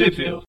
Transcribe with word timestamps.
Trivia. 0.00 0.40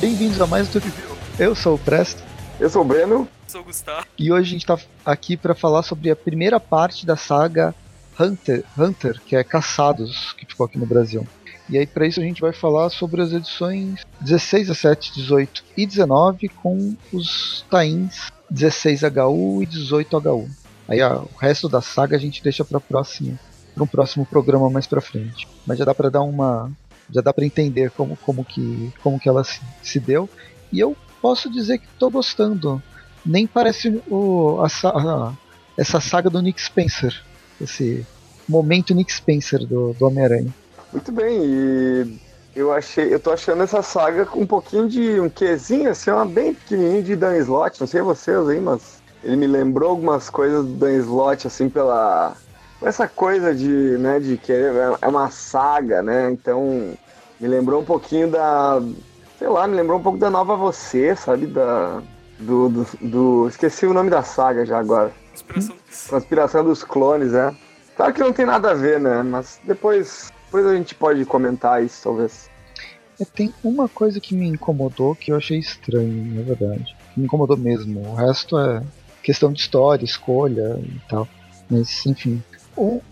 Bem-vindos 0.00 0.40
a 0.40 0.46
mais 0.46 0.68
um 0.68 0.70
Trivia. 0.70 0.92
Eu 1.40 1.56
sou 1.56 1.74
o 1.74 1.78
Presto. 1.80 2.22
Eu 2.60 2.70
sou 2.70 2.82
o 2.82 2.84
Breno. 2.84 3.28
Sou 3.48 3.62
o 3.62 3.64
Gustavo. 3.64 4.06
E 4.16 4.30
hoje 4.30 4.42
a 4.42 4.52
gente 4.52 4.60
está 4.60 4.78
aqui 5.04 5.36
para 5.36 5.56
falar 5.56 5.82
sobre 5.82 6.08
a 6.08 6.14
primeira 6.14 6.60
parte 6.60 7.04
da 7.04 7.16
saga 7.16 7.74
Hunter, 8.20 8.64
Hunter, 8.78 9.20
que 9.26 9.34
é 9.34 9.42
Caçados, 9.42 10.32
que 10.34 10.46
ficou 10.46 10.66
aqui 10.66 10.78
no 10.78 10.86
Brasil. 10.86 11.26
E 11.68 11.76
aí, 11.76 11.86
para 11.86 12.06
isso, 12.06 12.20
a 12.20 12.22
gente 12.22 12.40
vai 12.40 12.52
falar 12.52 12.88
sobre 12.90 13.20
as 13.20 13.32
edições 13.32 14.06
16, 14.20 14.68
17, 14.68 15.14
18 15.14 15.64
e 15.76 15.86
19 15.86 16.48
com 16.48 16.96
os 17.12 17.64
tains 17.70 18.30
16HU 18.52 19.62
e 19.62 19.66
18HU. 19.66 20.48
Aí 20.88 21.02
ó, 21.02 21.22
o 21.22 21.38
resto 21.38 21.68
da 21.68 21.82
saga 21.82 22.16
a 22.16 22.18
gente 22.18 22.42
deixa 22.42 22.64
para 22.64 22.80
próximo, 22.80 23.38
para 23.74 23.84
um 23.84 23.86
próximo 23.86 24.24
programa 24.24 24.70
mais 24.70 24.86
para 24.86 25.00
frente. 25.00 25.46
Mas 25.66 25.78
já 25.78 25.84
dá 25.84 25.94
para 25.94 26.08
dar 26.08 26.22
uma, 26.22 26.72
já 27.10 27.20
dá 27.20 27.32
para 27.32 27.44
entender 27.44 27.90
como, 27.90 28.16
como 28.16 28.44
que, 28.44 28.92
como 29.02 29.20
que 29.20 29.28
ela 29.28 29.44
se, 29.44 29.60
se 29.82 30.00
deu. 30.00 30.28
E 30.72 30.80
eu 30.80 30.96
posso 31.20 31.50
dizer 31.50 31.78
que 31.78 31.86
estou 31.86 32.10
gostando. 32.10 32.82
Nem 33.24 33.46
parece 33.46 34.02
o, 34.08 34.62
a, 34.62 34.88
a, 34.88 35.32
essa 35.76 36.00
saga 36.00 36.30
do 36.30 36.40
Nick 36.40 36.60
Spencer, 36.62 37.22
esse 37.60 38.06
momento 38.48 38.94
Nick 38.94 39.12
Spencer 39.12 39.66
do, 39.66 39.92
do 39.92 40.06
Homem-Aranha. 40.06 40.54
Muito 40.92 41.12
bem, 41.12 41.44
e 41.44 42.20
eu 42.56 42.72
achei, 42.72 43.12
eu 43.12 43.20
tô 43.20 43.30
achando 43.30 43.62
essa 43.62 43.82
saga 43.82 44.24
com 44.24 44.40
um 44.40 44.46
pouquinho 44.46 44.88
de 44.88 45.20
um 45.20 45.28
quezinho, 45.28 45.90
assim, 45.90 46.10
uma 46.10 46.24
bem 46.24 46.54
pequenininho 46.54 47.02
de 47.02 47.14
Dan 47.14 47.36
Slott, 47.38 47.80
não 47.80 47.86
sei 47.86 48.00
vocês 48.00 48.48
aí, 48.48 48.60
mas 48.60 49.02
ele 49.22 49.36
me 49.36 49.46
lembrou 49.46 49.90
algumas 49.90 50.30
coisas 50.30 50.64
do 50.64 50.72
Dan 50.72 50.96
Slott, 50.98 51.46
assim, 51.46 51.68
pela 51.68 52.34
essa 52.80 53.08
coisa 53.08 53.54
de, 53.54 53.98
né, 53.98 54.20
de 54.20 54.36
que 54.36 54.52
é 54.52 55.06
uma 55.08 55.30
saga, 55.30 56.00
né? 56.00 56.30
Então, 56.30 56.96
me 57.40 57.48
lembrou 57.48 57.82
um 57.82 57.84
pouquinho 57.84 58.30
da, 58.30 58.80
sei 59.38 59.48
lá, 59.48 59.66
me 59.66 59.74
lembrou 59.74 59.98
um 59.98 60.02
pouco 60.02 60.16
da 60.16 60.30
Nova 60.30 60.56
Você, 60.56 61.14
sabe, 61.16 61.46
da 61.46 62.00
do, 62.38 62.68
do, 62.68 62.86
do 63.00 63.48
esqueci 63.48 63.84
o 63.84 63.92
nome 63.92 64.10
da 64.10 64.22
saga 64.22 64.64
já 64.64 64.78
agora. 64.78 65.12
Conspiração. 65.32 65.76
Conspiração 66.08 66.64
dos 66.64 66.84
clones, 66.84 67.34
é. 67.34 67.54
Claro 67.96 68.14
que 68.14 68.20
não 68.20 68.32
tem 68.32 68.46
nada 68.46 68.70
a 68.70 68.74
ver, 68.74 69.00
né? 69.00 69.22
Mas 69.24 69.60
depois 69.64 70.30
depois 70.48 70.66
a 70.66 70.74
gente 70.74 70.94
pode 70.94 71.24
comentar 71.26 71.84
isso, 71.84 72.02
talvez. 72.02 72.48
É, 73.20 73.24
tem 73.24 73.52
uma 73.62 73.86
coisa 73.86 74.18
que 74.18 74.34
me 74.34 74.48
incomodou 74.48 75.14
que 75.14 75.30
eu 75.30 75.36
achei 75.36 75.58
estranho, 75.58 76.34
na 76.34 76.42
verdade. 76.42 76.96
Me 77.14 77.26
incomodou 77.26 77.56
mesmo. 77.56 78.00
O 78.00 78.14
resto 78.14 78.58
é 78.58 78.82
questão 79.22 79.52
de 79.52 79.60
história, 79.60 80.06
escolha 80.06 80.80
e 80.82 81.00
tal. 81.06 81.28
Mas, 81.68 82.06
enfim. 82.06 82.42
O, 82.74 83.02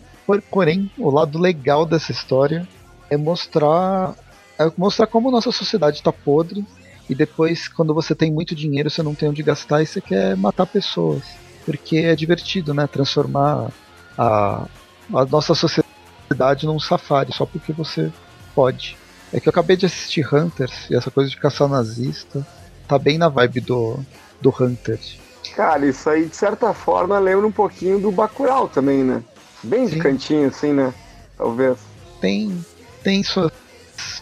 porém, 0.50 0.90
o 0.96 1.10
lado 1.10 1.38
legal 1.38 1.84
dessa 1.84 2.10
história 2.10 2.66
é 3.10 3.18
mostrar, 3.18 4.14
é 4.58 4.72
mostrar 4.78 5.06
como 5.06 5.30
nossa 5.30 5.52
sociedade 5.52 5.98
está 5.98 6.10
podre. 6.10 6.64
E 7.08 7.14
depois, 7.14 7.68
quando 7.68 7.92
você 7.92 8.14
tem 8.14 8.32
muito 8.32 8.54
dinheiro, 8.54 8.88
você 8.88 9.02
não 9.02 9.14
tem 9.14 9.28
onde 9.28 9.42
gastar 9.42 9.82
e 9.82 9.86
você 9.86 10.00
quer 10.00 10.34
matar 10.38 10.66
pessoas. 10.66 11.22
Porque 11.66 11.98
é 11.98 12.16
divertido, 12.16 12.72
né? 12.72 12.86
Transformar 12.86 13.70
a, 14.16 14.66
a 15.12 15.24
nossa 15.26 15.54
sociedade 15.54 15.85
cidade 16.28 16.66
num 16.66 16.80
safari, 16.80 17.32
só 17.32 17.46
porque 17.46 17.72
você 17.72 18.12
pode. 18.54 18.96
É 19.32 19.40
que 19.40 19.48
eu 19.48 19.50
acabei 19.50 19.76
de 19.76 19.86
assistir 19.86 20.26
Hunters 20.32 20.88
e 20.90 20.96
essa 20.96 21.10
coisa 21.10 21.28
de 21.28 21.36
caçar 21.36 21.68
nazista 21.68 22.46
tá 22.86 22.98
bem 22.98 23.18
na 23.18 23.28
vibe 23.28 23.60
do, 23.60 23.98
do 24.40 24.54
Hunters. 24.58 25.18
Cara, 25.54 25.86
isso 25.86 26.08
aí 26.08 26.26
de 26.26 26.36
certa 26.36 26.72
forma 26.72 27.18
lembra 27.18 27.46
um 27.46 27.52
pouquinho 27.52 27.98
do 27.98 28.12
Bacurau 28.12 28.68
também, 28.68 29.02
né? 29.02 29.22
Bem 29.62 29.86
de 29.86 29.94
Sim. 29.94 29.98
cantinho 29.98 30.48
assim, 30.48 30.72
né? 30.72 30.92
Talvez. 31.36 31.78
Tem, 32.20 32.64
tem 33.02 33.22
suas, 33.22 33.52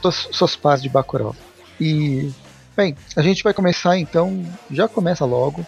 suas, 0.01 0.29
suas 0.31 0.57
pás 0.57 0.83
de 0.83 0.89
Bacurau. 0.89 1.35
E, 1.81 2.31
bem, 2.77 2.97
a 3.17 3.23
gente 3.23 3.43
vai 3.43 3.53
começar 3.53 3.99
então, 3.99 4.45
já 4.71 4.89
começa 4.89 5.25
logo. 5.25 5.61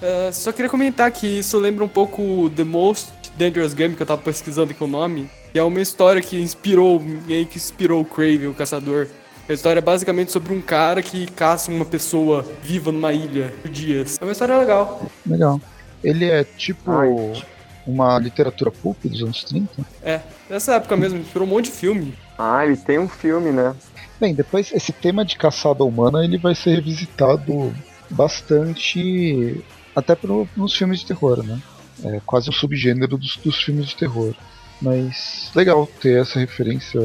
Uh, 0.00 0.32
só 0.32 0.50
queria 0.52 0.70
comentar 0.70 1.10
que 1.10 1.26
isso 1.26 1.58
lembra 1.58 1.84
um 1.84 1.88
pouco 1.88 2.50
The 2.56 2.64
Most 2.64 3.12
Dangerous 3.36 3.74
Game, 3.74 3.94
que 3.94 4.02
eu 4.02 4.06
tava 4.06 4.22
pesquisando 4.22 4.72
aqui 4.72 4.82
o 4.82 4.86
nome. 4.86 5.30
E 5.52 5.58
é 5.58 5.62
uma 5.62 5.80
história 5.80 6.22
que 6.22 6.40
inspirou, 6.40 7.00
meio 7.00 7.46
que 7.46 7.56
inspirou 7.56 8.02
o 8.02 8.04
Craven, 8.04 8.48
o 8.48 8.54
caçador. 8.54 9.08
A 9.48 9.52
história 9.52 9.80
é 9.80 9.82
basicamente 9.82 10.30
sobre 10.30 10.54
um 10.54 10.60
cara 10.60 11.02
que 11.02 11.26
caça 11.26 11.72
uma 11.72 11.84
pessoa 11.84 12.46
viva 12.62 12.92
numa 12.92 13.12
ilha 13.12 13.52
por 13.60 13.68
dias. 13.68 14.16
É 14.20 14.24
uma 14.24 14.30
história 14.30 14.56
legal. 14.56 15.02
Legal. 15.26 15.60
Ele 16.04 16.24
é 16.26 16.44
tipo 16.44 16.88
Ai. 16.92 17.42
uma 17.84 18.16
literatura 18.20 18.70
pulp 18.70 19.04
dos 19.04 19.22
anos 19.22 19.42
30. 19.42 19.84
É, 20.04 20.20
nessa 20.48 20.76
época 20.76 20.96
mesmo, 20.96 21.18
inspirou 21.18 21.48
um 21.48 21.50
monte 21.50 21.64
de 21.64 21.72
filme. 21.72 22.14
Ah, 22.38 22.64
ele 22.64 22.76
tem 22.76 23.00
um 23.00 23.08
filme, 23.08 23.50
né? 23.50 23.74
Bem, 24.20 24.34
depois 24.34 24.70
esse 24.72 24.92
tema 24.92 25.24
de 25.24 25.36
caçada 25.36 25.82
humana 25.82 26.24
ele 26.24 26.38
vai 26.38 26.54
ser 26.54 26.76
revisitado 26.76 27.74
bastante 28.08 29.64
até 29.96 30.14
pro, 30.14 30.48
nos 30.56 30.76
filmes 30.76 31.00
de 31.00 31.06
terror, 31.06 31.42
né? 31.42 31.60
É 32.04 32.20
quase 32.24 32.48
um 32.48 32.52
subgênero 32.52 33.18
dos, 33.18 33.36
dos 33.36 33.56
filmes 33.56 33.88
de 33.88 33.96
terror. 33.96 34.32
Mas 34.80 35.50
legal 35.54 35.86
ter 36.00 36.20
essa 36.20 36.38
referência, 36.38 37.00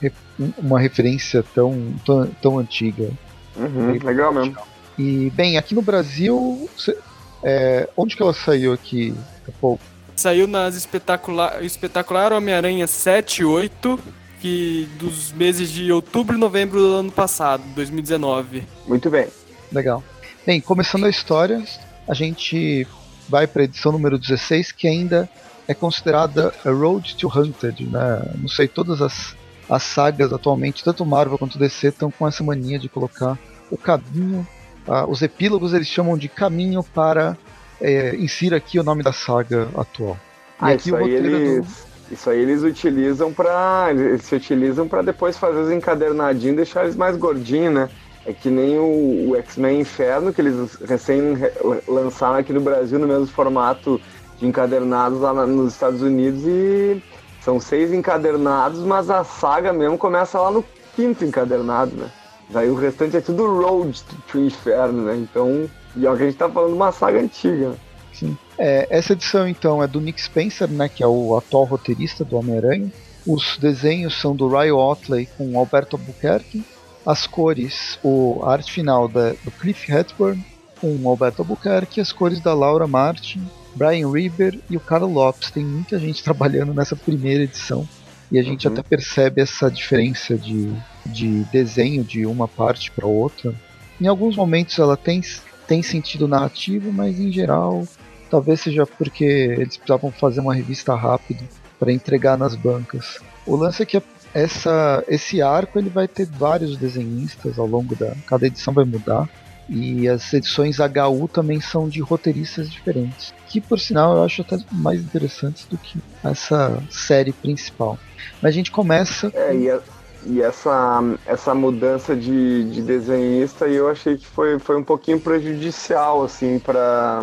re- 0.00 0.12
uma 0.58 0.78
referência 0.78 1.42
tão, 1.54 1.94
tão, 2.04 2.26
tão 2.42 2.58
antiga. 2.58 3.10
Uhum, 3.56 3.92
legal 4.04 4.32
mesmo. 4.32 4.56
E 4.98 5.30
bem, 5.30 5.56
aqui 5.56 5.74
no 5.74 5.82
Brasil, 5.82 6.68
cê- 6.76 6.96
é, 7.42 7.88
onde 7.96 8.16
que 8.16 8.22
ela 8.22 8.34
saiu 8.34 8.72
aqui? 8.72 9.14
Pô, 9.60 9.78
Saiu 10.14 10.46
nas 10.46 10.74
espetacular, 10.76 11.62
espetacular 11.62 12.32
Homem-Aranha 12.32 12.86
7 12.86 13.42
e 13.42 13.44
8, 13.44 13.98
que 14.40 14.88
dos 14.98 15.30
meses 15.32 15.70
de 15.70 15.92
outubro 15.92 16.36
e 16.36 16.38
novembro 16.38 16.78
do 16.80 16.94
ano 16.94 17.12
passado, 17.12 17.62
2019. 17.74 18.62
Muito 18.86 19.10
bem. 19.10 19.28
legal. 19.70 20.02
Bem, 20.46 20.58
começando 20.60 21.04
a 21.04 21.10
história, 21.10 21.62
a 22.08 22.14
gente 22.14 22.86
vai 23.28 23.46
para 23.46 23.62
a 23.62 23.64
edição 23.64 23.92
número 23.92 24.18
16, 24.18 24.72
que 24.72 24.86
ainda 24.88 25.28
é 25.68 25.74
considerada 25.74 26.52
a 26.64 26.70
Road 26.70 27.16
to 27.16 27.28
Hunted, 27.28 27.84
né? 27.86 28.22
Não 28.38 28.48
sei, 28.48 28.68
todas 28.68 29.02
as, 29.02 29.34
as 29.68 29.82
sagas 29.82 30.32
atualmente, 30.32 30.84
tanto 30.84 31.04
Marvel 31.04 31.38
quanto 31.38 31.58
DC, 31.58 31.88
estão 31.88 32.10
com 32.10 32.26
essa 32.26 32.44
mania 32.44 32.78
de 32.78 32.88
colocar 32.88 33.38
o 33.70 33.76
caminho, 33.76 34.46
ah, 34.86 35.04
os 35.06 35.22
epílogos 35.22 35.74
eles 35.74 35.88
chamam 35.88 36.16
de 36.16 36.28
caminho 36.28 36.82
para 36.82 37.36
é, 37.80 38.14
insira 38.16 38.56
aqui 38.56 38.78
o 38.78 38.84
nome 38.84 39.02
da 39.02 39.12
saga 39.12 39.68
atual. 39.76 40.16
Ah, 40.58 40.68
aqui 40.68 40.88
isso 40.88 40.94
o 40.94 40.98
roteiro 40.98 41.26
eles. 41.26 41.86
Isso 42.08 42.30
aí 42.30 42.38
eles 42.38 42.62
utilizam 42.62 43.32
pra. 43.32 43.88
Eles 43.90 44.22
se 44.22 44.34
utilizam 44.36 44.86
pra 44.86 45.02
depois 45.02 45.36
fazer 45.36 45.58
os 45.58 45.72
encadernadinhos 45.72 46.52
e 46.52 46.56
deixar 46.56 46.84
eles 46.84 46.94
mais 46.94 47.16
gordinhos, 47.16 47.74
né? 47.74 47.90
É 48.24 48.32
que 48.32 48.48
nem 48.48 48.78
o, 48.78 49.30
o 49.30 49.36
X-Men 49.36 49.80
Inferno, 49.80 50.32
que 50.32 50.40
eles 50.40 50.76
recém 50.88 51.34
re- 51.34 51.52
lançaram 51.88 52.36
aqui 52.36 52.52
no 52.52 52.60
Brasil 52.60 52.98
no 53.00 53.08
mesmo 53.08 53.26
formato 53.26 54.00
de 54.38 54.46
encadernados 54.46 55.20
lá 55.20 55.46
nos 55.46 55.72
Estados 55.72 56.02
Unidos 56.02 56.42
e 56.44 57.02
são 57.40 57.60
seis 57.60 57.92
encadernados, 57.92 58.80
mas 58.80 59.08
a 59.08 59.22
saga 59.24 59.72
mesmo 59.72 59.96
começa 59.96 60.40
lá 60.40 60.50
no 60.50 60.64
quinto 60.94 61.24
encadernado, 61.24 61.94
né? 61.94 62.10
Daí 62.50 62.68
o 62.70 62.74
restante 62.74 63.16
é 63.16 63.20
tudo 63.20 63.46
Road 63.46 64.02
to 64.30 64.38
Inferno, 64.38 65.04
né? 65.04 65.16
Então, 65.16 65.68
e 65.96 66.06
é 66.06 66.10
o 66.10 66.16
que 66.16 66.22
a 66.22 66.26
gente 66.26 66.38
tá 66.38 66.48
falando 66.48 66.74
uma 66.74 66.92
saga 66.92 67.20
antiga. 67.20 67.70
né? 67.70 67.76
Sim. 68.12 68.36
É, 68.58 68.86
essa 68.90 69.12
edição 69.12 69.46
então 69.46 69.82
é 69.82 69.86
do 69.86 70.00
Nick 70.00 70.20
Spencer, 70.20 70.68
né, 70.68 70.88
que 70.88 71.02
é 71.02 71.06
o 71.06 71.36
atual 71.36 71.64
roteirista 71.64 72.24
do 72.24 72.36
Homem-Aranha. 72.36 72.90
Os 73.26 73.58
desenhos 73.58 74.18
são 74.20 74.34
do 74.34 74.48
Ryan 74.48 74.76
Otley 74.76 75.28
com 75.36 75.58
Alberto 75.58 75.96
Albuquerque. 75.96 76.64
As 77.04 77.26
cores, 77.26 77.98
o 78.02 78.40
a 78.42 78.52
arte 78.52 78.72
final 78.72 79.06
da, 79.06 79.30
do 79.30 79.50
Cliff 79.50 79.92
Hepburn 79.92 80.44
com 80.80 81.08
Alberto 81.08 81.42
Albuquerque. 81.42 82.00
As 82.00 82.12
cores 82.12 82.40
da 82.40 82.54
Laura 82.54 82.86
Martin, 82.86 83.46
Brian 83.76 84.10
Reber 84.10 84.58
e 84.68 84.76
o 84.76 84.80
Carl 84.80 85.06
Lopes. 85.06 85.50
Tem 85.50 85.64
muita 85.64 85.98
gente 85.98 86.22
trabalhando 86.24 86.74
nessa 86.74 86.96
primeira 86.96 87.44
edição. 87.44 87.88
E 88.32 88.38
a 88.38 88.42
gente 88.42 88.66
Uhum. 88.66 88.72
até 88.72 88.82
percebe 88.82 89.40
essa 89.40 89.70
diferença 89.70 90.36
de, 90.36 90.72
de 91.06 91.44
desenho 91.52 92.02
de 92.02 92.26
uma 92.26 92.48
parte 92.48 92.90
para 92.90 93.06
outra. 93.06 93.54
Em 94.00 94.08
alguns 94.08 94.34
momentos 94.36 94.78
ela 94.80 94.96
tem, 94.96 95.22
tem 95.68 95.80
sentido 95.82 96.26
narrativo, 96.26 96.92
mas 96.92 97.20
em 97.20 97.30
geral 97.30 97.86
Talvez 98.30 98.60
seja 98.60 98.86
porque 98.86 99.24
eles 99.24 99.76
precisavam 99.76 100.10
fazer 100.10 100.40
uma 100.40 100.54
revista 100.54 100.94
rápido 100.94 101.44
para 101.78 101.92
entregar 101.92 102.36
nas 102.36 102.54
bancas. 102.54 103.18
O 103.46 103.54
lance 103.54 103.82
é 103.82 103.86
que 103.86 104.02
essa, 104.34 105.04
esse 105.06 105.40
arco 105.40 105.78
ele 105.78 105.88
vai 105.88 106.08
ter 106.08 106.26
vários 106.26 106.76
desenhistas 106.76 107.58
ao 107.58 107.66
longo 107.66 107.94
da. 107.94 108.14
Cada 108.26 108.46
edição 108.46 108.74
vai 108.74 108.84
mudar. 108.84 109.28
E 109.68 110.08
as 110.08 110.32
edições 110.32 110.78
HU 110.80 111.28
também 111.28 111.60
são 111.60 111.88
de 111.88 112.00
roteiristas 112.02 112.68
diferentes. 112.70 113.32
Que 113.46 113.60
por 113.60 113.78
sinal 113.78 114.16
eu 114.16 114.22
acho 114.24 114.42
até 114.42 114.56
mais 114.70 115.00
interessantes 115.02 115.66
do 115.70 115.78
que 115.78 116.00
essa 116.24 116.84
série 116.90 117.32
principal. 117.32 118.00
Mas 118.40 118.50
a 118.54 118.56
gente 118.56 118.70
começa. 118.70 119.32
É, 119.32 119.54
e, 119.56 119.70
a- 119.70 119.82
e 120.22 120.40
essa, 120.42 121.00
essa 121.24 121.54
mudança 121.54 122.16
de, 122.16 122.64
de 122.70 122.82
desenhista 122.82 123.68
eu 123.68 123.88
achei 123.88 124.16
que 124.16 124.26
foi, 124.26 124.58
foi 124.58 124.76
um 124.76 124.84
pouquinho 124.84 125.20
prejudicial, 125.20 126.22
assim, 126.24 126.58
para 126.58 127.22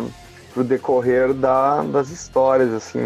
o 0.56 0.62
decorrer 0.62 1.34
da, 1.34 1.82
das 1.84 2.10
histórias, 2.10 2.72
assim, 2.72 3.00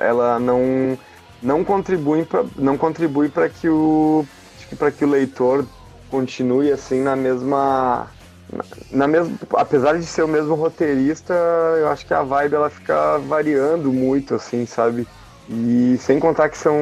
ela 0.00 0.38
não, 0.38 0.98
não 1.40 1.64
contribui 1.64 2.24
para 2.26 2.44
não 2.56 2.76
contribui 2.78 3.28
para 3.30 3.48
que 3.50 3.68
o 3.68 4.28
para 4.78 4.92
que 4.92 5.04
o 5.04 5.08
leitor 5.08 5.70
continue 6.08 6.70
assim 6.72 7.00
na 7.00 7.14
mesma 7.16 8.15
na 8.90 9.06
mesma, 9.06 9.36
apesar 9.54 9.98
de 9.98 10.06
ser 10.06 10.22
o 10.22 10.28
mesmo 10.28 10.54
roteirista, 10.54 11.34
eu 11.78 11.88
acho 11.88 12.06
que 12.06 12.14
a 12.14 12.22
vibe 12.22 12.54
ela 12.54 12.70
fica 12.70 13.18
variando 13.18 13.92
muito, 13.92 14.34
assim, 14.34 14.64
sabe? 14.66 15.06
E 15.48 15.96
sem 16.00 16.18
contar 16.18 16.48
que 16.48 16.58
são. 16.58 16.74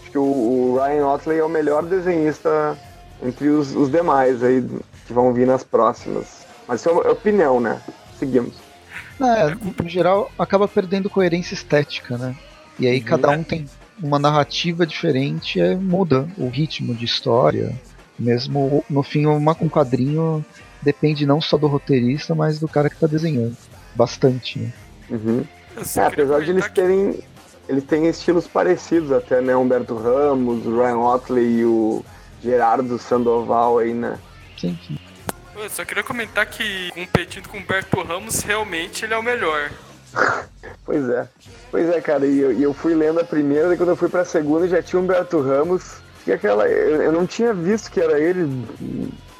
Acho 0.00 0.10
que 0.10 0.18
o, 0.18 0.22
o 0.22 0.78
Ryan 0.78 1.06
Otley 1.06 1.38
é 1.38 1.44
o 1.44 1.48
melhor 1.48 1.84
desenhista 1.84 2.76
entre 3.22 3.48
os, 3.48 3.74
os, 3.74 3.90
demais 3.90 4.42
aí 4.42 4.64
que 5.06 5.12
vão 5.12 5.32
vir 5.32 5.46
nas 5.46 5.62
próximas. 5.62 6.46
Mas 6.66 6.80
isso 6.80 6.88
é 6.88 7.10
opinião, 7.10 7.60
né? 7.60 7.80
Seguimos. 8.18 8.54
É, 9.20 9.54
no 9.82 9.88
geral, 9.88 10.30
acaba 10.38 10.66
perdendo 10.66 11.10
coerência 11.10 11.54
estética, 11.54 12.16
né? 12.16 12.34
E 12.78 12.86
aí 12.86 12.98
uhum. 12.98 13.04
cada 13.04 13.30
um 13.30 13.42
tem 13.42 13.66
uma 14.02 14.18
narrativa 14.18 14.86
diferente, 14.86 15.60
é, 15.60 15.74
muda 15.74 16.26
o 16.38 16.48
ritmo 16.48 16.94
de 16.94 17.04
história. 17.04 17.74
Mesmo 18.18 18.84
no 18.88 19.02
fim, 19.02 19.26
uma, 19.26 19.56
um 19.60 19.68
quadrinho 19.68 20.44
depende 20.82 21.26
não 21.26 21.40
só 21.40 21.56
do 21.56 21.66
roteirista, 21.66 22.34
mas 22.34 22.58
do 22.58 22.68
cara 22.68 22.88
que 22.88 22.96
está 22.96 23.06
desenhando. 23.06 23.56
Bastante, 23.94 24.58
né? 24.58 24.72
Uhum. 25.10 25.44
É, 25.96 26.00
apesar 26.00 26.40
de 26.40 26.50
eles 26.50 26.68
terem. 26.70 27.20
Eles 27.68 27.84
têm 27.84 28.08
estilos 28.08 28.48
parecidos 28.48 29.12
até, 29.12 29.40
né? 29.40 29.54
Humberto 29.54 29.96
Ramos, 29.96 30.66
o 30.66 30.76
Ryan 30.76 30.98
Otley 30.98 31.60
e 31.60 31.64
o 31.64 32.04
Gerardo 32.42 32.98
Sandoval 32.98 33.78
aí, 33.78 33.94
né? 33.94 34.18
Sim, 34.58 34.76
sim. 34.86 34.98
Eu 35.54 35.70
só 35.70 35.84
queria 35.84 36.02
comentar 36.02 36.46
que 36.46 36.90
competindo 36.92 37.48
com 37.48 37.58
o 37.58 37.60
Humberto 37.60 38.02
Ramos, 38.02 38.40
realmente 38.40 39.04
ele 39.04 39.14
é 39.14 39.18
o 39.18 39.22
melhor. 39.22 39.70
pois 40.84 41.08
é. 41.08 41.28
Pois 41.70 41.88
é, 41.90 42.00
cara, 42.00 42.26
e 42.26 42.40
eu, 42.40 42.52
eu 42.52 42.74
fui 42.74 42.94
lendo 42.94 43.20
a 43.20 43.24
primeira, 43.24 43.72
e 43.72 43.76
quando 43.76 43.90
eu 43.90 43.96
fui 43.96 44.08
pra 44.08 44.24
segunda 44.24 44.66
já 44.66 44.82
tinha 44.82 44.98
o 44.98 45.04
Humberto 45.04 45.40
Ramos. 45.40 45.98
E 46.26 46.32
aquela. 46.32 46.68
Eu, 46.68 47.02
eu 47.02 47.12
não 47.12 47.26
tinha 47.26 47.54
visto 47.54 47.90
que 47.90 48.00
era 48.00 48.18
ele 48.18 48.42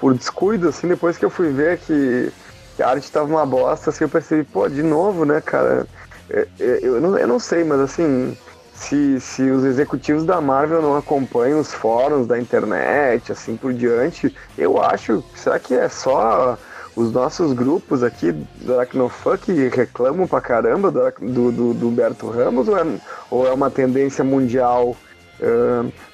por 0.00 0.14
descuido, 0.14 0.68
assim, 0.68 0.88
depois 0.88 1.18
que 1.18 1.24
eu 1.24 1.30
fui 1.30 1.50
ver 1.50 1.78
que, 1.78 2.32
a 2.80 2.88
arte 2.88 3.12
tava 3.12 3.26
uma 3.26 3.44
bosta, 3.44 3.90
assim, 3.90 4.04
eu 4.04 4.08
percebi, 4.08 4.42
pô, 4.42 4.66
de 4.68 4.82
novo, 4.82 5.26
né, 5.26 5.40
cara? 5.40 5.86
Eu, 6.28 6.38
é, 6.38 6.46
é, 6.58 6.78
eu, 6.82 7.00
não, 7.00 7.18
eu 7.18 7.28
não 7.28 7.38
sei, 7.38 7.62
mas 7.62 7.80
assim, 7.80 8.36
se, 8.72 9.20
se 9.20 9.42
os 9.42 9.64
executivos 9.64 10.24
da 10.24 10.40
Marvel 10.40 10.80
não 10.80 10.96
acompanham 10.96 11.60
os 11.60 11.72
fóruns 11.72 12.26
da 12.26 12.38
internet, 12.38 13.30
assim 13.30 13.56
por 13.56 13.74
diante, 13.74 14.34
eu 14.56 14.82
acho, 14.82 15.22
será 15.34 15.58
que 15.58 15.74
é 15.74 15.88
só 15.88 16.56
os 16.96 17.12
nossos 17.12 17.52
grupos 17.52 18.02
aqui 18.02 18.32
do 18.32 18.74
Aracnofã 18.74 19.36
que 19.36 19.68
reclamam 19.68 20.26
pra 20.26 20.40
caramba 20.40 20.90
do, 20.90 21.52
do, 21.52 21.74
do 21.74 21.88
Humberto 21.88 22.28
Ramos 22.28 22.68
ou 22.68 22.76
é, 22.76 22.84
ou 23.30 23.46
é 23.46 23.52
uma 23.52 23.70
tendência 23.70 24.24
mundial? 24.24 24.96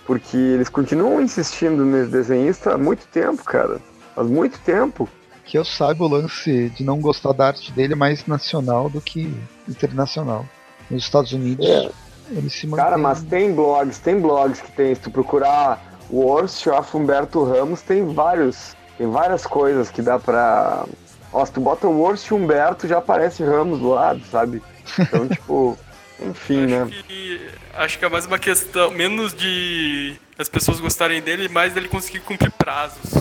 Porque 0.07 0.37
eles 0.37 0.69
continuam 0.69 1.21
insistindo 1.21 1.85
nesse 1.85 2.11
desenhista 2.11 2.75
há 2.75 2.79
muito 2.79 3.07
tempo, 3.09 3.43
cara. 3.45 3.81
Faz 4.15 4.29
muito 4.29 4.59
tempo. 4.61 5.09
Que 5.45 5.59
eu 5.59 5.65
saiba 5.65 6.05
o 6.05 6.09
lance 6.09 6.71
de 6.71 6.85
não 6.85 7.01
gostar 7.01 7.33
da 7.33 7.49
arte 7.49 7.73
dele 7.73 7.93
é 7.93 7.97
mais 7.97 8.27
nacional 8.27 8.89
do 8.89 9.01
que 9.01 9.33
internacional. 9.69 10.45
Nos 10.91 11.03
Estados 11.03 11.33
Unidos, 11.33 11.67
é. 11.67 11.91
ele 12.31 12.51
se 12.51 12.67
mantém... 12.67 12.85
Cara, 12.85 12.99
mas 12.99 13.23
tem 13.23 13.53
blogs, 13.53 13.99
tem 13.99 14.21
blogs 14.21 14.61
que 14.61 14.73
tem. 14.73 14.95
Se 14.95 15.03
tu 15.03 15.11
procurar 15.11 15.81
Worst 16.11 16.67
of 16.67 16.97
Humberto 16.97 17.45
Ramos, 17.45 17.83
tem 17.83 18.05
vários. 18.13 18.77
Tem 18.97 19.09
várias 19.09 19.47
coisas 19.47 19.91
que 19.91 20.01
dá 20.01 20.19
pra. 20.19 20.85
Ó, 21.33 21.45
se 21.45 21.53
tu 21.53 21.61
bota 21.61 21.87
o 21.87 22.01
Worst 22.01 22.31
Humberto, 22.31 22.87
já 22.87 22.99
aparece 22.99 23.45
Ramos 23.45 23.81
do 23.81 23.91
lado, 23.91 24.23
sabe? 24.31 24.63
Então, 24.99 25.27
tipo. 25.29 25.77
Enfim, 26.21 26.65
acho 26.65 26.75
né? 26.75 27.03
Que, 27.07 27.51
acho 27.75 27.99
que 27.99 28.05
é 28.05 28.09
mais 28.09 28.27
uma 28.27 28.39
questão, 28.39 28.91
menos 28.91 29.35
de 29.35 30.17
as 30.39 30.49
pessoas 30.49 30.81
gostarem 30.81 31.21
dele, 31.21 31.49
mais 31.49 31.73
dele 31.73 31.89
conseguir 31.89 32.21
cumprir 32.21 32.51
prazos. 32.53 33.13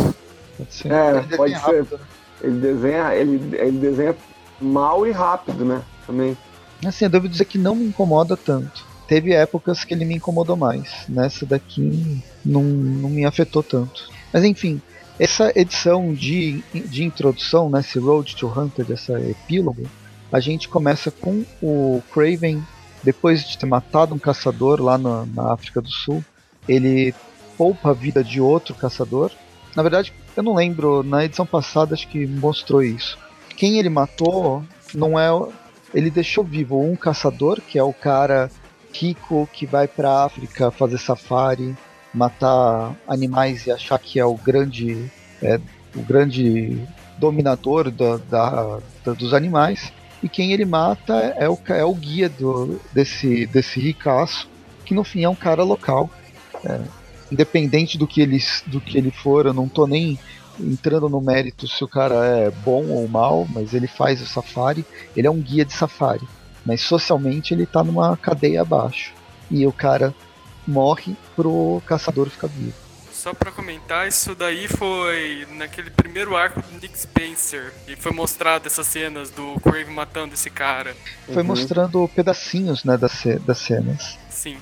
Pode 0.58 0.74
ser. 0.74 0.92
É, 0.92 1.18
ele 1.18 1.38
pode 1.38 1.54
ser. 1.54 1.60
Rápido. 1.60 2.00
Ele 2.42 2.60
desenha, 2.60 3.16
ele, 3.16 3.58
ele 3.58 3.78
desenha 3.80 4.16
mal 4.60 5.06
e 5.08 5.12
rápido, 5.12 5.66
né? 5.66 5.82
Também. 6.06 6.38
Assim, 6.86 7.06
eu 7.06 7.10
devo 7.10 7.28
dizer 7.28 7.46
que 7.46 7.58
não 7.58 7.76
me 7.76 7.86
incomoda 7.86 8.38
tanto. 8.38 8.86
Teve 9.08 9.34
épocas 9.34 9.84
que 9.84 9.94
ele 9.94 10.06
me 10.06 10.16
incomodou 10.16 10.56
mais. 10.56 11.06
Nessa 11.08 11.46
daqui 11.46 12.22
não, 12.46 12.64
não 12.64 13.10
me 13.10 13.26
afetou 13.26 13.64
tanto. 13.64 14.10
Mas 14.34 14.44
enfim, 14.44 14.82
essa 15.20 15.52
edição 15.56 16.14
de, 16.14 16.64
de 16.74 17.04
introdução, 17.04 17.70
nesse 17.70 18.00
né, 18.00 18.06
Road 18.06 18.36
to 18.36 18.48
Hunter, 18.48 18.86
dessa 18.86 19.20
epílogo, 19.22 19.88
a 20.32 20.40
gente 20.40 20.68
começa 20.68 21.10
com 21.10 21.46
o 21.62 22.02
Craven 22.12 22.62
depois 23.06 23.48
de 23.48 23.58
ter 23.58 23.68
matado 23.68 24.16
um 24.16 24.20
caçador 24.20 24.82
lá 24.82 24.98
no, 24.98 25.28
na 25.28 25.54
África 25.54 25.80
do 25.80 25.90
Sul, 25.90 26.26
ele 26.68 27.14
poupa 27.56 27.92
a 27.92 27.94
vida 27.94 28.24
de 28.24 28.42
outro 28.42 28.74
caçador. 28.74 29.32
Na 29.76 29.84
verdade, 29.84 30.12
eu 30.36 30.42
não 30.42 30.56
lembro, 30.56 31.04
na 31.04 31.24
edição 31.24 31.46
passada 31.46 31.94
acho 31.94 32.08
que 32.08 32.26
mostrou 32.26 32.84
isso. 32.84 33.18
Quem 33.56 33.78
ele 33.78 33.90
matou 33.90 34.64
não 34.94 35.20
é. 35.20 35.30
Ele 35.94 36.10
deixou 36.10 36.44
vivo 36.44 36.82
um 36.82 36.96
caçador, 36.96 37.62
que 37.62 37.78
é 37.78 37.84
o 37.84 37.94
cara 37.94 38.50
rico 38.92 39.48
que 39.54 39.66
vai 39.66 39.88
pra 39.88 40.26
África 40.26 40.72
fazer 40.72 40.98
safari, 40.98 41.76
matar 42.14 42.96
animais 43.08 43.68
e 43.68 43.72
achar 43.72 44.00
que 44.00 44.20
é 44.20 44.26
o 44.26 44.36
grande. 44.36 45.10
É, 45.42 45.60
o 45.96 46.02
grande 46.02 46.82
dominador 47.18 47.92
da, 47.92 48.18
da, 48.18 48.80
da, 49.06 49.14
dos 49.14 49.34
animais 49.34 49.94
e 50.26 50.30
quem 50.30 50.54
ele 50.54 50.66
mata 50.66 51.14
é 51.38 51.48
o, 51.48 51.56
é 51.68 51.86
o 51.86 51.94
guia 51.94 52.28
do, 52.28 52.82
desse, 52.92 53.46
desse 53.46 53.80
ricaço, 53.80 54.50
que 54.84 54.92
no 54.92 55.04
fim 55.04 55.24
é 55.24 55.30
um 55.30 55.36
cara 55.36 55.62
local. 55.62 56.10
É, 56.64 56.82
independente 57.32 57.96
do 57.96 58.08
que, 58.08 58.22
ele, 58.22 58.40
do 58.66 58.82
que 58.82 58.98
ele 58.98 59.12
for, 59.12 59.46
eu 59.46 59.54
não 59.54 59.70
tô 59.70 59.86
nem 59.86 60.18
entrando 60.60 61.08
no 61.08 61.22
mérito 61.22 61.68
se 61.68 61.84
o 61.84 61.88
cara 61.88 62.26
é 62.26 62.50
bom 62.50 62.88
ou 62.88 63.08
mal, 63.08 63.46
mas 63.54 63.76
ele 63.76 63.86
faz 63.86 64.20
o 64.20 64.26
safari, 64.26 64.84
ele 65.16 65.28
é 65.28 65.32
um 65.32 65.40
guia 65.40 65.64
de 65.64 65.74
safari. 65.74 66.28
Mas 66.66 66.82
socialmente 66.82 67.54
ele 67.54 67.68
tá 67.68 67.84
numa 67.84 68.18
cadeia 68.18 68.64
abaixo. 68.64 69.14
E 69.52 69.68
o 69.68 69.72
cara 69.72 70.12
morre 70.68 71.16
pro 71.36 71.84
caçador 71.86 72.32
ficar 72.32 72.48
vivo 72.48 72.85
só 73.26 73.34
pra 73.34 73.52
comentar, 73.52 74.08
isso 74.08 74.36
daí 74.36 74.68
foi 74.68 75.48
naquele 75.58 75.90
primeiro 75.90 76.36
arco 76.36 76.62
do 76.62 76.80
Nick 76.80 76.96
Spencer. 76.96 77.74
E 77.88 77.96
foi 77.96 78.12
mostrado 78.12 78.68
essas 78.68 78.86
cenas 78.86 79.32
do 79.32 79.60
Crave 79.62 79.90
matando 79.90 80.36
esse 80.36 80.48
cara. 80.48 80.96
Foi 81.26 81.38
uhum. 81.38 81.46
mostrando 81.46 82.08
pedacinhos, 82.10 82.84
né, 82.84 82.96
das, 82.96 83.24
das 83.44 83.58
cenas. 83.58 84.20
Sim. 84.30 84.60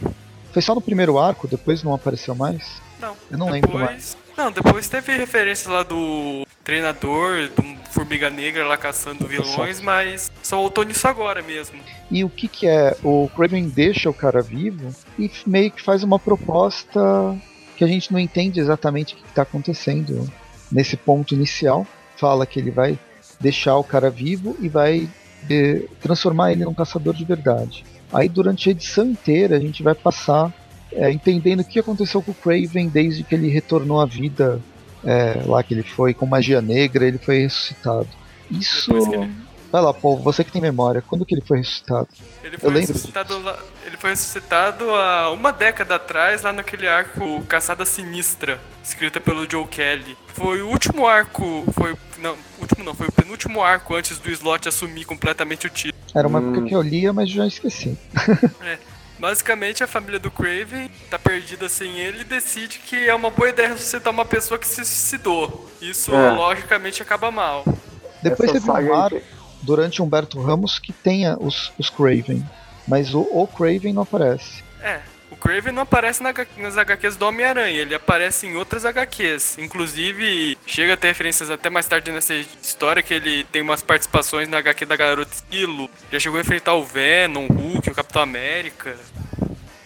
Foi 0.54 0.62
só 0.62 0.74
no 0.74 0.80
primeiro 0.80 1.20
arco, 1.20 1.46
depois 1.46 1.84
não 1.84 1.94
apareceu 1.94 2.34
mais? 2.36 2.82
Não. 3.02 3.18
Eu 3.30 3.38
não 3.38 3.52
depois... 3.52 3.74
lembro 3.74 3.80
mais. 3.80 4.18
Não, 4.38 4.50
depois 4.50 4.88
teve 4.88 5.14
referência 5.18 5.70
lá 5.70 5.84
do 5.84 6.48
treinador, 6.64 7.50
do 7.50 7.92
Formiga 7.92 8.30
Negra 8.30 8.66
lá 8.66 8.78
caçando 8.78 9.28
vilões, 9.28 9.82
mas 9.82 10.32
só 10.42 10.56
voltou 10.56 10.86
nisso 10.86 11.06
agora 11.06 11.42
mesmo. 11.42 11.82
E 12.10 12.24
o 12.24 12.30
que 12.30 12.48
que 12.48 12.66
é? 12.66 12.96
O 13.04 13.30
Craven 13.36 13.68
deixa 13.68 14.10
o 14.10 14.14
cara 14.14 14.42
vivo 14.42 14.96
e 15.20 15.30
meio 15.46 15.70
que 15.70 15.84
faz 15.84 16.02
uma 16.02 16.18
proposta 16.18 17.38
que 17.76 17.84
a 17.84 17.88
gente 17.88 18.12
não 18.12 18.20
entende 18.20 18.60
exatamente 18.60 19.14
o 19.14 19.18
que 19.18 19.28
está 19.28 19.42
acontecendo 19.42 20.30
nesse 20.72 20.98
ponto 20.98 21.34
inicial. 21.34 21.86
Fala 22.16 22.46
que 22.46 22.60
ele 22.60 22.72
vai 22.72 22.98
deixar 23.40 23.78
o 23.78 23.84
cara 23.84 24.10
vivo 24.10 24.56
e 24.60 24.70
vai 24.70 25.10
de, 25.44 25.88
transformar 26.02 26.52
ele 26.52 26.66
num 26.66 26.74
caçador 26.74 27.14
de 27.14 27.26
verdade. 27.26 27.84
Aí 28.12 28.30
durante 28.30 28.70
a 28.70 28.72
edição 28.72 29.06
inteira 29.06 29.58
a 29.58 29.60
gente 29.60 29.84
vai 29.84 29.96
passar 29.96 30.54
é, 30.92 31.12
entendendo 31.12 31.62
o 31.62 31.64
que 31.64 31.80
aconteceu 31.80 32.22
com 32.22 32.32
o 32.32 32.36
Craven 32.36 32.88
desde 32.88 33.24
que 33.24 33.34
ele 33.34 33.50
retornou 33.50 34.00
à 34.00 34.06
vida, 34.06 34.62
é, 35.04 35.42
lá 35.46 35.64
que 35.64 35.74
ele 35.74 35.84
foi 35.84 36.14
com 36.14 36.26
magia 36.26 36.62
negra, 36.62 37.08
ele 37.08 37.18
foi 37.18 37.40
ressuscitado. 37.40 38.08
Isso. 38.50 38.92
Vai 39.74 39.82
lá, 39.82 39.92
Paul, 39.92 40.20
você 40.20 40.44
que 40.44 40.52
tem 40.52 40.62
memória, 40.62 41.02
quando 41.02 41.26
que 41.26 41.34
ele 41.34 41.42
foi 41.42 41.58
ressuscitado? 41.58 42.08
Ele 42.44 42.60
foi, 42.60 42.80
ressuscitado, 42.80 43.40
lá, 43.40 43.58
ele 43.84 43.98
foi 43.98 44.12
ressuscitado 44.12 44.88
há 44.92 45.32
uma 45.32 45.52
década 45.52 45.96
atrás, 45.96 46.44
lá 46.44 46.54
naquele 46.54 46.88
arco 46.88 47.42
Caçada 47.48 47.84
Sinistra, 47.84 48.62
escrita 48.84 49.20
pelo 49.20 49.50
Joe 49.50 49.66
Kelly. 49.66 50.16
Foi 50.28 50.62
o 50.62 50.70
último 50.70 51.08
arco, 51.08 51.66
foi. 51.74 51.98
Não, 52.20 52.38
último 52.62 52.84
não, 52.84 52.94
foi 52.94 53.08
o 53.08 53.12
penúltimo 53.12 53.64
arco 53.64 53.96
antes 53.96 54.20
do 54.20 54.30
Slot 54.30 54.70
assumir 54.70 55.06
completamente 55.06 55.66
o 55.66 55.72
título. 55.72 56.00
Era 56.14 56.28
uma 56.28 56.40
hum. 56.40 56.52
época 56.52 56.68
que 56.68 56.76
eu 56.76 56.82
lia, 56.84 57.12
mas 57.12 57.28
já 57.32 57.48
esqueci. 57.48 57.98
é. 58.62 58.78
Basicamente, 59.18 59.84
a 59.84 59.88
família 59.88 60.20
do 60.20 60.30
Craven 60.30 60.92
tá 61.10 61.18
perdida 61.18 61.68
sem 61.68 61.98
ele 61.98 62.22
e 62.22 62.26
decide 62.26 62.78
que 62.78 63.10
é 63.10 63.16
uma 63.16 63.32
boa 63.32 63.50
ideia 63.50 63.70
ressuscitar 63.70 64.14
uma 64.14 64.26
pessoa 64.26 64.60
que 64.60 64.68
se 64.68 64.86
suicidou. 64.86 65.68
Isso, 65.82 66.14
é. 66.14 66.32
logicamente, 66.32 67.02
acaba 67.02 67.32
mal. 67.32 67.66
Depois 68.22 68.52
Essa 68.52 68.60
teve 68.60 68.70
um 68.70 68.94
arco 68.94 69.43
durante 69.64 70.02
Humberto 70.02 70.40
Ramos 70.42 70.78
que 70.78 70.94
tenha 70.94 71.38
os, 71.40 71.74
os 71.80 71.90
Craven. 71.90 72.46
Mas 72.88 73.14
o, 73.14 73.22
o 73.22 73.48
Craven 73.48 73.94
não 73.94 74.04
aparece. 74.04 74.64
É, 74.82 75.00
O 75.32 75.36
Craven 75.36 75.74
não 75.74 75.82
aparece 75.82 76.22
na, 76.22 76.32
nas 76.58 76.78
HQs 76.78 77.16
do 77.16 77.26
Homem-Aranha, 77.26 77.80
ele 77.82 77.96
aparece 77.96 78.46
em 78.46 78.56
outras 78.56 78.86
HQs. 78.86 79.58
Inclusive, 79.58 80.56
chega 80.68 80.94
a 80.94 80.98
ter 80.98 81.08
referências 81.08 81.50
até 81.50 81.72
mais 81.72 81.88
tarde 81.88 82.12
nessa 82.12 82.36
história 82.36 83.02
que 83.02 83.16
ele 83.16 83.44
tem 83.46 83.62
umas 83.64 83.82
participações 83.82 84.48
na 84.48 84.58
HQ 84.60 84.86
da 84.86 84.96
Garota 84.96 85.34
Esquilo. 85.34 85.90
Já 86.12 86.20
chegou 86.20 86.38
a 86.38 86.42
enfrentar 86.42 86.76
o 86.76 86.84
Venom, 86.84 87.48
o 87.50 87.54
Hulk, 87.54 87.90
o 87.90 87.96
Capitão 87.96 88.22
América. 88.22 88.96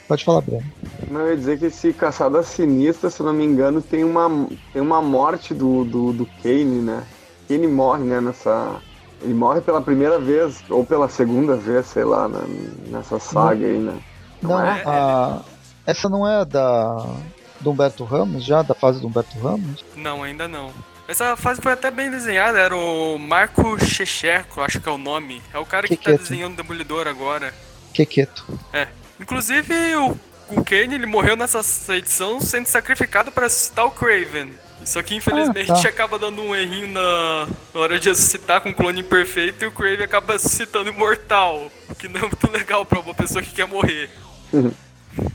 Pode 0.07 0.25
falar, 0.25 0.41
Bruno. 0.41 0.63
Não, 1.09 1.21
eu 1.21 1.29
ia 1.29 1.37
dizer 1.37 1.59
que 1.59 1.65
esse 1.67 1.93
Caçada 1.93 2.43
Sinistra, 2.43 3.09
se 3.09 3.21
eu 3.21 3.25
não 3.25 3.33
me 3.33 3.45
engano, 3.45 3.81
tem 3.81 4.03
uma, 4.03 4.49
tem 4.73 4.81
uma 4.81 5.01
morte 5.01 5.53
do, 5.53 5.85
do, 5.85 6.11
do 6.11 6.25
Kane, 6.43 6.81
né? 6.81 7.03
Kane 7.47 7.67
morre, 7.67 8.03
né, 8.03 8.19
nessa... 8.19 8.81
Ele 9.21 9.33
morre 9.33 9.61
pela 9.61 9.81
primeira 9.81 10.19
vez, 10.19 10.63
ou 10.69 10.85
pela 10.85 11.09
segunda 11.09 11.55
vez, 11.55 11.87
sei 11.87 12.03
lá, 12.03 12.27
né, 12.27 12.39
nessa 12.87 13.19
saga 13.19 13.65
aí, 13.65 13.79
né? 13.79 13.99
Não, 14.41 14.59
é? 14.59 14.83
a... 14.85 15.41
essa 15.85 16.07
não 16.07 16.27
é 16.27 16.45
da 16.45 17.03
do 17.59 17.71
Humberto 17.71 18.03
Ramos, 18.03 18.43
já? 18.43 18.61
Da 18.61 18.73
fase 18.73 19.01
do 19.01 19.07
Humberto 19.07 19.37
Ramos? 19.39 19.83
Não, 19.95 20.23
ainda 20.23 20.47
não. 20.47 20.71
Essa 21.07 21.37
fase 21.37 21.61
foi 21.61 21.71
até 21.71 21.89
bem 21.89 22.11
desenhada, 22.11 22.59
era 22.59 22.75
o 22.75 23.17
Marco 23.17 23.79
Checheco, 23.83 24.61
acho 24.61 24.79
que 24.79 24.89
é 24.89 24.91
o 24.91 24.97
nome. 24.97 25.41
É 25.53 25.57
o 25.57 25.65
cara 25.65 25.87
que, 25.87 25.95
Que 25.95 26.03
tá 26.03 26.11
desenhando 26.11 26.53
o 26.53 26.57
Demolidor 26.57 27.07
agora. 27.07 27.53
Quequeto. 27.93 28.45
É. 28.73 28.87
Inclusive, 29.19 29.73
o, 29.95 30.19
o 30.49 30.63
Kane, 30.63 30.95
ele 30.95 31.05
morreu 31.05 31.35
nessa 31.35 31.95
edição 31.95 32.41
sendo 32.41 32.67
sacrificado 32.67 33.31
para 33.31 33.43
ressuscitar 33.43 33.85
o 33.85 33.91
Craven. 33.91 34.53
Só 34.87 35.03
que, 35.03 35.15
infelizmente, 35.15 35.69
Ah, 35.69 35.75
tá. 35.75 35.89
acaba 35.89 36.17
dando 36.17 36.41
um 36.41 36.55
errinho 36.55 36.87
na, 36.87 37.45
na 37.73 37.79
hora 37.81 37.99
de 37.99 38.07
ressuscitar 38.07 38.61
com 38.61 38.69
um 38.69 38.73
clone 38.73 39.01
imperfeito 39.01 39.65
e 39.65 39.67
o 39.67 39.71
Craven 39.71 40.05
acaba 40.05 40.31
ressuscitando 40.33 40.89
imortal. 40.89 41.69
O 41.89 41.93
que 41.93 42.07
não 42.07 42.19
é 42.19 42.21
muito 42.21 42.49
legal 42.49 42.85
pra 42.85 43.01
uma 43.01 43.13
pessoa 43.13 43.41
que 43.43 43.51
quer 43.53 43.67
morrer. 43.67 44.09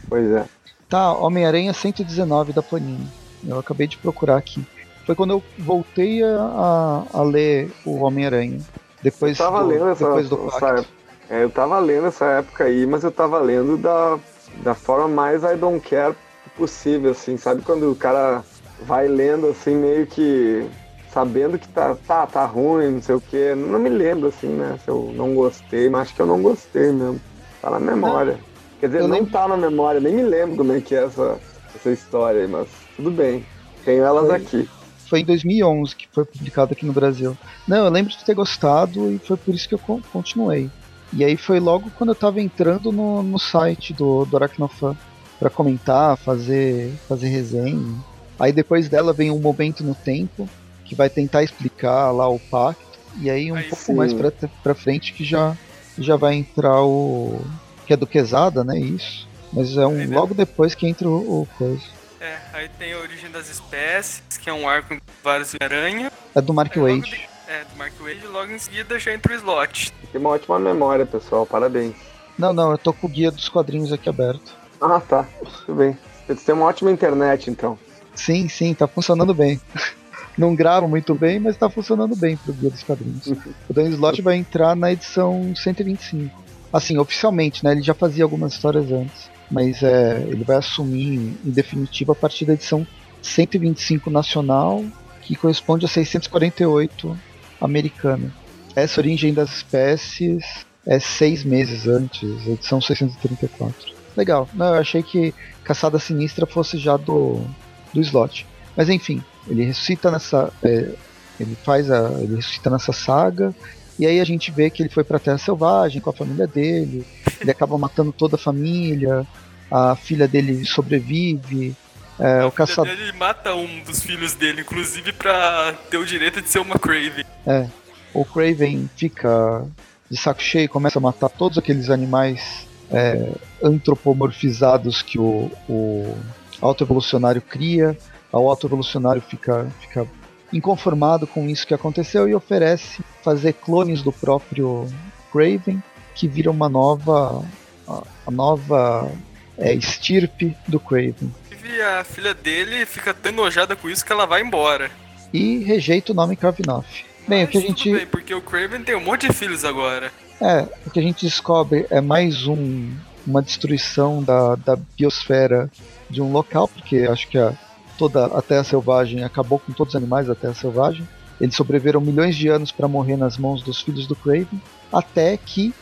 Pois 0.08 0.30
é. 0.30 0.44
Tá, 0.88 1.12
Homem-Aranha 1.12 1.72
119 1.72 2.52
da 2.52 2.62
Panini. 2.62 3.08
Eu 3.44 3.58
acabei 3.58 3.88
de 3.88 3.98
procurar 3.98 4.36
aqui. 4.36 4.64
Foi 5.04 5.16
quando 5.16 5.32
eu 5.32 5.42
voltei 5.58 6.22
a, 6.22 7.04
a, 7.12 7.22
ler 7.22 7.72
o 7.84 7.96
Homem-Aranha. 8.04 8.60
Depois, 9.02 9.38
Eu 9.40 9.44
tava 9.44 9.64
do, 9.64 9.68
lendo 9.70 9.88
essa, 9.88 10.04
depois 10.04 10.28
do 10.28 10.46
essa. 10.46 10.86
É, 11.28 11.42
eu 11.42 11.50
tava 11.50 11.80
lendo 11.80 12.06
essa 12.06 12.26
época 12.26 12.64
aí, 12.64 12.86
mas 12.86 13.02
eu 13.02 13.10
tava 13.10 13.40
lendo 13.40 13.76
da, 13.76 14.18
da 14.62 14.74
forma 14.74 15.08
mais 15.08 15.42
I 15.42 15.56
don't 15.56 15.80
care 15.80 16.14
possível, 16.56 17.10
assim, 17.10 17.36
sabe? 17.36 17.62
Quando 17.62 17.90
o 17.90 17.96
cara 17.96 18.44
vai 18.84 19.08
lendo 19.08 19.48
assim, 19.48 19.74
meio 19.76 20.06
que 20.06 20.66
sabendo 21.06 21.58
que 21.58 21.68
tá, 21.68 21.94
tá, 21.94 22.26
tá 22.26 22.46
ruim, 22.46 22.92
não 22.92 23.02
sei 23.02 23.14
o 23.14 23.20
quê. 23.20 23.54
Não 23.54 23.78
me 23.78 23.88
lembro, 23.90 24.28
assim, 24.28 24.48
né? 24.48 24.76
Se 24.78 24.90
eu 24.90 25.12
não 25.16 25.34
gostei, 25.34 25.88
mas 25.90 26.02
acho 26.02 26.14
que 26.14 26.22
eu 26.22 26.26
não 26.26 26.42
gostei 26.42 26.92
mesmo. 26.92 27.20
Tá 27.60 27.70
na 27.70 27.80
memória. 27.80 28.40
Quer 28.78 28.88
dizer, 28.88 29.02
não 29.02 29.10
lembro- 29.10 29.30
tá 29.30 29.46
na 29.46 29.56
memória, 29.56 30.00
nem 30.00 30.14
me 30.14 30.22
lembro 30.22 30.56
como 30.56 30.72
é 30.72 30.80
que 30.80 30.94
é 30.94 31.04
essa, 31.04 31.38
essa 31.74 31.90
história 31.90 32.40
aí, 32.40 32.48
mas 32.48 32.68
tudo 32.96 33.10
bem. 33.10 33.44
Tenho 33.84 34.04
elas 34.04 34.26
Foi. 34.26 34.36
aqui. 34.36 34.68
Foi 35.08 35.20
em 35.20 35.24
2011 35.24 35.94
que 35.94 36.08
foi 36.12 36.24
publicado 36.24 36.72
aqui 36.72 36.86
no 36.86 36.92
Brasil. 36.92 37.36
Não, 37.68 37.84
eu 37.84 37.90
lembro 37.90 38.10
de 38.10 38.24
ter 38.24 38.34
gostado 38.34 39.12
e 39.12 39.18
foi 39.26 39.36
por 39.36 39.54
isso 39.54 39.68
que 39.68 39.74
eu 39.74 39.78
con- 39.78 40.00
continuei. 40.12 40.70
E 41.12 41.22
aí 41.22 41.36
foi 41.36 41.60
logo 41.60 41.90
quando 41.98 42.10
eu 42.10 42.18
tava 42.18 42.40
entrando 42.40 42.90
no, 42.90 43.22
no 43.22 43.38
site 43.38 43.92
do, 43.94 44.24
do 44.24 44.36
Aracnofan 44.36 44.96
pra 45.38 45.50
comentar, 45.50 46.16
fazer, 46.18 46.96
fazer 47.06 47.28
resenha. 47.28 47.94
Aí 48.42 48.50
depois 48.52 48.88
dela 48.88 49.12
vem 49.12 49.30
um 49.30 49.38
momento 49.38 49.84
no 49.84 49.94
tempo 49.94 50.48
que 50.84 50.96
vai 50.96 51.08
tentar 51.08 51.44
explicar 51.44 52.10
lá 52.10 52.28
o 52.28 52.40
pacto. 52.40 52.82
E 53.20 53.30
aí 53.30 53.52
um 53.52 53.54
Aí 53.54 53.68
pouco 53.68 53.84
sim. 53.84 53.94
mais 53.94 54.12
pra, 54.12 54.32
pra 54.64 54.74
frente 54.74 55.12
que 55.12 55.22
já, 55.22 55.56
já 55.96 56.16
vai 56.16 56.34
entrar 56.34 56.82
o. 56.82 57.40
que 57.86 57.92
é 57.92 57.96
do 57.96 58.04
Quesada, 58.06 58.64
né? 58.64 58.76
Isso. 58.80 59.28
Mas 59.52 59.76
é 59.76 59.86
um 59.86 60.00
Aí, 60.00 60.06
né? 60.08 60.16
logo 60.16 60.34
depois 60.34 60.74
que 60.74 60.88
entra 60.88 61.06
o, 61.08 61.42
o 61.42 61.48
coisa. 61.56 61.82
É, 62.20 62.36
aí 62.52 62.68
tem 62.78 62.92
a 62.94 62.98
origem 62.98 63.30
das 63.30 63.48
espécies, 63.48 64.22
que 64.40 64.50
é 64.50 64.52
um 64.52 64.68
arco 64.68 64.88
com 64.96 65.00
vários 65.22 65.54
aranha. 65.60 66.10
É 66.34 66.40
do 66.40 66.52
Mark 66.52 66.76
Aí 66.76 66.82
Wade. 66.82 67.10
de- 67.10 67.28
É, 67.46 67.64
do 67.64 67.76
Mark 67.76 67.92
Wade, 68.00 68.20
e 68.24 68.26
logo 68.26 68.50
em 68.50 68.58
seguida 68.58 68.98
já 68.98 69.12
entra 69.14 69.32
o 69.32 69.36
slot. 69.36 69.92
Tem 70.10 70.20
uma 70.20 70.30
ótima 70.30 70.58
memória, 70.58 71.06
pessoal. 71.06 71.46
Parabéns. 71.46 71.94
Não, 72.36 72.52
não, 72.52 72.72
eu 72.72 72.78
tô 72.78 72.92
com 72.92 73.06
o 73.06 73.10
guia 73.10 73.30
dos 73.30 73.48
quadrinhos 73.48 73.92
aqui 73.92 74.08
aberto. 74.08 74.52
Ah, 74.80 74.98
tá. 75.00 75.28
Tudo 75.66 75.76
bem. 75.78 75.96
Você 76.26 76.34
tem 76.46 76.54
uma 76.56 76.64
ótima 76.66 76.90
internet, 76.90 77.48
então. 77.50 77.78
Sim, 78.14 78.48
sim, 78.48 78.74
tá 78.74 78.86
funcionando 78.86 79.34
bem. 79.34 79.60
Não 80.36 80.54
gravo 80.54 80.88
muito 80.88 81.14
bem, 81.14 81.38
mas 81.38 81.56
tá 81.56 81.68
funcionando 81.68 82.16
bem 82.16 82.36
pro 82.36 82.52
guia 82.52 82.70
dos 82.70 82.82
quadrinhos. 82.82 83.26
O 83.68 83.72
Dan 83.72 83.88
Slott 83.90 84.22
vai 84.22 84.36
entrar 84.36 84.74
na 84.74 84.92
edição 84.92 85.54
125. 85.54 86.42
Assim, 86.72 86.96
oficialmente, 86.98 87.62
né? 87.62 87.72
Ele 87.72 87.82
já 87.82 87.92
fazia 87.92 88.24
algumas 88.24 88.54
histórias 88.54 88.90
antes. 88.90 89.30
Mas 89.50 89.82
é, 89.82 90.24
ele 90.26 90.44
vai 90.44 90.56
assumir 90.56 91.36
em 91.44 91.50
definitivo 91.50 92.12
a 92.12 92.14
partir 92.14 92.46
da 92.46 92.54
edição 92.54 92.86
125 93.20 94.08
nacional, 94.08 94.82
que 95.20 95.36
corresponde 95.36 95.84
a 95.84 95.88
648 95.88 97.18
americana. 97.60 98.32
Essa 98.74 99.00
origem 99.00 99.34
das 99.34 99.56
espécies 99.56 100.64
é 100.86 100.98
seis 100.98 101.44
meses 101.44 101.86
antes, 101.86 102.46
edição 102.46 102.80
634. 102.80 103.92
Legal. 104.16 104.48
Não, 104.54 104.74
eu 104.74 104.80
achei 104.80 105.02
que 105.02 105.34
Caçada 105.62 105.98
Sinistra 105.98 106.46
fosse 106.46 106.78
já 106.78 106.96
do, 106.96 107.44
do 107.92 108.00
slot. 108.00 108.46
Mas 108.76 108.88
enfim, 108.88 109.22
ele 109.48 109.64
ressuscita 109.64 110.10
nessa. 110.10 110.52
é, 110.62 110.92
ele 111.38 111.56
faz 111.64 111.90
a. 111.90 112.10
ele 112.20 112.36
ressuscita 112.36 112.70
nessa 112.70 112.92
saga. 112.92 113.54
E 113.98 114.06
aí 114.06 114.20
a 114.20 114.24
gente 114.24 114.50
vê 114.50 114.70
que 114.70 114.82
ele 114.82 114.88
foi 114.88 115.04
pra 115.04 115.18
Terra 115.18 115.38
Selvagem 115.38 116.00
com 116.00 116.10
a 116.10 116.14
família 116.14 116.46
dele. 116.46 117.04
Ele 117.40 117.50
acaba 117.50 117.76
matando 117.76 118.12
toda 118.12 118.36
a 118.36 118.38
família. 118.38 119.26
A 119.70 119.94
filha 119.96 120.26
dele 120.26 120.64
sobrevive. 120.64 121.74
É, 122.18 122.44
o 122.44 122.50
caçador. 122.52 122.94
dele 122.94 123.12
mata 123.12 123.54
um 123.54 123.82
dos 123.82 124.02
filhos 124.02 124.34
dele, 124.34 124.60
inclusive 124.60 125.12
pra 125.12 125.74
ter 125.90 125.96
o 125.96 126.04
direito 126.04 126.40
de 126.40 126.48
ser 126.48 126.58
uma 126.58 126.78
Craven. 126.78 127.24
É, 127.46 127.66
o 128.14 128.24
Craven 128.24 128.88
fica 128.96 129.64
de 130.10 130.16
saco 130.16 130.42
cheio 130.42 130.66
e 130.66 130.68
começa 130.68 130.98
a 130.98 131.02
matar 131.02 131.30
todos 131.30 131.56
aqueles 131.56 131.88
animais 131.88 132.66
é, 132.90 133.32
antropomorfizados 133.62 135.00
que 135.00 135.18
o, 135.18 135.50
o 135.68 136.16
autoevolucionário 136.66 137.40
cria. 137.42 137.96
O 138.32 138.48
autoevolucionário 138.48 139.20
fica, 139.20 139.70
fica 139.80 140.06
inconformado 140.52 141.26
com 141.26 141.48
isso 141.48 141.66
que 141.66 141.74
aconteceu 141.74 142.28
e 142.28 142.34
oferece 142.34 143.02
fazer 143.22 143.54
clones 143.54 144.02
do 144.02 144.12
próprio 144.12 144.86
Craven, 145.30 145.82
que 146.14 146.28
vira 146.28 146.50
uma 146.50 146.68
nova, 146.68 147.44
a, 147.88 148.30
nova 148.30 149.10
é, 149.58 149.74
estirpe 149.74 150.56
do 150.68 150.78
Craven. 150.78 151.34
E 151.64 151.80
a 151.80 152.04
filha 152.04 152.34
dele 152.34 152.84
fica 152.84 153.14
tão 153.14 153.32
enojada 153.32 153.76
com 153.76 153.88
isso 153.88 154.04
que 154.04 154.12
ela 154.12 154.26
vai 154.26 154.42
embora. 154.42 154.90
E 155.32 155.58
rejeita 155.58 156.12
o 156.12 156.14
nome 156.14 156.36
Kravinoff. 156.36 157.04
Bem, 157.26 157.44
o 157.44 157.48
que 157.48 157.56
a 157.56 157.60
Mas 157.60 157.68
gente. 157.68 157.92
bem, 157.92 158.06
porque 158.06 158.34
o 158.34 158.42
Craven 158.42 158.82
tem 158.82 158.96
um 158.96 159.00
monte 159.00 159.28
de 159.28 159.32
filhos 159.32 159.64
agora. 159.64 160.12
É, 160.40 160.66
o 160.84 160.90
que 160.90 160.98
a 160.98 161.02
gente 161.02 161.24
descobre 161.24 161.86
é 161.88 162.00
mais 162.00 162.46
um, 162.46 162.92
uma 163.26 163.40
destruição 163.40 164.22
da, 164.22 164.56
da 164.56 164.76
biosfera 164.76 165.70
de 166.12 166.22
um 166.22 166.30
local, 166.30 166.68
porque 166.68 166.98
acho 166.98 167.26
que 167.28 167.38
a, 167.38 167.52
toda 167.98 168.26
a 168.26 168.42
Terra 168.42 168.62
Selvagem 168.62 169.24
acabou 169.24 169.58
com 169.58 169.72
todos 169.72 169.94
os 169.94 169.96
animais 169.96 170.26
da 170.26 170.34
Terra 170.34 170.54
Selvagem. 170.54 171.08
Eles 171.40 171.56
sobreviveram 171.56 172.00
milhões 172.00 172.36
de 172.36 172.48
anos 172.48 172.70
para 172.70 172.86
morrer 172.86 173.16
nas 173.16 173.36
mãos 173.36 173.62
dos 173.62 173.80
filhos 173.80 174.06
do 174.06 174.14
Craven, 174.14 174.60
até 174.92 175.36
que 175.36 175.74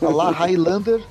lá 0.00 0.30
Highlander, 0.30 1.02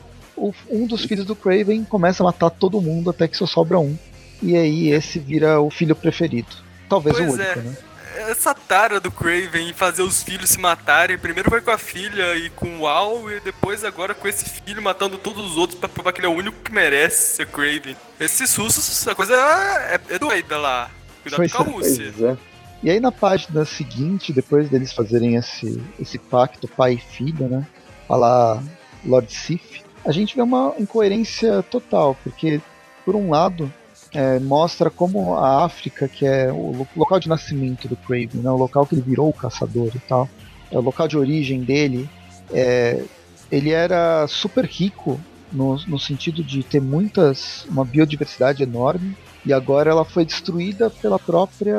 um 0.70 0.88
dos 0.88 1.06
filhos 1.06 1.26
do 1.26 1.36
Craven, 1.36 1.84
começa 1.84 2.24
a 2.24 2.26
matar 2.26 2.50
todo 2.50 2.82
mundo 2.82 3.10
até 3.10 3.28
que 3.28 3.38
só 3.38 3.46
sobra 3.46 3.78
um. 3.78 3.96
E 4.42 4.56
aí 4.56 4.90
esse 4.90 5.20
vira 5.20 5.60
o 5.60 5.70
filho 5.70 5.96
preferido. 5.96 6.48
Talvez 6.90 7.18
Pois 7.18 7.30
o 7.30 7.34
único, 7.34 7.60
é. 7.60 7.62
né? 7.62 7.78
Essa 8.16 8.54
tara 8.54 9.00
do 9.00 9.12
Craven 9.12 9.70
em 9.70 9.74
fazer 9.74 10.02
os 10.02 10.24
filhos 10.24 10.52
se 10.52 10.60
matarem, 10.60 11.18
primeiro 11.18 11.50
foi 11.50 11.62
com 11.62 11.72
a 11.72 11.78
filha 11.78 12.36
e 12.36 12.50
com 12.50 12.80
o 12.80 12.88
Al, 12.88 13.30
e 13.30 13.40
depois 13.40 13.84
agora 13.84 14.14
com 14.14 14.28
esse 14.28 14.50
filho 14.50 14.82
matando 14.82 15.18
todos 15.18 15.52
os 15.52 15.58
outros 15.58 15.80
pra 15.80 15.90
provar 15.90 16.14
que 16.14 16.20
ele 16.20 16.28
é 16.28 16.30
o 16.30 16.34
único 16.34 16.58
que 16.62 16.72
merece 16.72 17.36
ser 17.36 17.48
Craven. 17.48 17.96
Esses 18.20 18.50
sustos, 18.50 19.08
a 19.08 19.14
coisa 19.14 19.36
é, 19.36 20.16
é 20.16 20.20
doida 20.20 20.58
lá. 20.58 20.90
Cuidado 21.22 21.40
Pois 21.40 21.54
com 21.54 21.64
a. 21.64 21.66
Rússia. 21.66 22.14
É. 22.22 22.38
E 22.84 22.90
aí 22.90 23.00
na 23.00 23.12
página 23.12 23.66
seguinte, 23.66 24.32
depois 24.32 24.70
deles 24.70 24.94
fazerem 24.94 25.36
esse, 25.36 25.82
esse 26.00 26.18
pacto 26.18 26.68
pai 26.68 26.94
e 26.94 26.98
filho, 26.98 27.48
né? 27.48 27.66
Lá 28.08 28.62
Lord 29.04 29.34
Sif, 29.34 29.84
a 30.06 30.12
gente 30.12 30.36
vê 30.36 30.42
uma 30.42 30.74
incoerência 30.78 31.64
total, 31.64 32.16
porque 32.24 32.62
por 33.04 33.16
um 33.16 33.32
lado 33.32 33.72
é, 34.16 34.40
mostra 34.40 34.90
como 34.90 35.36
a 35.36 35.66
África, 35.66 36.08
que 36.08 36.26
é 36.26 36.52
o 36.52 36.72
lo- 36.72 36.88
local 36.96 37.20
de 37.20 37.28
nascimento 37.28 37.88
do 37.88 37.98
Craven, 37.98 38.42
né? 38.42 38.50
O 38.50 38.56
local 38.56 38.86
que 38.86 38.96
ele 38.96 39.02
virou 39.02 39.30
o 39.30 39.34
caçador 39.34 39.92
e 39.94 40.00
tal, 40.08 40.30
é 40.72 40.78
o 40.78 40.82
local 40.82 41.08
de 41.08 41.18
origem 41.18 41.64
dele, 41.64 42.10
é, 42.52 43.04
ele 43.52 43.72
era 43.72 44.26
super 44.28 44.66
rico 44.66 45.20
no, 45.52 45.78
no 45.88 46.00
sentido 46.00 46.44
de 46.44 46.64
ter 46.64 46.82
muitas, 46.82 47.66
uma 47.66 47.84
biodiversidade 47.84 48.64
enorme, 48.64 49.16
e 49.46 49.54
agora 49.54 49.92
ela 49.92 50.06
foi 50.06 50.26
destruída 50.26 50.90
pela 50.90 51.20
própria 51.20 51.78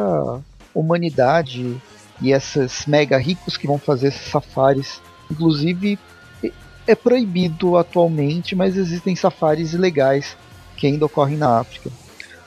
humanidade 0.74 1.76
e 2.20 2.32
esses 2.32 2.86
mega 2.86 3.18
ricos 3.18 3.56
que 3.56 3.66
vão 3.66 3.78
fazer 3.78 4.08
esses 4.08 4.30
safaris. 4.30 5.00
Inclusive, 5.30 5.98
é 6.86 6.94
proibido 6.94 7.76
atualmente, 7.76 8.54
mas 8.54 8.76
existem 8.76 9.16
safaris 9.16 9.72
ilegais 9.72 10.36
que 10.76 10.86
ainda 10.86 11.06
ocorrem 11.06 11.36
na 11.36 11.58
África. 11.58 11.90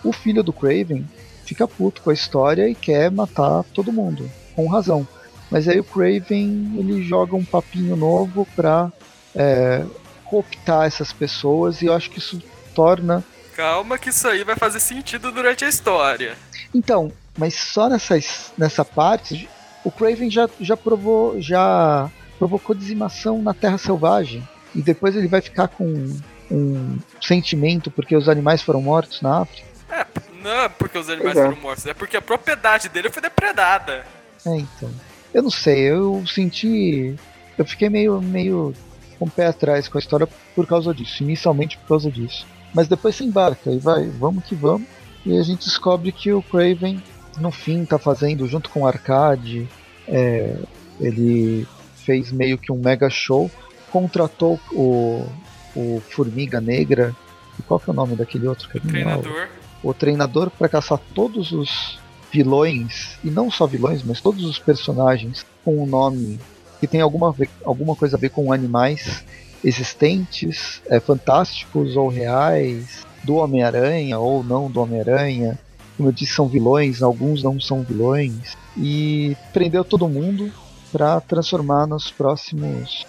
O 0.03 0.11
filho 0.11 0.43
do 0.43 0.53
Craven 0.53 1.05
fica 1.45 1.67
puto 1.67 2.01
com 2.01 2.09
a 2.09 2.13
história 2.13 2.69
e 2.69 2.75
quer 2.75 3.11
matar 3.11 3.63
todo 3.73 3.91
mundo, 3.91 4.29
com 4.55 4.67
razão. 4.67 5.07
Mas 5.49 5.67
aí 5.67 5.79
o 5.79 5.83
Craven 5.83 6.75
ele 6.77 7.03
joga 7.03 7.35
um 7.35 7.43
papinho 7.43 7.95
novo 7.95 8.47
pra 8.55 8.91
é, 9.35 9.83
cooptar 10.25 10.85
essas 10.85 11.11
pessoas 11.11 11.81
e 11.81 11.87
eu 11.87 11.93
acho 11.93 12.09
que 12.11 12.19
isso 12.19 12.41
torna. 12.75 13.23
Calma 13.55 13.97
que 13.97 14.09
isso 14.09 14.27
aí 14.27 14.43
vai 14.43 14.55
fazer 14.55 14.79
sentido 14.79 15.31
durante 15.31 15.65
a 15.65 15.69
história. 15.69 16.37
Então, 16.73 17.11
mas 17.37 17.55
só 17.55 17.89
nessa, 17.89 18.19
nessa 18.57 18.85
parte, 18.85 19.49
o 19.83 19.91
Craven 19.91 20.29
já, 20.29 20.47
já 20.59 20.77
provou. 20.77 21.41
já 21.41 22.09
provocou 22.37 22.75
dizimação 22.75 23.41
na 23.41 23.53
Terra 23.53 23.77
Selvagem. 23.77 24.47
E 24.73 24.81
depois 24.81 25.15
ele 25.15 25.27
vai 25.27 25.41
ficar 25.41 25.67
com 25.67 26.17
um 26.49 26.97
sentimento 27.21 27.91
porque 27.91 28.15
os 28.15 28.29
animais 28.29 28.61
foram 28.61 28.81
mortos 28.81 29.21
na 29.21 29.41
África. 29.41 29.68
É, 29.89 30.05
não 30.41 30.51
é 30.51 30.69
porque 30.69 30.97
os 30.97 31.09
animais 31.09 31.37
é. 31.37 31.43
foram 31.43 31.57
mortos, 31.57 31.85
é 31.85 31.93
porque 31.93 32.17
a 32.17 32.21
propriedade 32.21 32.89
dele 32.89 33.09
foi 33.09 33.21
depredada. 33.21 34.05
É, 34.45 34.55
então. 34.55 34.89
Eu 35.33 35.43
não 35.43 35.51
sei, 35.51 35.79
eu 35.79 36.23
senti. 36.25 37.15
Eu 37.57 37.65
fiquei 37.65 37.89
meio, 37.89 38.21
meio 38.21 38.73
com 39.17 39.25
o 39.25 39.29
pé 39.29 39.47
atrás 39.47 39.87
com 39.87 39.97
a 39.97 40.01
história 40.01 40.27
por 40.55 40.65
causa 40.65 40.93
disso, 40.93 41.23
inicialmente 41.23 41.77
por 41.77 41.87
causa 41.89 42.09
disso. 42.09 42.47
Mas 42.73 42.87
depois 42.87 43.15
se 43.15 43.23
embarca 43.23 43.69
e 43.69 43.77
vai, 43.77 44.07
vamos 44.07 44.45
que 44.45 44.55
vamos. 44.55 44.87
E 45.25 45.37
a 45.37 45.43
gente 45.43 45.65
descobre 45.65 46.11
que 46.11 46.31
o 46.31 46.41
Craven, 46.41 47.03
no 47.39 47.51
fim, 47.51 47.83
tá 47.83 47.99
fazendo, 47.99 48.47
junto 48.47 48.69
com 48.69 48.81
o 48.81 48.87
Arcade, 48.87 49.67
é, 50.07 50.55
ele 50.99 51.67
fez 52.05 52.31
meio 52.31 52.57
que 52.57 52.71
um 52.71 52.77
mega 52.77 53.09
show, 53.09 53.51
contratou 53.91 54.59
o, 54.71 55.27
o 55.75 56.01
Formiga 56.09 56.61
Negra, 56.61 57.13
e 57.59 57.61
qual 57.63 57.79
que 57.79 57.89
é 57.89 57.93
o 57.93 57.95
nome 57.95 58.15
daquele 58.15 58.47
outro 58.47 58.69
que 58.69 58.79
Treinador. 58.79 59.49
O 59.83 59.93
treinador 59.93 60.49
para 60.49 60.69
caçar 60.69 60.99
todos 61.13 61.51
os 61.51 61.99
vilões, 62.31 63.17
e 63.23 63.29
não 63.29 63.49
só 63.49 63.65
vilões, 63.65 64.03
mas 64.03 64.21
todos 64.21 64.43
os 64.43 64.59
personagens 64.59 65.45
com 65.63 65.81
um 65.81 65.85
nome 65.85 66.39
que 66.79 66.87
tem 66.87 67.01
alguma, 67.01 67.35
alguma 67.65 67.95
coisa 67.95 68.15
a 68.15 68.19
ver 68.19 68.29
com 68.29 68.53
animais 68.53 69.23
existentes, 69.63 70.81
é, 70.87 70.99
fantásticos 70.99 71.97
ou 71.97 72.07
reais, 72.07 73.05
do 73.23 73.35
Homem-Aranha 73.35 74.17
ou 74.17 74.43
não 74.43 74.69
do 74.69 74.81
Homem-Aranha. 74.81 75.59
Como 75.97 76.09
eu 76.09 76.13
disse, 76.13 76.33
são 76.33 76.47
vilões, 76.47 77.01
alguns 77.01 77.43
não 77.43 77.59
são 77.59 77.83
vilões. 77.83 78.55
E 78.77 79.35
prendeu 79.51 79.83
todo 79.83 80.07
mundo 80.07 80.51
para 80.91 81.19
transformar 81.21 81.85
nos 81.85 82.09
próximos. 82.09 83.05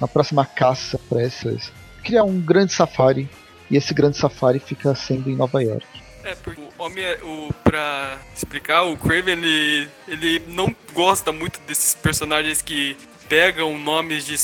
na 0.00 0.06
próxima 0.06 0.44
caça 0.44 0.98
para 1.08 1.22
essas. 1.22 1.72
criar 2.02 2.24
um 2.24 2.38
grande 2.38 2.72
safari. 2.72 3.28
E 3.74 3.76
esse 3.76 3.92
grande 3.92 4.16
safari 4.16 4.60
fica 4.60 4.94
sendo 4.94 5.28
em 5.28 5.34
Nova 5.34 5.60
York. 5.60 5.84
É, 6.22 6.36
porque 6.36 6.60
o 6.60 6.70
homem, 6.78 7.04
o, 7.24 7.52
pra 7.64 8.18
explicar, 8.32 8.84
o 8.84 8.96
Craven, 8.96 9.32
ele, 9.32 9.88
ele 10.06 10.42
não 10.46 10.72
gosta 10.92 11.32
muito 11.32 11.58
desses 11.66 11.92
personagens 11.92 12.62
que 12.62 12.96
pegam 13.28 13.76
nomes 13.76 14.24
de 14.24 14.38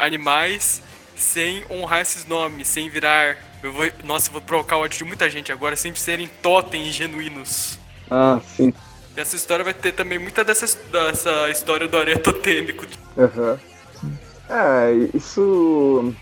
animais 0.00 0.82
sem 1.14 1.64
honrar 1.70 2.00
esses 2.00 2.26
nomes, 2.26 2.66
sem 2.66 2.90
virar. 2.90 3.38
Eu 3.62 3.72
vou, 3.72 3.88
nossa, 4.02 4.28
eu 4.28 4.32
vou 4.32 4.42
provocar 4.42 4.78
o 4.78 4.80
ódio 4.80 4.98
de 4.98 5.04
muita 5.04 5.30
gente 5.30 5.52
agora, 5.52 5.76
sem 5.76 5.94
serem 5.94 6.28
totens 6.42 6.92
genuínos. 6.92 7.78
Ah, 8.10 8.40
sim. 8.56 8.74
Essa 9.16 9.36
história 9.36 9.64
vai 9.64 9.74
ter 9.74 9.92
também 9.92 10.18
muita 10.18 10.42
dessa, 10.42 10.66
dessa 10.90 11.48
história 11.50 11.86
do 11.86 11.96
areia 11.96 12.18
totêmico. 12.18 12.84
Aham. 13.16 13.60
Uhum. 14.02 14.12
É, 14.50 15.16
isso 15.16 16.12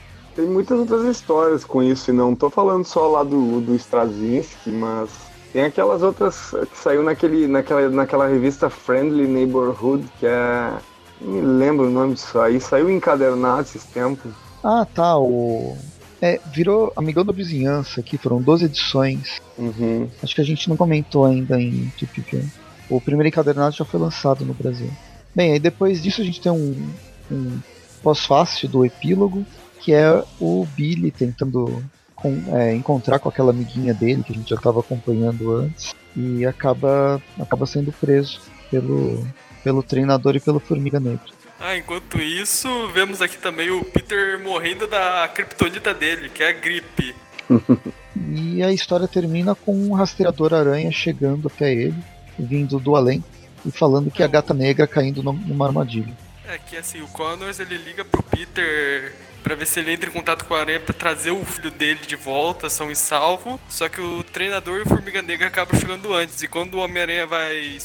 tem 0.40 0.48
muitas 0.48 0.78
outras 0.78 1.04
histórias 1.04 1.64
com 1.64 1.82
isso, 1.82 2.10
e 2.10 2.14
não 2.14 2.34
tô 2.34 2.48
falando 2.48 2.84
só 2.84 3.06
lá 3.08 3.22
do, 3.22 3.60
do 3.60 3.74
Straczynski, 3.74 4.70
mas 4.70 5.10
tem 5.52 5.64
aquelas 5.64 6.02
outras 6.02 6.54
que 6.70 6.78
saiu 6.78 7.02
naquele, 7.02 7.46
naquela, 7.46 7.90
naquela 7.90 8.26
revista 8.26 8.70
Friendly 8.70 9.26
Neighborhood, 9.26 10.08
que 10.18 10.26
é. 10.26 10.72
Não 11.20 11.32
me 11.32 11.40
lembro 11.42 11.86
o 11.86 11.90
nome 11.90 12.14
disso 12.14 12.38
aí, 12.38 12.58
saiu 12.58 12.90
encadernado 12.90 13.60
esses 13.60 13.84
tempos. 13.84 14.32
Ah, 14.64 14.86
tá, 14.86 15.18
o. 15.18 15.76
É, 16.22 16.40
virou 16.52 16.92
Amigão 16.96 17.24
da 17.24 17.32
Vizinhança 17.32 18.00
aqui, 18.00 18.16
foram 18.16 18.40
12 18.40 18.64
edições. 18.64 19.40
Uhum. 19.58 20.08
Acho 20.22 20.34
que 20.34 20.40
a 20.40 20.44
gente 20.44 20.68
não 20.68 20.76
comentou 20.76 21.26
ainda 21.26 21.60
em 21.60 21.92
TPP. 21.98 22.42
O 22.88 23.00
primeiro 23.00 23.28
encadernado 23.28 23.76
já 23.76 23.84
foi 23.84 24.00
lançado 24.00 24.44
no 24.44 24.54
Brasil. 24.54 24.90
Bem, 25.34 25.52
aí 25.52 25.58
depois 25.58 26.02
disso 26.02 26.22
a 26.22 26.24
gente 26.24 26.40
tem 26.40 26.52
um, 26.52 26.90
um 27.30 27.58
pós-fácil 28.02 28.68
do 28.68 28.84
epílogo, 28.84 29.44
que 29.80 29.92
é 29.92 30.22
o 30.40 30.66
Billy 30.76 31.10
tentando 31.10 31.82
com, 32.14 32.42
é, 32.54 32.74
encontrar 32.74 33.18
com 33.18 33.28
aquela 33.28 33.50
amiguinha 33.50 33.94
dele 33.94 34.22
que 34.22 34.32
a 34.32 34.36
gente 34.36 34.50
já 34.50 34.56
estava 34.56 34.80
acompanhando 34.80 35.56
antes 35.56 35.94
e 36.16 36.44
acaba, 36.44 37.20
acaba 37.38 37.66
sendo 37.66 37.92
preso 37.92 38.40
pelo, 38.70 39.26
pelo 39.64 39.82
treinador 39.82 40.36
e 40.36 40.40
pelo 40.40 40.60
Formiga 40.60 41.00
Negra. 41.00 41.40
Ah, 41.58 41.76
enquanto 41.76 42.18
isso, 42.18 42.88
vemos 42.88 43.20
aqui 43.20 43.36
também 43.36 43.70
o 43.70 43.84
Peter 43.84 44.42
morrendo 44.42 44.86
da 44.86 45.28
criptonita 45.28 45.92
dele, 45.92 46.30
que 46.30 46.42
é 46.42 46.48
a 46.48 46.52
gripe. 46.52 47.14
e 48.16 48.62
a 48.62 48.72
história 48.72 49.06
termina 49.06 49.54
com 49.54 49.74
um 49.74 49.92
rastreador 49.92 50.54
aranha 50.54 50.90
chegando 50.90 51.48
até 51.48 51.72
ele, 51.72 52.02
vindo 52.38 52.78
do 52.78 52.96
além, 52.96 53.22
e 53.64 53.70
falando 53.70 54.10
que 54.10 54.22
é 54.22 54.24
a 54.24 54.28
gata 54.28 54.54
negra 54.54 54.86
caindo 54.86 55.22
numa 55.22 55.66
armadilha. 55.66 56.16
É 56.48 56.56
que 56.58 56.76
assim, 56.76 57.02
o 57.02 57.08
Connors 57.08 57.60
ele 57.60 57.76
liga 57.76 58.04
pro 58.04 58.22
Peter 58.22 59.14
para 59.42 59.54
ver 59.54 59.66
se 59.66 59.80
ele 59.80 59.92
entra 59.92 60.08
em 60.08 60.12
contato 60.12 60.44
com 60.44 60.54
a 60.54 60.60
aranha 60.60 60.80
para 60.80 60.94
trazer 60.94 61.30
o 61.30 61.44
filho 61.44 61.70
dele 61.70 62.00
de 62.06 62.16
volta, 62.16 62.68
são 62.68 62.90
e 62.90 62.96
salvo. 62.96 63.60
Só 63.68 63.88
que 63.88 64.00
o 64.00 64.22
treinador 64.22 64.78
e 64.78 64.82
o 64.82 64.86
Formiga 64.86 65.22
Negra 65.22 65.48
acabam 65.48 65.78
chegando 65.78 66.12
antes. 66.14 66.42
E 66.42 66.48
quando 66.48 66.74
o 66.74 66.78
Homem-Aranha 66.78 67.26
vai 67.26 67.78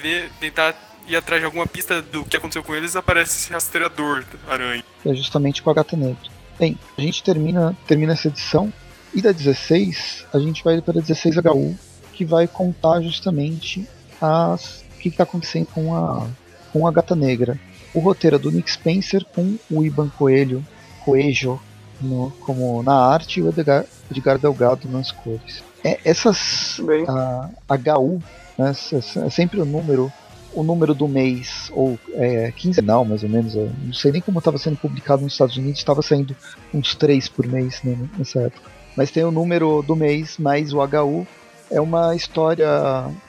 ver, 0.00 0.30
tentar 0.40 0.74
ir 1.06 1.16
atrás 1.16 1.40
de 1.40 1.46
alguma 1.46 1.66
pista 1.66 2.00
do 2.00 2.24
que 2.24 2.36
aconteceu 2.36 2.62
com 2.62 2.74
eles, 2.74 2.96
aparece 2.96 3.36
esse 3.36 3.52
rastreador 3.52 4.24
aranha. 4.48 4.84
É 5.04 5.14
justamente 5.14 5.62
com 5.62 5.70
a 5.70 5.74
gata 5.74 5.96
negra. 5.96 6.30
Bem, 6.58 6.78
a 6.96 7.00
gente 7.00 7.22
termina, 7.22 7.76
termina 7.86 8.12
essa 8.12 8.28
edição. 8.28 8.72
E 9.14 9.20
da 9.20 9.32
16, 9.32 10.26
a 10.32 10.38
gente 10.38 10.64
vai 10.64 10.80
para 10.80 10.98
a 10.98 11.02
16HU, 11.02 11.76
que 12.14 12.24
vai 12.24 12.48
contar 12.48 13.02
justamente 13.02 13.86
o 14.20 14.98
que 14.98 15.08
está 15.08 15.24
acontecendo 15.24 15.66
com 15.66 15.94
a, 15.94 16.26
com 16.72 16.86
a 16.86 16.92
gata 16.92 17.14
negra. 17.14 17.58
O 17.94 18.00
roteiro 18.00 18.36
é 18.36 18.38
do 18.38 18.50
Nick 18.50 18.70
Spencer 18.70 19.24
com 19.34 19.56
o 19.70 19.84
Iban 19.84 20.08
Coelho, 20.08 20.64
Coelho 21.04 21.60
no, 22.00 22.30
como 22.40 22.82
na 22.82 22.94
arte 22.94 23.40
e 23.40 23.42
o 23.42 23.48
Edgar, 23.48 23.84
Edgar 24.10 24.38
Delgado 24.38 24.88
nas 24.88 25.10
cores. 25.12 25.62
É, 25.84 25.98
essas 26.04 26.80
a, 27.08 27.50
HU 27.98 28.22
né, 28.56 28.72
é 29.26 29.30
sempre 29.30 29.60
o 29.60 29.64
número 29.64 30.12
o 30.54 30.62
número 30.62 30.94
do 30.94 31.08
mês, 31.08 31.72
ou 31.74 31.98
é, 32.12 32.52
quinzenal 32.52 33.06
mais 33.06 33.22
ou 33.22 33.28
menos, 33.28 33.54
não 33.54 33.94
sei 33.94 34.12
nem 34.12 34.20
como 34.20 34.38
estava 34.38 34.58
sendo 34.58 34.76
publicado 34.76 35.22
nos 35.22 35.32
Estados 35.32 35.56
Unidos, 35.56 35.78
estava 35.78 36.02
saindo 36.02 36.36
uns 36.74 36.94
três 36.94 37.26
por 37.26 37.46
mês 37.46 37.80
né, 37.82 37.96
nessa 38.18 38.40
época. 38.40 38.70
Mas 38.94 39.10
tem 39.10 39.24
o 39.24 39.30
número 39.30 39.82
do 39.82 39.96
mês 39.96 40.36
mais 40.36 40.74
o 40.74 40.80
HU, 40.82 41.26
é 41.70 41.80
uma 41.80 42.14
história 42.14 42.68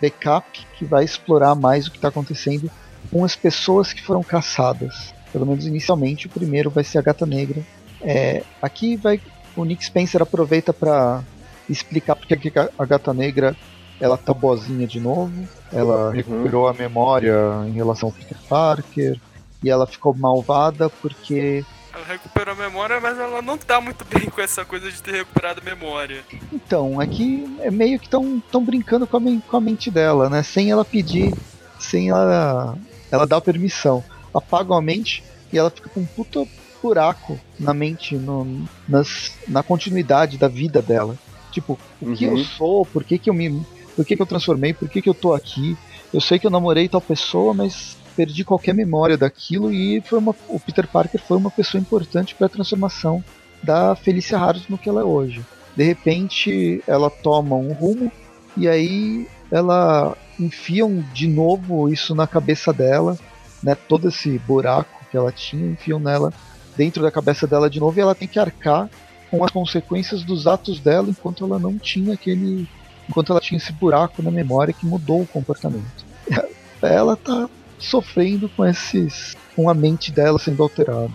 backup 0.01 0.45
que 0.77 0.83
vai 0.83 1.05
explorar 1.05 1.55
mais 1.55 1.87
o 1.87 1.91
que 1.91 1.97
está 1.97 2.09
acontecendo 2.09 2.69
com 3.13 3.23
as 3.23 3.35
pessoas 3.35 3.93
que 3.93 4.01
foram 4.01 4.23
caçadas. 4.23 5.13
Pelo 5.31 5.45
menos 5.45 5.67
inicialmente, 5.67 6.25
o 6.25 6.29
primeiro 6.29 6.71
vai 6.71 6.83
ser 6.83 6.97
a 6.97 7.01
Gata 7.01 7.27
Negra. 7.27 7.61
É, 8.01 8.41
aqui 8.59 8.95
vai 8.95 9.21
o 9.55 9.63
Nick 9.63 9.85
Spencer 9.85 10.19
aproveita 10.19 10.73
para 10.73 11.23
explicar 11.69 12.15
porque 12.15 12.33
a 12.77 12.85
Gata 12.85 13.13
Negra 13.13 13.55
ela 14.01 14.17
tá 14.17 14.33
boazinha 14.33 14.87
de 14.87 14.99
novo. 14.99 15.31
Ela 15.71 16.07
uhum. 16.07 16.11
recuperou 16.11 16.67
a 16.67 16.73
memória 16.73 17.35
em 17.67 17.71
relação 17.71 18.09
ao 18.09 18.13
Peter 18.13 18.37
Parker 18.49 19.19
e 19.63 19.69
ela 19.69 19.85
ficou 19.85 20.13
malvada 20.15 20.89
porque 20.89 21.63
ela 21.93 22.05
recuperou 22.05 22.55
a 22.55 22.57
memória, 22.57 22.99
mas 22.99 23.19
ela 23.19 23.39
não 23.39 23.55
tá 23.55 23.79
muito 23.79 24.03
bem 24.05 24.27
com 24.27 24.41
essa 24.41 24.65
coisa 24.65 24.91
de 24.91 25.01
ter 25.01 25.11
recuperado 25.11 25.61
a 25.61 25.63
memória. 25.63 26.23
Então, 26.51 26.99
aqui 26.99 27.55
é 27.59 27.69
meio 27.69 27.99
que 27.99 28.05
estão 28.05 28.41
tão 28.51 28.65
brincando 28.65 29.05
com 29.05 29.17
a, 29.17 29.21
com 29.47 29.57
a 29.57 29.61
mente 29.61 29.91
dela, 29.91 30.27
né? 30.27 30.41
Sem 30.41 30.71
ela 30.71 30.83
pedir, 30.83 31.31
sem 31.79 32.09
ela 32.09 32.75
ela 33.13 33.27
dá 33.27 33.39
permissão. 33.39 34.03
Apaga 34.33 34.75
a 34.75 34.81
mente 34.81 35.23
e 35.51 35.57
ela 35.57 35.69
fica 35.69 35.87
com 35.87 35.99
um 35.99 36.05
puta 36.05 36.47
buraco 36.81 37.39
na 37.59 37.71
mente, 37.71 38.15
no, 38.15 38.67
nas, 38.89 39.37
na 39.47 39.61
continuidade 39.61 40.35
da 40.35 40.47
vida 40.47 40.81
dela. 40.81 41.15
Tipo, 41.51 41.79
o 42.01 42.07
uhum. 42.07 42.15
que 42.15 42.25
eu 42.25 42.31
uhum. 42.31 42.43
sou, 42.43 42.85
por 42.87 43.03
que, 43.03 43.19
que 43.19 43.29
eu 43.29 43.33
me. 43.35 43.63
Por 43.95 44.03
que, 44.03 44.15
que 44.15 44.21
eu 44.21 44.25
transformei, 44.25 44.73
por 44.73 44.89
que, 44.89 44.99
que 44.99 45.07
eu 45.07 45.13
tô 45.13 45.31
aqui? 45.31 45.77
Eu 46.11 46.19
sei 46.19 46.39
que 46.39 46.47
eu 46.47 46.51
namorei 46.51 46.89
tal 46.89 46.99
pessoa, 46.99 47.53
mas 47.53 47.95
perdi 48.15 48.43
qualquer 48.43 48.73
memória 48.73 49.15
daquilo 49.15 49.71
e 49.71 50.01
foi 50.01 50.17
uma, 50.17 50.35
o 50.49 50.59
Peter 50.59 50.87
Parker 50.87 51.21
foi 51.21 51.37
uma 51.37 51.51
pessoa 51.51 51.79
importante 51.79 52.33
para 52.33 52.47
a 52.47 52.49
transformação 52.49 53.23
da 53.61 53.95
Felicia 53.95 54.39
Harris 54.39 54.67
no 54.67 54.77
que 54.77 54.89
ela 54.89 55.01
é 55.01 55.03
hoje. 55.03 55.45
De 55.75 55.83
repente, 55.83 56.83
ela 56.87 57.11
toma 57.11 57.55
um 57.55 57.73
rumo 57.73 58.11
e 58.57 58.67
aí 58.67 59.27
ela 59.51 60.17
enfiam 60.39 61.03
de 61.13 61.27
novo 61.27 61.91
isso 61.91 62.15
na 62.15 62.27
cabeça 62.27 62.73
dela, 62.73 63.17
né? 63.61 63.75
Todo 63.75 64.07
esse 64.07 64.37
buraco 64.39 65.05
que 65.09 65.17
ela 65.17 65.31
tinha, 65.31 65.71
enfiam 65.71 65.99
nela 65.99 66.33
dentro 66.75 67.01
da 67.03 67.11
cabeça 67.11 67.45
dela 67.45 67.69
de 67.69 67.79
novo 67.79 67.97
e 67.97 68.01
ela 68.01 68.15
tem 68.15 68.27
que 68.27 68.39
arcar 68.39 68.89
com 69.29 69.43
as 69.43 69.51
consequências 69.51 70.23
dos 70.23 70.45
atos 70.45 70.79
dela 70.79 71.09
enquanto 71.09 71.43
ela 71.43 71.57
não 71.57 71.77
tinha 71.77 72.13
aquele. 72.13 72.67
enquanto 73.09 73.31
ela 73.31 73.41
tinha 73.41 73.57
esse 73.57 73.71
buraco 73.71 74.21
na 74.21 74.31
memória 74.31 74.73
que 74.73 74.85
mudou 74.85 75.21
o 75.21 75.27
comportamento. 75.27 76.05
Ela 76.81 77.15
tá 77.15 77.49
sofrendo 77.79 78.49
com 78.49 78.65
esses. 78.65 79.37
com 79.55 79.69
a 79.69 79.73
mente 79.73 80.11
dela 80.11 80.37
sendo 80.37 80.61
alterada. 80.61 81.13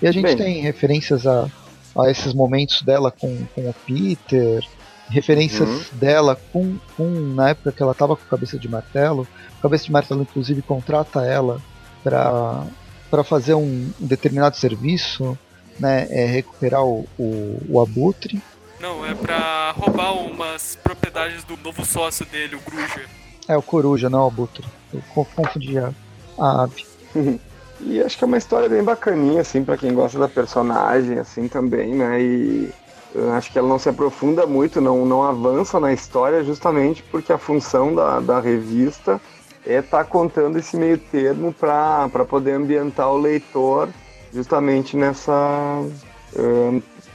E 0.00 0.06
a 0.06 0.12
gente 0.12 0.24
Bem. 0.24 0.36
tem 0.36 0.60
referências 0.62 1.26
a, 1.26 1.50
a 1.98 2.10
esses 2.10 2.32
momentos 2.32 2.80
dela 2.82 3.10
com, 3.10 3.44
com 3.54 3.68
o 3.68 3.74
Peter, 3.86 4.66
referências 5.08 5.68
uhum. 5.68 5.84
dela 5.92 6.38
com, 6.52 6.76
com 6.96 7.04
na 7.08 7.50
época 7.50 7.72
que 7.72 7.82
ela 7.82 7.92
estava 7.92 8.16
com 8.16 8.24
cabeça 8.24 8.58
de 8.58 8.68
martelo. 8.68 9.26
Cabeça 9.62 9.84
de 9.84 9.92
martelo, 9.92 10.22
inclusive, 10.22 10.62
contrata 10.62 11.24
ela 11.24 11.60
para 12.02 13.24
fazer 13.24 13.54
um, 13.54 13.92
um, 14.00 14.06
determinado 14.06 14.56
serviço, 14.56 15.38
né? 15.78 16.06
É 16.10 16.24
recuperar 16.26 16.84
o, 16.84 17.06
o, 17.18 17.60
o 17.68 17.80
abutre. 17.80 18.40
Não, 18.80 19.04
é 19.06 19.14
para 19.14 19.72
roubar 19.72 20.12
umas 20.12 20.76
propriedades 20.82 21.42
do 21.44 21.56
novo 21.56 21.84
sócio 21.84 22.26
dele, 22.26 22.56
o 22.56 22.60
Gruja. 22.60 23.06
É, 23.48 23.56
o 23.56 23.62
Coruja, 23.62 24.10
não 24.10 24.24
o 24.24 24.26
abutre. 24.26 24.64
Eu 24.92 25.02
confundi 25.14 25.78
a, 25.78 25.92
a 26.38 26.64
ave. 26.64 26.84
E 27.80 28.00
acho 28.00 28.16
que 28.16 28.24
é 28.24 28.26
uma 28.26 28.38
história 28.38 28.68
bem 28.68 28.82
bacaninha, 28.82 29.42
assim, 29.42 29.62
para 29.62 29.76
quem 29.76 29.92
gosta 29.92 30.18
da 30.18 30.28
personagem, 30.28 31.18
assim, 31.18 31.46
também, 31.46 31.94
né? 31.94 32.20
E 32.22 32.70
acho 33.36 33.52
que 33.52 33.58
ela 33.58 33.68
não 33.68 33.78
se 33.78 33.88
aprofunda 33.88 34.46
muito, 34.46 34.80
não, 34.80 35.06
não 35.06 35.22
avança 35.22 35.78
na 35.80 35.92
história, 35.92 36.44
justamente 36.44 37.02
porque 37.04 37.32
a 37.32 37.38
função 37.38 37.94
da, 37.94 38.20
da 38.20 38.40
revista 38.40 39.20
é 39.66 39.78
estar 39.78 40.04
tá 40.04 40.04
contando 40.04 40.58
esse 40.58 40.76
meio 40.76 40.98
termo 40.98 41.52
para 41.52 42.24
poder 42.28 42.52
ambientar 42.52 43.10
o 43.10 43.18
leitor 43.18 43.88
justamente 44.32 44.96
nessa. 44.96 45.82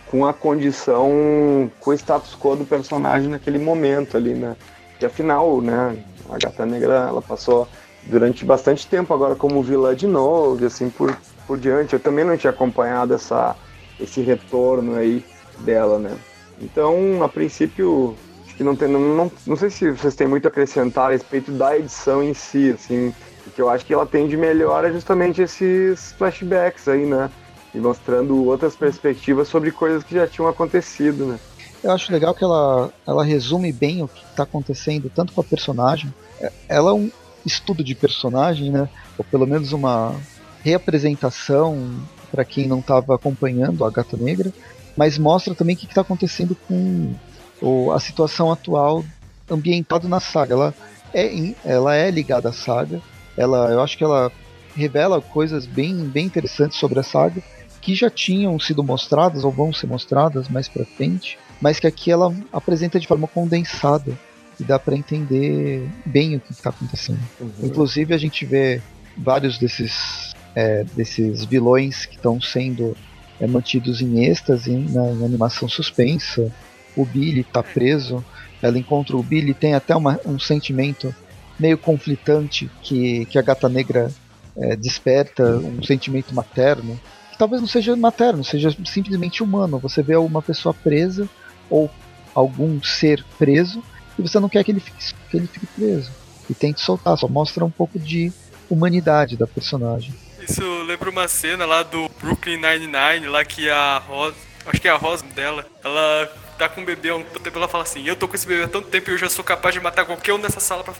Com 0.07 0.25
a 0.25 0.33
condição, 0.33 1.71
com 1.79 1.91
o 1.91 1.93
status 1.93 2.35
quo 2.35 2.55
do 2.55 2.65
personagem 2.65 3.29
naquele 3.29 3.57
momento 3.57 4.17
ali, 4.17 4.33
né? 4.33 4.57
E 4.99 5.05
afinal, 5.05 5.61
né, 5.61 6.03
a 6.29 6.37
Gata 6.37 6.65
Negra, 6.65 7.07
ela 7.07 7.21
passou 7.21 7.65
durante 8.03 8.43
bastante 8.43 8.85
tempo 8.87 9.13
agora 9.13 9.35
como 9.35 9.63
vilã 9.63 9.95
de 9.95 10.07
novo, 10.07 10.61
e 10.61 10.65
assim 10.65 10.89
por, 10.89 11.15
por 11.47 11.57
diante. 11.57 11.93
Eu 11.93 11.99
também 11.99 12.25
não 12.25 12.35
tinha 12.35 12.51
acompanhado 12.51 13.13
essa, 13.13 13.55
esse 13.99 14.21
retorno 14.21 14.95
aí 14.95 15.23
dela, 15.61 15.97
né? 15.97 16.17
Então, 16.61 17.23
a 17.23 17.29
princípio, 17.29 18.15
acho 18.45 18.55
que 18.55 18.63
não 18.63 18.75
tem. 18.75 18.87
Não, 18.87 18.99
não, 18.99 19.31
não 19.47 19.55
sei 19.55 19.69
se 19.69 19.89
vocês 19.91 20.15
têm 20.15 20.27
muito 20.27 20.45
a 20.45 20.49
acrescentar 20.49 21.09
a 21.09 21.11
respeito 21.11 21.51
da 21.51 21.77
edição 21.77 22.23
em 22.23 22.33
si, 22.33 22.71
assim. 22.71 23.13
O 23.45 23.49
que 23.49 23.61
eu 23.61 23.69
acho 23.69 23.85
que 23.85 23.93
ela 23.93 24.05
tem 24.05 24.27
de 24.27 24.37
melhor 24.37 24.85
é 24.85 24.91
justamente 24.91 25.41
esses 25.41 26.11
flashbacks 26.13 26.87
aí, 26.87 27.05
né? 27.05 27.29
E 27.73 27.79
mostrando 27.79 28.45
outras 28.45 28.75
perspectivas 28.75 29.47
sobre 29.47 29.71
coisas 29.71 30.03
que 30.03 30.13
já 30.13 30.27
tinham 30.27 30.47
acontecido, 30.47 31.25
né? 31.25 31.39
Eu 31.83 31.91
acho 31.91 32.11
legal 32.11 32.35
que 32.35 32.43
ela, 32.43 32.91
ela 33.07 33.23
resume 33.23 33.71
bem 33.71 34.03
o 34.03 34.07
que 34.07 34.23
está 34.23 34.43
acontecendo, 34.43 35.11
tanto 35.13 35.33
com 35.33 35.41
a 35.41 35.43
personagem. 35.43 36.13
É, 36.39 36.51
ela 36.69 36.91
é 36.91 36.93
um 36.93 37.09
estudo 37.43 37.83
de 37.83 37.95
personagem, 37.95 38.69
né? 38.69 38.87
Ou 39.17 39.25
pelo 39.25 39.47
menos 39.47 39.71
uma 39.71 40.15
reapresentação 40.63 41.99
para 42.31 42.45
quem 42.45 42.67
não 42.67 42.79
estava 42.79 43.15
acompanhando 43.15 43.83
a 43.83 43.89
Gata 43.89 44.15
Negra 44.15 44.53
mas 44.95 45.17
mostra 45.17 45.55
também 45.55 45.75
o 45.75 45.79
que 45.79 45.85
está 45.85 46.01
acontecendo 46.01 46.55
com 46.67 47.13
o, 47.61 47.91
a 47.91 47.99
situação 47.99 48.51
atual 48.51 49.03
ambientada 49.49 50.07
na 50.07 50.19
saga. 50.19 50.53
Ela 50.53 50.73
é, 51.13 51.53
ela 51.65 51.95
é 51.95 52.09
ligada 52.09 52.49
à 52.49 52.53
saga, 52.53 53.01
ela, 53.37 53.69
eu 53.71 53.81
acho 53.81 53.97
que 53.97 54.03
ela 54.03 54.31
revela 54.75 55.21
coisas 55.21 55.65
bem, 55.65 55.95
bem 56.05 56.25
interessantes 56.25 56.77
sobre 56.77 56.99
a 56.99 57.03
saga 57.03 57.41
que 57.81 57.95
já 57.95 58.09
tinham 58.09 58.59
sido 58.59 58.83
mostradas 58.83 59.43
ou 59.43 59.51
vão 59.51 59.73
ser 59.73 59.87
mostradas 59.87 60.47
mais 60.47 60.67
para 60.67 60.85
frente, 60.85 61.37
mas 61.59 61.79
que 61.79 61.87
aqui 61.87 62.11
ela 62.11 62.33
apresenta 62.53 62.99
de 62.99 63.07
forma 63.07 63.27
condensada 63.27 64.17
e 64.59 64.63
dá 64.63 64.77
para 64.77 64.95
entender 64.95 65.89
bem 66.05 66.35
o 66.35 66.39
que 66.39 66.51
está 66.51 66.69
acontecendo. 66.69 67.19
Uhum. 67.39 67.51
Inclusive 67.63 68.13
a 68.13 68.17
gente 68.17 68.45
vê 68.45 68.81
vários 69.17 69.57
desses 69.57 70.33
é, 70.55 70.83
desses 70.95 71.43
vilões 71.45 72.05
que 72.05 72.15
estão 72.15 72.39
sendo 72.39 72.95
é, 73.41 73.47
mantidos 73.47 74.01
em 74.01 74.23
êxtase, 74.23 74.71
né, 74.71 75.13
em 75.13 75.25
animação 75.25 75.67
suspensa. 75.67 76.51
O 76.95 77.03
Billy 77.03 77.41
está 77.41 77.63
preso, 77.63 78.23
ela 78.61 78.77
encontra 78.77 79.17
o 79.17 79.23
Billy, 79.23 79.53
tem 79.53 79.73
até 79.73 79.95
uma, 79.95 80.19
um 80.25 80.37
sentimento 80.37 81.13
meio 81.59 81.77
conflitante 81.77 82.69
que, 82.83 83.25
que 83.25 83.39
a 83.39 83.41
gata 83.41 83.67
negra 83.67 84.11
é, 84.55 84.75
desperta, 84.75 85.57
um 85.57 85.81
sentimento 85.81 86.35
materno, 86.35 86.99
que 87.31 87.37
talvez 87.37 87.61
não 87.61 87.67
seja 87.67 87.95
materno, 87.95 88.43
seja 88.43 88.75
simplesmente 88.85 89.41
humano. 89.41 89.79
Você 89.79 90.03
vê 90.03 90.15
uma 90.15 90.41
pessoa 90.41 90.73
presa 90.73 91.27
ou 91.69 91.89
algum 92.35 92.81
ser 92.83 93.25
preso 93.39 93.83
e 94.19 94.21
você 94.21 94.39
não 94.39 94.49
quer 94.49 94.63
que 94.63 94.71
ele 94.71 94.79
fique, 94.79 95.13
que 95.29 95.37
ele 95.37 95.47
fique 95.47 95.65
preso. 95.67 96.11
E 96.49 96.53
tente 96.53 96.81
soltar, 96.81 97.17
só 97.17 97.27
mostra 97.27 97.65
um 97.65 97.71
pouco 97.71 97.97
de 97.97 98.31
humanidade 98.69 99.37
da 99.37 99.47
personagem. 99.47 100.13
Isso 100.51 100.83
lembra 100.83 101.09
uma 101.09 101.29
cena 101.29 101.65
lá 101.65 101.81
do 101.81 102.09
Brooklyn 102.19 102.57
Nine-Nine, 102.57 103.27
lá 103.27 103.45
que 103.45 103.69
a 103.69 103.99
Rosa, 103.99 104.35
acho 104.65 104.81
que 104.81 104.87
é 104.89 104.91
a 104.91 104.97
Rosa 104.97 105.23
dela, 105.33 105.65
ela 105.81 106.29
tá 106.57 106.67
com 106.67 106.81
o 106.81 106.85
bebê 106.85 107.07
há 107.07 107.15
um 107.15 107.23
tempo, 107.23 107.57
ela 107.57 107.69
fala 107.69 107.85
assim, 107.85 108.05
eu 108.05 108.17
tô 108.17 108.27
com 108.27 108.35
esse 108.35 108.45
bebê 108.45 108.63
há 108.63 108.67
tanto 108.67 108.89
tempo 108.89 109.09
e 109.09 109.13
eu 109.13 109.17
já 109.17 109.29
sou 109.29 109.45
capaz 109.45 109.73
de 109.73 109.79
matar 109.79 110.03
qualquer 110.03 110.33
um 110.33 110.37
nessa 110.37 110.59
sala 110.59 110.83
pra... 110.83 110.93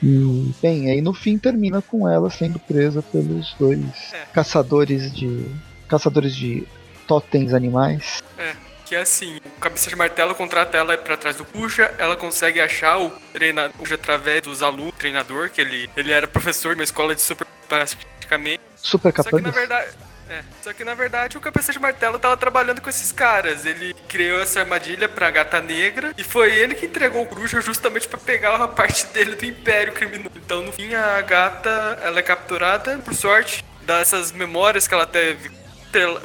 E, 0.00 0.54
bem, 0.62 0.88
aí 0.88 1.00
no 1.00 1.12
fim 1.12 1.36
termina 1.36 1.82
com 1.82 2.08
ela 2.08 2.30
sendo 2.30 2.60
presa 2.60 3.02
pelos 3.02 3.52
dois 3.58 3.84
é. 4.12 4.24
caçadores 4.32 5.12
de. 5.12 5.44
caçadores 5.88 6.36
de 6.36 6.64
totens 7.08 7.52
animais. 7.52 8.22
É, 8.38 8.54
que 8.84 8.94
é 8.94 9.00
assim, 9.00 9.38
o 9.38 9.60
cabeça 9.60 9.90
de 9.90 9.96
martelo 9.96 10.32
contrata 10.34 10.78
ela 10.78 10.96
pra 10.96 11.16
trás 11.16 11.36
do 11.36 11.44
Puxa, 11.44 11.92
ela 11.98 12.14
consegue 12.14 12.60
achar 12.60 13.00
o 13.00 13.10
treinador 13.32 13.92
através 13.92 14.42
dos 14.42 14.62
alunos, 14.62 14.94
treinador, 14.96 15.50
que 15.50 15.60
ele, 15.60 15.90
ele 15.96 16.12
era 16.12 16.28
professor 16.28 16.74
de 16.74 16.80
uma 16.80 16.84
escola 16.84 17.14
de 17.14 17.20
super 17.20 17.46
praticamente. 17.66 18.62
Super 18.76 19.12
capaz. 19.12 19.30
Só 19.30 19.36
que 19.36 19.42
na 19.42 19.50
verdade. 19.50 19.90
É, 20.28 20.42
só 20.60 20.72
que 20.72 20.82
na 20.82 20.94
verdade 20.94 21.38
o 21.38 21.40
cabeça 21.40 21.72
de 21.72 21.78
martelo 21.78 22.18
tava 22.18 22.36
trabalhando 22.36 22.80
com 22.80 22.90
esses 22.90 23.12
caras. 23.12 23.64
Ele 23.64 23.94
criou 24.08 24.40
essa 24.40 24.60
armadilha 24.60 25.08
pra 25.08 25.30
gata 25.30 25.60
negra 25.60 26.12
e 26.18 26.24
foi 26.24 26.52
ele 26.52 26.74
que 26.74 26.86
entregou 26.86 27.22
o 27.22 27.26
Gruja 27.26 27.60
justamente 27.60 28.08
para 28.08 28.18
pegar 28.18 28.56
uma 28.56 28.66
parte 28.66 29.06
dele 29.14 29.36
do 29.36 29.44
Império 29.44 29.92
Criminoso. 29.92 30.32
Então 30.34 30.62
no 30.62 30.72
fim 30.72 30.94
a 30.94 31.20
gata 31.22 31.98
ela 32.02 32.18
é 32.18 32.22
capturada, 32.22 32.98
por 32.98 33.14
sorte, 33.14 33.64
dessas 33.82 34.32
memórias 34.32 34.88
que 34.88 34.94
ela 34.94 35.06
teve. 35.06 35.50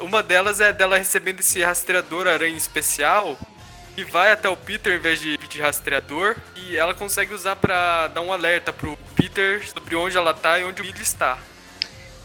Uma 0.00 0.22
delas 0.22 0.60
é 0.60 0.72
dela 0.72 0.98
recebendo 0.98 1.40
esse 1.40 1.62
rastreador 1.62 2.26
aranha 2.26 2.56
especial 2.56 3.38
e 3.96 4.04
vai 4.04 4.32
até 4.32 4.48
o 4.48 4.56
Peter 4.56 4.94
em 4.94 5.00
vez 5.00 5.20
de 5.20 5.36
pedir 5.38 5.60
rastreador 5.60 6.36
e 6.56 6.76
ela 6.76 6.94
consegue 6.94 7.34
usar 7.34 7.56
para 7.56 8.08
dar 8.08 8.20
um 8.20 8.32
alerta 8.32 8.72
pro 8.72 8.96
Peter 9.14 9.66
sobre 9.68 9.94
onde 9.96 10.16
ela 10.16 10.32
tá 10.32 10.58
e 10.58 10.64
onde 10.64 10.80
o 10.80 10.84
Billy 10.84 11.02
está. 11.02 11.38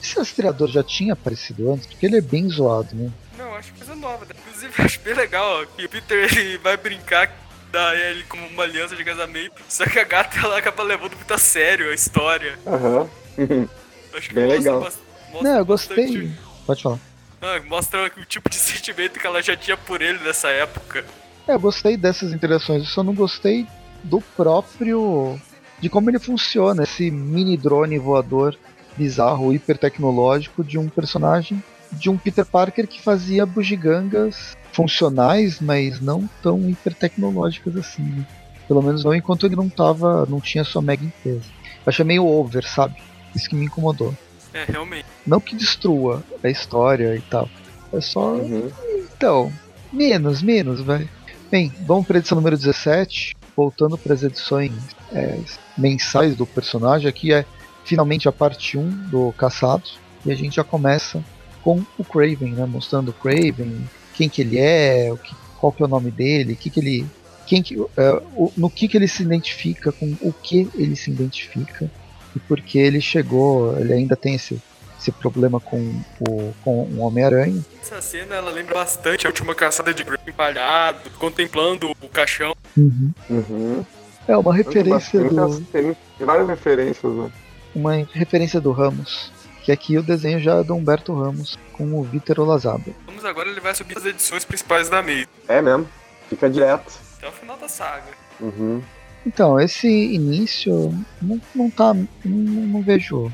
Esse 0.02 0.18
rastreador 0.18 0.68
já 0.70 0.84
tinha 0.84 1.14
aparecido 1.14 1.74
antes, 1.74 1.88
porque 1.88 2.06
ele 2.06 2.18
é 2.18 2.22
bem 2.22 2.50
zoado, 2.50 2.96
né? 2.96 3.12
Não, 3.38 3.56
acho 3.56 3.74
que 3.74 3.80
coisa 3.80 3.96
nova. 3.96 4.26
Né? 4.26 4.32
Inclusive, 4.40 4.74
acho 4.82 5.00
bem 5.02 5.14
legal 5.14 5.62
ó, 5.62 5.66
que 5.66 5.86
o 5.86 5.90
Peter 5.90 6.38
ele 6.38 6.58
vai 6.58 6.78
brincar 6.78 7.48
dá 7.72 7.96
ele 7.96 8.24
como 8.24 8.48
uma 8.48 8.64
aliança 8.64 8.96
de 8.96 9.04
casamento. 9.04 9.62
Só 9.68 9.86
que 9.86 10.00
a 10.00 10.04
gata 10.04 10.40
ela 10.40 10.58
acaba 10.58 10.84
levando 10.84 11.16
muito 11.16 11.34
a 11.34 11.38
sério 11.38 11.92
a 11.92 11.94
história. 11.94 12.58
Aham. 12.66 13.10
Uhum. 13.38 13.68
Acho 14.16 14.30
que 14.30 14.36
bem 14.36 14.46
mostra, 14.46 14.60
legal. 14.60 14.80
Mostra, 14.82 15.04
Não, 15.44 15.58
eu 15.58 15.66
gostei. 15.66 16.06
Bastante... 16.06 16.40
Pode 16.66 16.84
falar. 16.84 17.00
Ah, 17.42 17.62
mostra 17.68 18.12
o 18.18 18.26
tipo 18.26 18.50
de 18.50 18.56
sentimento 18.58 19.20
que 19.20 19.28
ela 19.28 19.42
já 19.42 19.56
tinha 19.56 19.78
por 19.78 20.02
ele 20.02 20.20
nessa 20.20 20.50
época. 20.50 21.06
É, 21.48 21.54
eu 21.54 21.60
gostei 21.60 21.96
dessas 21.96 22.34
interações, 22.34 22.84
eu 22.84 22.90
só 22.90 23.04
não 23.04 23.14
gostei 23.14 23.66
do 24.04 24.22
próprio. 24.36 25.40
de 25.80 25.90
como 25.90 26.10
ele 26.10 26.20
funciona, 26.20 26.84
esse 26.84 27.10
mini 27.10 27.56
drone 27.56 27.98
voador 27.98 28.58
bizarro, 28.98 29.54
hiper 29.54 29.78
tecnológico 29.78 30.64
de 30.64 30.78
um 30.78 30.90
personagem 30.90 31.62
de 31.92 32.10
um 32.10 32.18
Peter 32.18 32.46
Parker 32.46 32.88
que 32.88 33.02
fazia 33.02 33.46
bugigangas 33.46 34.58
funcionais, 34.72 35.60
mas 35.62 36.02
não 36.02 36.30
tão 36.42 36.70
hiper 36.70 36.94
tecnológicas 36.94 37.76
assim. 37.76 38.04
Né? 38.04 38.26
Pelo 38.68 38.82
menos 38.82 39.04
não 39.04 39.14
enquanto 39.14 39.46
ele 39.46 39.56
não 39.56 39.70
tava. 39.70 40.26
não 40.26 40.42
tinha 40.42 40.64
sua 40.64 40.82
mega 40.82 41.06
empresa. 41.06 41.46
Eu 41.86 41.90
achei 41.90 42.04
meio 42.04 42.26
over, 42.26 42.66
sabe? 42.66 42.96
Isso 43.36 43.50
que 43.50 43.56
me 43.56 43.66
incomodou. 43.66 44.14
É, 44.54 44.66
realmente. 44.66 45.06
Não 45.26 45.40
que 45.40 45.56
destrua 45.56 46.24
a 46.44 46.50
história 46.50 47.16
e 47.16 47.22
tal. 47.22 47.50
É 47.94 48.02
só. 48.02 48.34
Uhum. 48.34 48.70
Então, 49.16 49.52
menos, 49.92 50.42
menos, 50.42 50.82
vai. 50.82 51.08
Bem, 51.50 51.72
vamos 51.86 52.06
para 52.06 52.18
a 52.18 52.20
edição 52.20 52.36
número 52.36 52.58
17, 52.58 53.34
voltando 53.56 53.98
para 53.98 54.14
as 54.14 54.22
edições 54.22 54.74
é, 55.14 55.40
mensais 55.78 56.36
do 56.36 56.46
personagem. 56.46 57.08
Aqui 57.08 57.32
é 57.32 57.46
finalmente 57.86 58.28
a 58.28 58.34
parte 58.34 58.78
1 58.78 58.90
do 59.10 59.32
Caçados, 59.32 59.98
e 60.26 60.32
a 60.32 60.36
gente 60.36 60.58
já 60.58 60.64
começa 60.66 61.24
com 61.64 61.82
o 61.98 62.04
Craven, 62.04 62.52
né, 62.52 62.66
mostrando 62.66 63.12
o 63.12 63.14
Craven, 63.14 63.88
quem 64.14 64.28
que 64.28 64.42
ele 64.42 64.60
é, 64.60 65.10
o 65.10 65.18
que, 65.18 65.34
qual 65.58 65.72
que 65.72 65.82
é 65.82 65.86
o 65.86 65.90
nome 65.90 66.12
dele, 66.12 66.54
que 66.54 66.70
que 66.70 66.82
ele, 66.82 67.06
quem 67.46 67.64
que, 67.64 67.76
é, 67.96 68.22
o, 68.36 68.52
no 68.58 68.70
que, 68.70 68.90
que 68.90 68.98
ele 68.98 69.08
se 69.08 69.24
identifica, 69.24 69.94
com 69.94 70.18
o 70.20 70.34
que 70.34 70.68
ele 70.76 70.98
se 70.98 71.10
identifica, 71.12 71.90
e 72.36 72.40
porque 72.40 72.78
ele 72.78 73.00
chegou, 73.00 73.80
ele 73.80 73.94
ainda 73.94 74.18
tem 74.18 74.36
esse 74.36 74.62
esse 75.00 75.12
problema 75.12 75.60
com 75.60 75.78
o, 76.20 76.54
com 76.64 76.84
o 76.84 77.00
Homem-Aranha. 77.00 77.64
Essa 77.82 78.02
cena 78.02 78.36
ela 78.36 78.52
lembra 78.52 78.74
bastante 78.74 79.26
a 79.26 79.30
última 79.30 79.54
caçada 79.54 79.94
de 79.94 80.04
Grey 80.04 80.20
empalhado, 80.28 81.10
contemplando 81.12 81.92
o 82.02 82.10
caixão. 82.10 82.56
Uhum. 82.76 83.12
Uhum. 83.30 83.86
É 84.28 84.36
uma 84.36 84.54
referência 84.54 85.24
do, 85.24 85.62
tem 85.62 85.96
várias 86.20 86.48
referências, 86.48 87.14
né? 87.14 87.32
uma 87.74 87.94
referência 88.12 88.60
do 88.60 88.72
Ramos, 88.72 89.32
que 89.64 89.72
aqui 89.72 89.98
o 89.98 90.04
desenho 90.04 90.40
já 90.40 90.56
é 90.56 90.64
do 90.64 90.76
Humberto 90.76 91.14
Ramos 91.14 91.58
com 91.72 91.98
o 91.98 92.04
Vitor 92.04 92.40
Olazaba. 92.40 92.84
Vamos 93.06 93.24
agora 93.24 93.50
ele 93.50 93.62
vai 93.62 93.74
subir 93.74 93.98
as 93.98 94.06
edições 94.06 94.44
principais 94.44 94.90
da 94.90 95.02
Maze, 95.02 95.28
É 95.48 95.62
mesmo. 95.62 95.88
Fica 96.28 96.50
direto. 96.50 96.92
até 97.18 97.30
o 97.30 97.32
final 97.32 97.56
da 97.58 97.70
saga. 97.70 98.12
Uhum. 98.42 98.82
Então, 99.26 99.60
esse 99.60 99.88
início 99.88 100.94
não, 101.22 101.42
não 101.56 101.70
tá. 101.70 101.94
Não, 101.94 102.08
não 102.26 102.82
vejo 102.82 103.32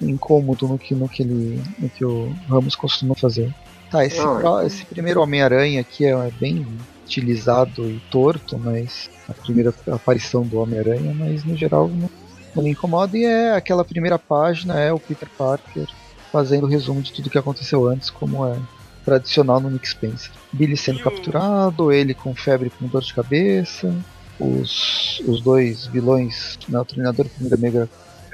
incômodo 0.00 0.68
no 0.68 0.78
que, 0.78 0.94
no, 0.94 1.08
que 1.08 1.22
ele, 1.22 1.60
no 1.78 1.88
que 1.90 2.04
o 2.04 2.32
Ramos 2.48 2.74
costuma 2.76 3.14
fazer. 3.14 3.50
Tá, 3.90 4.04
esse, 4.04 4.20
pro- 4.20 4.60
é- 4.60 4.66
esse 4.66 4.84
primeiro 4.86 5.20
Homem-Aranha 5.22 5.80
aqui 5.80 6.04
é 6.04 6.30
bem 6.32 6.66
estilizado 7.06 7.88
e 7.90 8.00
torto, 8.10 8.58
mas 8.58 9.08
a 9.28 9.34
primeira 9.34 9.72
aparição 9.90 10.42
do 10.42 10.58
Homem-Aranha, 10.58 11.14
mas 11.14 11.44
no 11.44 11.56
geral 11.56 11.88
não, 11.88 12.10
não 12.54 12.62
me 12.62 12.70
incomoda. 12.70 13.16
E 13.16 13.24
é 13.24 13.52
aquela 13.52 13.84
primeira 13.84 14.18
página, 14.18 14.78
é 14.80 14.92
o 14.92 14.98
Peter 14.98 15.28
Parker 15.36 15.86
fazendo 16.32 16.64
o 16.64 16.68
resumo 16.68 17.00
de 17.02 17.12
tudo 17.12 17.30
que 17.30 17.38
aconteceu 17.38 17.86
antes, 17.88 18.10
como 18.10 18.44
é 18.46 18.56
tradicional 19.04 19.60
no 19.60 19.70
Nick 19.70 19.88
Spencer. 19.88 20.30
Billy 20.52 20.76
sendo 20.76 20.98
o- 20.98 21.02
capturado, 21.02 21.92
ele 21.92 22.14
com 22.14 22.34
febre 22.34 22.70
com 22.70 22.88
dor 22.88 23.02
de 23.02 23.14
cabeça, 23.14 23.94
os, 24.40 25.20
os 25.28 25.40
dois 25.42 25.86
vilões, 25.86 26.56
né, 26.68 26.80
o 26.80 26.84
treinador 26.84 27.26
e 27.26 27.28
a 27.28 27.32
Primeira 27.32 27.56
Negra 27.56 27.88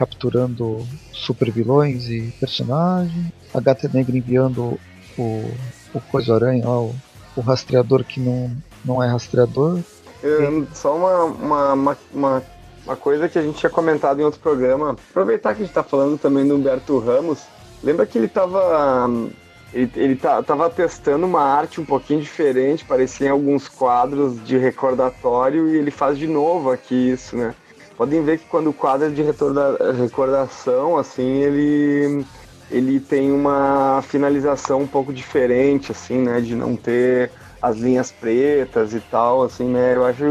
capturando 0.05 0.87
super 1.13 1.51
vilões 1.51 2.09
e 2.09 2.33
personagens, 2.41 3.27
a 3.53 3.61
Gata 3.61 3.87
Negra 3.93 4.17
enviando 4.17 4.81
o, 5.19 5.45
o 5.93 6.01
Coisa 6.11 6.35
Aranha, 6.35 6.67
lá, 6.67 6.81
o, 6.81 7.41
rastreador 7.43 8.03
que 8.03 8.19
não, 8.19 8.51
não 8.83 9.03
é 9.03 9.07
rastreador. 9.07 9.79
Eu- 10.23 10.67
Só 10.73 10.97
uma, 10.97 11.25
uma, 11.25 11.73
uma, 11.75 11.99
uma, 12.15 12.43
uma 12.87 12.97
coisa 12.97 13.29
que 13.29 13.39
a 13.39 13.43
gente 13.43 13.59
tinha 13.59 13.69
comentado 13.69 14.21
em 14.21 14.25
outro 14.25 14.41
programa. 14.41 14.97
Aproveitar 15.11 15.55
que 15.55 15.63
a 15.63 15.67
gente 15.67 15.75
tá 15.75 15.83
falando 15.83 16.17
também 16.19 16.49
do 16.49 16.55
Humberto 16.57 16.99
Ramos. 16.99 17.41
Lembra 17.83 18.07
que 18.07 18.17
ele 18.17 18.29
tava. 18.29 19.07
hum, 19.07 19.31
Ele, 19.73 19.91
ele 19.97 20.17
tava 20.17 20.69
testando 20.71 21.27
uma 21.27 21.43
arte 21.43 21.79
um 21.81 21.85
pouquinho 21.85 22.21
diferente, 22.23 22.85
parecia 22.87 23.27
em 23.29 23.31
alguns 23.31 23.69
quadros 23.69 24.43
de 24.45 24.57
recordatório, 24.57 25.69
e 25.69 25.77
ele 25.77 25.91
faz 25.91 26.17
de 26.19 26.27
novo 26.27 26.71
aqui 26.71 26.95
isso, 27.11 27.37
né? 27.37 27.55
Podem 28.01 28.25
ver 28.25 28.39
que 28.39 28.47
quando 28.47 28.71
o 28.71 28.73
quadro 28.73 29.09
é 29.09 29.11
de 29.11 29.23
recordação, 29.23 30.97
assim, 30.97 31.43
ele, 31.43 32.25
ele 32.71 32.99
tem 32.99 33.31
uma 33.31 34.01
finalização 34.01 34.81
um 34.81 34.87
pouco 34.87 35.13
diferente, 35.13 35.93
assim, 35.93 36.23
né? 36.23 36.41
De 36.41 36.55
não 36.55 36.77
ter 36.77 37.31
as 37.61 37.77
linhas 37.77 38.11
pretas 38.11 38.95
e 38.95 39.01
tal, 39.01 39.43
assim, 39.43 39.69
né? 39.69 39.95
Eu 39.95 40.07
acho, 40.07 40.25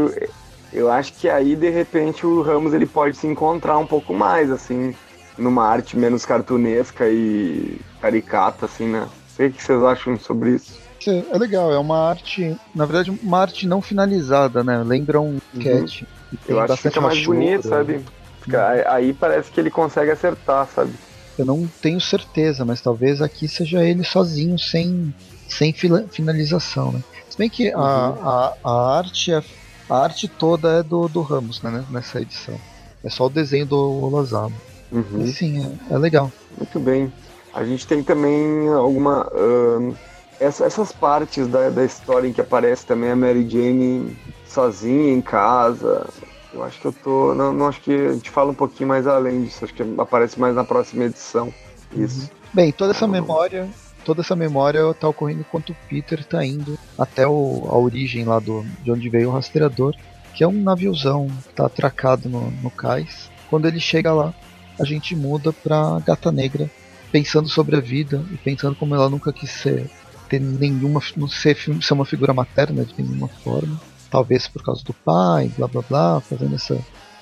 eu 0.72 0.90
acho 0.90 1.12
que 1.12 1.28
aí 1.28 1.54
de 1.54 1.70
repente 1.70 2.26
o 2.26 2.42
Ramos 2.42 2.74
ele 2.74 2.86
pode 2.86 3.16
se 3.16 3.28
encontrar 3.28 3.78
um 3.78 3.86
pouco 3.86 4.12
mais, 4.12 4.50
assim, 4.50 4.92
numa 5.38 5.64
arte 5.64 5.96
menos 5.96 6.26
cartunesca 6.26 7.08
e 7.08 7.80
caricata, 8.00 8.66
assim, 8.66 8.88
né? 8.88 9.06
O 9.38 9.48
que 9.48 9.62
vocês 9.62 9.80
acham 9.84 10.18
sobre 10.18 10.56
isso. 10.56 10.76
Isso 10.98 11.24
É 11.30 11.38
legal, 11.38 11.72
é 11.72 11.78
uma 11.78 12.08
arte, 12.08 12.52
na 12.74 12.84
verdade, 12.84 13.16
uma 13.22 13.38
arte 13.38 13.64
não 13.68 13.80
finalizada, 13.80 14.64
né? 14.64 14.82
Lembra 14.84 15.20
um 15.20 15.38
cat. 15.62 16.04
Eu 16.48 16.60
acho 16.60 16.76
que 16.76 16.82
fica 16.82 17.00
mais 17.00 17.18
rachura. 17.18 17.38
bonito, 17.38 17.68
sabe? 17.68 18.00
Fica- 18.42 18.92
aí- 18.92 19.12
parece 19.12 19.50
que 19.50 19.60
ele 19.60 19.70
consegue 19.70 20.10
acertar, 20.10 20.66
sabe? 20.68 20.92
Eu 21.38 21.44
não 21.46 21.66
tenho 21.80 22.00
certeza, 22.00 22.64
mas 22.64 22.80
talvez 22.80 23.20
aqui 23.22 23.48
seja 23.48 23.82
ele 23.82 24.04
sozinho, 24.04 24.58
sem, 24.58 25.14
sem 25.48 25.72
finalização, 25.72 26.92
né? 26.92 27.00
Se 27.28 27.38
bem 27.38 27.48
que 27.48 27.70
a, 27.72 27.78
Uhum. 27.78 28.28
a, 28.28 28.54
a 28.64 28.98
arte 28.98 29.32
é- 29.32 29.42
a 29.88 30.04
arte 30.04 30.28
toda 30.28 30.78
é 30.78 30.82
do, 30.82 31.08
do 31.08 31.22
Ramos, 31.22 31.62
né? 31.62 31.84
Nessa 31.90 32.20
edição. 32.20 32.58
É 33.02 33.08
só 33.10 33.26
o 33.26 33.30
desenho 33.30 33.66
do 33.66 33.76
Olazaba. 34.04 34.52
Uhum. 34.92 35.26
Sim, 35.26 35.78
é, 35.90 35.94
é 35.94 35.98
legal. 35.98 36.30
Muito 36.56 36.78
bem. 36.78 37.12
A 37.54 37.64
gente 37.64 37.86
tem 37.86 38.02
também 38.02 38.68
alguma. 38.68 39.26
ahn, 39.34 39.92
essa- 40.38 40.64
essas 40.64 40.92
partes 40.92 41.48
da, 41.48 41.70
da 41.70 41.84
história 41.84 42.28
em 42.28 42.32
que 42.32 42.40
aparece 42.40 42.84
também 42.86 43.10
a 43.10 43.16
Mary 43.16 43.48
Jane 43.48 44.16
sozinha 44.50 45.12
em 45.12 45.20
casa. 45.20 46.06
Eu 46.52 46.62
acho 46.64 46.80
que 46.80 46.86
eu 46.86 46.92
tô. 46.92 47.34
Não, 47.34 47.52
não 47.52 47.68
acho 47.68 47.80
que 47.80 47.92
a 47.92 48.12
gente 48.12 48.30
fala 48.30 48.50
um 48.50 48.54
pouquinho 48.54 48.88
mais 48.88 49.06
além 49.06 49.44
disso. 49.44 49.64
Acho 49.64 49.74
que 49.74 49.82
aparece 49.98 50.38
mais 50.38 50.54
na 50.54 50.64
próxima 50.64 51.04
edição. 51.04 51.52
Isso. 51.96 52.30
Bem, 52.52 52.72
toda 52.72 52.92
essa 52.92 53.06
memória, 53.06 53.68
toda 54.04 54.20
essa 54.22 54.34
memória 54.34 54.92
tá 54.94 55.08
ocorrendo 55.08 55.40
enquanto 55.40 55.70
o 55.70 55.76
Peter 55.88 56.24
tá 56.24 56.44
indo 56.44 56.76
até 56.98 57.26
o- 57.26 57.66
a 57.70 57.78
origem 57.78 58.24
lá 58.24 58.40
do, 58.40 58.64
de 58.82 58.90
onde 58.90 59.08
veio 59.08 59.28
o 59.28 59.32
rastreador, 59.32 59.94
que 60.34 60.42
é 60.42 60.48
um 60.48 60.60
naviozão 60.62 61.28
que 61.46 61.54
tá 61.54 61.66
atracado 61.66 62.28
no, 62.28 62.50
no 62.50 62.70
cais. 62.70 63.30
Quando 63.48 63.66
ele 63.68 63.78
chega 63.78 64.12
lá, 64.12 64.34
a 64.80 64.84
gente 64.84 65.14
muda 65.14 65.52
pra 65.52 66.00
Gata 66.04 66.32
Negra, 66.32 66.68
pensando 67.12 67.48
sobre 67.48 67.76
a 67.76 67.80
vida 67.80 68.24
e 68.32 68.36
pensando 68.38 68.74
como 68.74 68.94
ela 68.94 69.08
nunca 69.08 69.32
quis 69.32 69.50
ser, 69.50 69.88
ter 70.28 70.40
nenhuma, 70.40 71.00
não 71.16 71.28
ser, 71.28 71.56
ser 71.56 71.92
uma 71.94 72.04
figura 72.04 72.32
materna 72.34 72.84
de 72.84 72.94
nenhuma 73.00 73.28
forma. 73.28 73.80
Talvez 74.10 74.48
por 74.48 74.62
causa 74.62 74.82
do 74.84 74.92
pai, 75.04 75.48
blá 75.56 75.68
blá 75.68 75.82
blá, 75.82 76.20
fazendo 76.20 76.54
essa, 76.54 76.78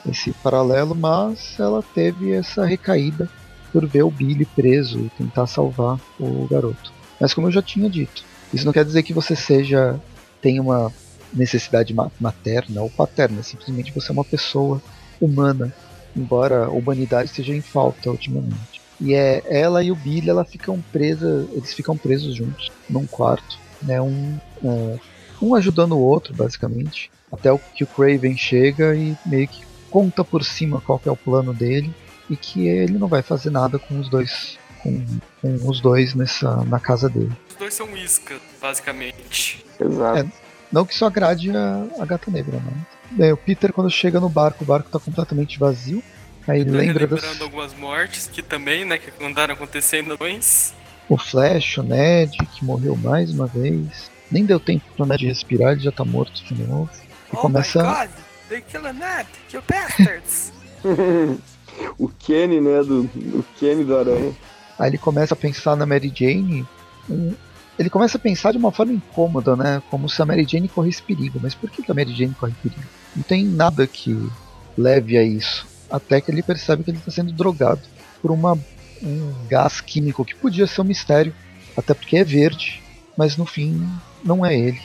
esse 0.09 0.33
paralelo, 0.43 0.95
mas 0.95 1.59
ela 1.59 1.83
teve 1.95 2.33
essa 2.33 2.65
recaída 2.65 3.29
por 3.73 3.87
ver 3.87 4.03
o 4.03 4.11
Billy 4.11 4.47
preso 4.47 4.99
e 4.99 5.11
tentar 5.11 5.47
salvar 5.47 5.99
o 6.19 6.47
garoto. 6.49 6.93
Mas 7.21 7.35
como 7.35 7.49
eu 7.49 7.53
já 7.53 7.63
tinha 7.63 7.91
dito, 7.91 8.23
isso 8.53 8.65
não 8.65 8.73
quer 8.73 8.85
dizer 8.85 9.03
que 9.03 9.13
você 9.13 9.37
seja 9.37 10.01
tenha 10.41 10.63
uma 10.63 10.91
necessidade 11.35 11.93
ma- 11.93 12.11
materna 12.19 12.81
ou 12.81 12.91
paterna, 12.91 13.43
simplesmente 13.43 13.93
você 13.93 14.11
é 14.11 14.15
uma 14.15 14.25
pessoa 14.25 14.81
humana, 15.21 15.73
embora 16.17 16.67
a 16.67 16.71
humanidade 16.71 17.31
esteja 17.31 17.55
em 17.55 17.61
falta 17.63 18.11
ultimamente. 18.11 18.81
E 19.01 19.15
é 19.15 19.43
ela 19.47 19.83
e 19.83 19.93
o 19.93 19.97
Billy, 19.97 20.31
ela 20.31 20.45
ficam 20.45 20.81
presas, 20.91 21.49
eles 21.53 21.73
ficam 21.73 21.97
presos 21.97 22.35
juntos 22.35 22.71
num 22.89 23.07
quarto, 23.07 23.57
né, 23.83 24.01
um, 24.01 24.39
é, 24.65 24.97
um 25.41 25.55
ajudando 25.55 25.93
o 25.93 26.01
outro 26.01 26.35
basicamente, 26.35 27.11
até 27.33 27.53
o 27.53 27.59
que 27.59 27.85
o 27.85 27.87
Craven 27.87 28.37
chega 28.37 28.95
e 28.95 29.17
meio 29.27 29.49
que 29.49 29.63
conta 29.91 30.25
por 30.25 30.45
cima 30.45 30.81
qual 30.81 30.99
que 30.99 31.09
é 31.09 31.13
o 31.13 31.17
plano 31.17 31.53
dele 31.55 31.95
e 32.29 32.37
que 32.37 32.67
ele 32.69 32.99
não 32.99 33.09
vai 33.09 33.23
fazer 33.23 33.51
nada 33.51 33.79
com 33.79 33.99
os 33.99 34.09
dois 34.09 34.59
com, 34.83 35.05
com 35.41 35.69
os 35.69 35.81
dois 35.81 36.15
nessa 36.15 36.63
na 36.65 36.79
casa 36.79 37.09
dele. 37.09 37.33
Os 37.51 37.57
dois 37.57 37.75
são 37.75 37.97
isca, 37.97 38.37
basicamente. 38.61 39.65
Exato. 39.81 40.19
É. 40.19 40.27
Não 40.71 40.85
que 40.85 40.93
isso 40.93 41.05
agrade 41.05 41.51
a, 41.57 41.87
a 41.99 42.05
gata 42.05 42.31
negra, 42.31 42.61
não. 42.65 42.87
Bem, 43.11 43.33
o 43.33 43.37
Peter 43.37 43.73
quando 43.73 43.91
chega 43.91 44.21
no 44.21 44.29
barco, 44.29 44.63
o 44.63 44.67
barco 44.67 44.91
tá 44.91 44.99
completamente 44.99 45.59
vazio. 45.59 46.03
Aí 46.47 46.61
ele 46.61 46.71
Tá 46.71 46.77
lembra 46.79 47.07
das, 47.07 47.21
relembrando 47.21 47.45
algumas 47.45 47.75
mortes 47.75 48.27
que 48.27 48.43
também, 48.43 48.85
né, 48.85 48.99
que 48.99 49.13
andaram 49.25 49.55
acontecendo 49.55 50.11
depois. 50.11 50.75
o 51.09 51.17
Flash, 51.17 51.79
o 51.79 51.83
Ned, 51.83 52.37
que 52.39 52.65
morreu 52.65 52.97
mais 52.97 53.31
uma 53.31 53.47
vez. 53.47 54.11
Nem 54.31 54.45
deu 54.45 54.61
tempo 54.61 54.85
pro 54.97 55.07
Ned 55.07 55.27
respirar, 55.27 55.73
ele 55.73 55.81
já 55.81 55.93
tá 55.93 56.05
morto 56.05 56.43
de 56.45 56.55
novo. 56.63 56.91
E 57.33 57.37
começa. 57.37 57.81
Oh 57.81 57.85
God, 58.01 58.11
they 58.49 58.61
kill 58.63 58.87
a 58.87 58.93
Ned, 58.93 59.29
you 59.53 59.63
bastards! 59.69 60.53
o 61.99 62.09
Kenny, 62.09 62.61
né? 62.61 62.83
Do, 62.83 63.03
o 63.05 63.45
Kenny 63.59 63.85
do 63.85 63.97
Aranha. 63.97 64.33
Aí 64.79 64.91
ele 64.91 64.99
começa 64.99 65.35
a 65.35 65.37
pensar 65.37 65.77
na 65.77 65.87
Mary 65.87 66.13
Jane. 66.15 66.67
um- 67.09 67.35
ele 67.79 67.89
começa 67.89 68.19
a 68.19 68.21
pensar 68.21 68.51
de 68.51 68.59
uma 68.59 68.73
forma 68.73 68.93
incômoda, 68.93 69.55
né? 69.55 69.81
Como 69.89 70.09
se 70.09 70.21
a 70.21 70.27
Mary 70.27 70.45
Jane 70.49 70.67
corresse 70.69 71.01
perigo. 71.01 71.39
Mas 71.41 71.55
por 71.55 71.71
que 71.71 71.81
que 71.81 71.91
a 71.91 71.95
Mary 71.95 72.13
Jane 72.13 72.35
corre 72.35 72.53
perigo? 72.61 72.83
Não 73.15 73.23
tem 73.23 73.45
nada 73.45 73.87
que 73.87 74.29
leve 74.77 75.17
a 75.17 75.23
isso. 75.23 75.65
Até 75.89 76.21
que 76.21 76.29
ele 76.31 76.43
percebe 76.43 76.83
que 76.83 76.91
ele 76.91 76.99
está 76.99 77.13
sendo 77.13 77.33
drogado 77.33 77.81
por 78.21 78.33
uma, 78.33 78.59
um 79.01 79.33
gás 79.49 79.81
químico 79.81 80.25
que 80.25 80.35
podia 80.35 80.67
ser 80.67 80.81
um 80.81 80.85
mistério. 80.85 81.33
Até 81.77 81.95
porque 81.95 82.17
é 82.17 82.25
verde. 82.25 82.83
Mas 83.17 83.37
no 83.37 83.47
fim, 83.47 83.89
não 84.25 84.45
é 84.45 84.57
ele. 84.57 84.81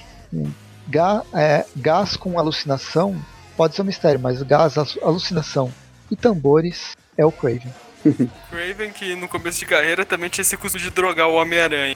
Ga- 0.87 1.23
é, 1.33 1.65
gás 1.75 2.15
com 2.17 2.37
alucinação 2.37 3.15
pode 3.55 3.75
ser 3.75 3.81
um 3.81 3.85
mistério, 3.85 4.19
mas 4.19 4.41
gás, 4.43 4.77
alu- 4.77 4.99
alucinação 5.03 5.71
e 6.11 6.15
tambores 6.15 6.91
é 7.17 7.25
o 7.25 7.31
Craven. 7.31 7.73
Craven, 8.49 8.91
que 8.91 9.15
no 9.15 9.27
começo 9.27 9.59
de 9.59 9.65
carreira 9.65 10.05
também 10.05 10.29
tinha 10.29 10.41
esse 10.41 10.57
custo 10.57 10.77
de 10.77 10.89
drogar 10.89 11.27
o 11.29 11.35
Homem-Aranha. 11.35 11.95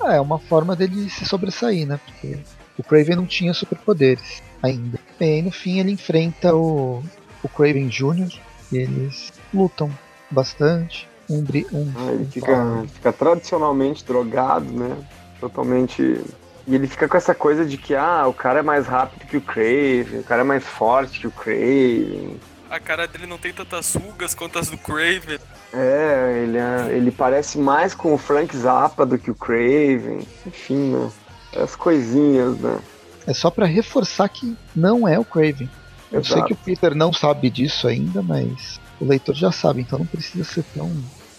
Ah, 0.00 0.14
é 0.16 0.20
uma 0.20 0.38
forma 0.38 0.76
dele 0.76 1.08
se 1.08 1.24
sobressair, 1.24 1.86
né? 1.86 1.98
Porque 2.04 2.38
o 2.76 2.82
Craven 2.82 3.16
não 3.16 3.26
tinha 3.26 3.54
superpoderes 3.54 4.42
ainda. 4.62 4.98
E 5.18 5.24
aí, 5.24 5.42
no 5.42 5.50
fim 5.50 5.78
ele 5.78 5.92
enfrenta 5.92 6.54
o, 6.54 7.02
o 7.42 7.48
Craven 7.48 7.88
Jr. 7.88 8.28
e 8.72 8.76
eles 8.76 9.32
lutam 9.54 9.90
bastante. 10.30 11.08
Um, 11.30 11.42
bri- 11.42 11.66
um, 11.72 11.90
Ah, 11.96 12.12
ele 12.12 12.24
um 12.24 12.30
fica, 12.30 12.84
fica 12.92 13.12
tradicionalmente 13.12 14.04
drogado, 14.04 14.66
né? 14.66 14.94
Totalmente. 15.40 16.20
E 16.66 16.74
ele 16.74 16.86
fica 16.88 17.08
com 17.08 17.16
essa 17.16 17.34
coisa 17.34 17.64
de 17.64 17.76
que, 17.76 17.94
ah, 17.94 18.26
o 18.26 18.32
cara 18.32 18.58
é 18.58 18.62
mais 18.62 18.86
rápido 18.86 19.26
que 19.26 19.36
o 19.36 19.40
Craven, 19.40 20.20
o 20.20 20.24
cara 20.24 20.40
é 20.40 20.44
mais 20.44 20.64
forte 20.64 21.20
que 21.20 21.26
o 21.26 21.30
Craven. 21.30 22.40
A 22.68 22.80
cara 22.80 23.06
dele 23.06 23.26
não 23.26 23.38
tem 23.38 23.52
tantas 23.52 23.94
rugas 23.94 24.34
quanto 24.34 24.58
as 24.58 24.68
do 24.68 24.76
Craven. 24.76 25.38
É, 25.72 26.42
ele, 26.42 26.58
é, 26.58 26.96
ele 26.96 27.10
parece 27.12 27.58
mais 27.58 27.94
com 27.94 28.12
o 28.12 28.18
Frank 28.18 28.56
Zappa 28.56 29.06
do 29.06 29.16
que 29.16 29.30
o 29.30 29.34
Craven. 29.34 30.26
Enfim, 30.44 30.92
né? 30.92 31.10
As 31.56 31.76
coisinhas, 31.76 32.58
né? 32.58 32.80
É 33.26 33.32
só 33.32 33.50
para 33.50 33.66
reforçar 33.66 34.28
que 34.28 34.56
não 34.74 35.06
é 35.06 35.18
o 35.18 35.24
Craven. 35.24 35.70
Eu 36.10 36.20
Exato. 36.20 36.34
sei 36.34 36.42
que 36.44 36.52
o 36.52 36.56
Peter 36.56 36.94
não 36.94 37.12
sabe 37.12 37.48
disso 37.48 37.86
ainda, 37.86 38.22
mas 38.22 38.80
o 39.00 39.04
leitor 39.04 39.34
já 39.34 39.52
sabe, 39.52 39.82
então 39.82 39.98
não 39.98 40.06
precisa 40.06 40.44
ser 40.44 40.64
tão 40.74 40.90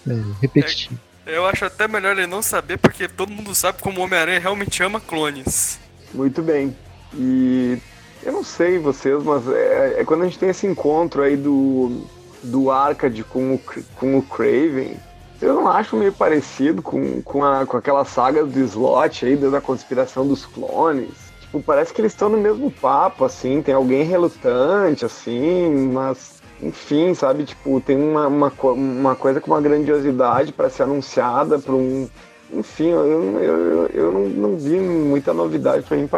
é, 0.08 0.13
repetitivo. 0.42 1.00
Eu 1.28 1.46
acho 1.46 1.66
até 1.66 1.88
melhor 1.88 2.18
ele 2.18 2.26
não 2.26 2.42
saber, 2.42 2.78
porque 2.78 3.08
todo 3.08 3.32
mundo 3.32 3.54
sabe 3.54 3.82
como 3.82 4.00
o 4.00 4.04
Homem-Aranha 4.04 4.40
realmente 4.40 4.82
ama 4.82 5.00
clones. 5.00 5.78
Muito 6.13 6.42
bem. 6.42 6.76
E 7.13 7.78
eu 8.24 8.32
não 8.32 8.44
sei 8.44 8.80
vocês, 8.80 9.22
mas 9.24 9.48
é, 9.50 9.98
é 10.00 10.06
quando 10.06 10.24
a 10.24 10.26
gente 10.26 10.40
tem 10.40 10.50
esse 10.50 10.66
encontro 10.66 11.22
aí 11.22 11.36
do, 11.36 12.02
do 12.42 12.72
Arcade 12.72 13.24
com 13.24 13.56
o, 13.56 13.62
com 13.96 14.18
o 14.18 14.22
Craven, 14.22 14.98
eu 15.42 15.54
não 15.54 15.68
acho 15.68 15.96
meio 15.96 16.13
parecido 16.13 16.82
com, 16.82 17.22
com, 17.22 17.44
a, 17.44 17.66
com 17.66 17.78
aquela 17.78 18.06
saga 18.06 18.46
do 18.46 18.60
slot 18.62 19.26
aí, 19.26 19.36
da 19.36 19.62
conspiração 19.62 20.26
dos 20.26 20.46
clones. 20.46 21.28
Tipo, 21.42 21.62
parece 21.62 21.94
que 21.94 22.02
eles 22.02 22.13
estão 22.13 22.30
no 22.30 22.38
mesmo 22.38 22.72
papo, 22.72 23.24
assim, 23.24 23.62
tem 23.62 23.76
alguém 23.76 24.04
relutante, 24.04 25.06
assim, 25.06 25.92
mas 25.94 26.37
enfim, 26.62 27.13
sabe? 27.13 27.46
Tipo, 27.46 27.80
tem 27.82 27.98
uma, 27.98 28.28
uma, 28.28 28.52
uma 28.63 29.15
coisa 29.15 29.39
com 29.39 29.52
uma 29.52 29.62
grandiosidade 29.62 30.52
para 30.52 30.70
ser 30.70 30.84
anunciada 30.84 31.60
para 31.60 31.74
um. 31.74 32.10
Enfim, 32.52 32.88
eu, 32.88 33.06
eu, 33.06 33.41
eu, 33.41 33.88
eu 33.93 34.12
não, 34.12 34.30
não, 34.30 34.58
vi 34.58 34.80
muita 34.80 35.34
novidade 35.34 35.84
para 35.84 35.98
mim, 35.98 36.10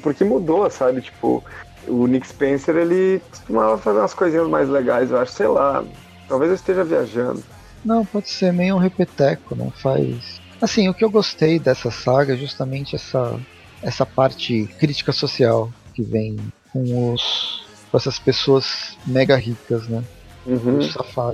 porque 0.00 0.22
mudou, 0.22 0.70
sabe? 0.70 1.00
Tipo, 1.00 1.42
o 1.88 2.06
Nick 2.06 2.26
Spencer 2.26 2.76
ele 2.76 3.20
costumava 3.30 3.76
fazer 3.78 3.98
umas 3.98 4.14
coisinhas 4.14 4.48
mais 4.48 4.68
legais, 4.68 5.10
eu 5.10 5.18
acho, 5.18 5.32
sei 5.32 5.48
lá. 5.48 5.84
Talvez 6.28 6.50
eu 6.50 6.54
esteja 6.54 6.84
viajando. 6.84 7.42
Não, 7.84 8.04
pode 8.04 8.30
ser 8.30 8.52
meio 8.52 8.76
um 8.76 8.78
repeteco, 8.78 9.56
não 9.56 9.70
faz. 9.70 10.40
Assim, 10.60 10.88
o 10.88 10.94
que 10.94 11.04
eu 11.04 11.10
gostei 11.10 11.58
dessa 11.58 11.90
saga 11.90 12.34
é 12.34 12.36
justamente 12.36 12.94
essa, 12.94 13.38
essa 13.82 14.06
parte 14.06 14.68
crítica 14.78 15.10
social 15.10 15.68
que 15.92 16.02
vem 16.02 16.38
com 16.72 17.12
os 17.12 17.61
com 17.92 17.98
essas 17.98 18.18
pessoas 18.18 18.96
mega 19.06 19.36
ricas, 19.36 19.86
né? 19.86 20.02
Uhum. 20.46 20.80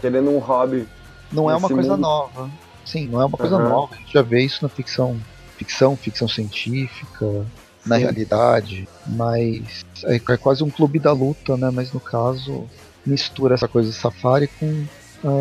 Querendo 0.00 0.28
um 0.28 0.38
hobby. 0.38 0.86
Não 1.32 1.48
é 1.48 1.56
uma 1.56 1.68
coisa 1.68 1.90
mundo. 1.90 2.00
nova. 2.00 2.50
Sim, 2.84 3.06
não 3.06 3.22
é 3.22 3.24
uma 3.24 3.38
coisa 3.38 3.56
uhum. 3.56 3.68
nova. 3.68 3.94
A 3.94 3.98
gente 3.98 4.12
já 4.12 4.22
vê 4.22 4.42
isso 4.42 4.58
na 4.62 4.68
ficção, 4.68 5.16
ficção, 5.56 5.96
ficção 5.96 6.26
científica, 6.26 7.46
na 7.86 7.96
realidade, 7.96 8.88
mas 9.06 9.84
é, 10.04 10.16
é, 10.16 10.36
quase 10.36 10.64
um 10.64 10.68
clube 10.68 10.98
da 10.98 11.12
luta, 11.12 11.56
né? 11.56 11.70
Mas 11.72 11.92
no 11.92 12.00
caso 12.00 12.66
mistura 13.06 13.54
essa 13.54 13.68
coisa 13.68 13.88
de 13.88 13.94
safari 13.94 14.48
com 14.48 14.84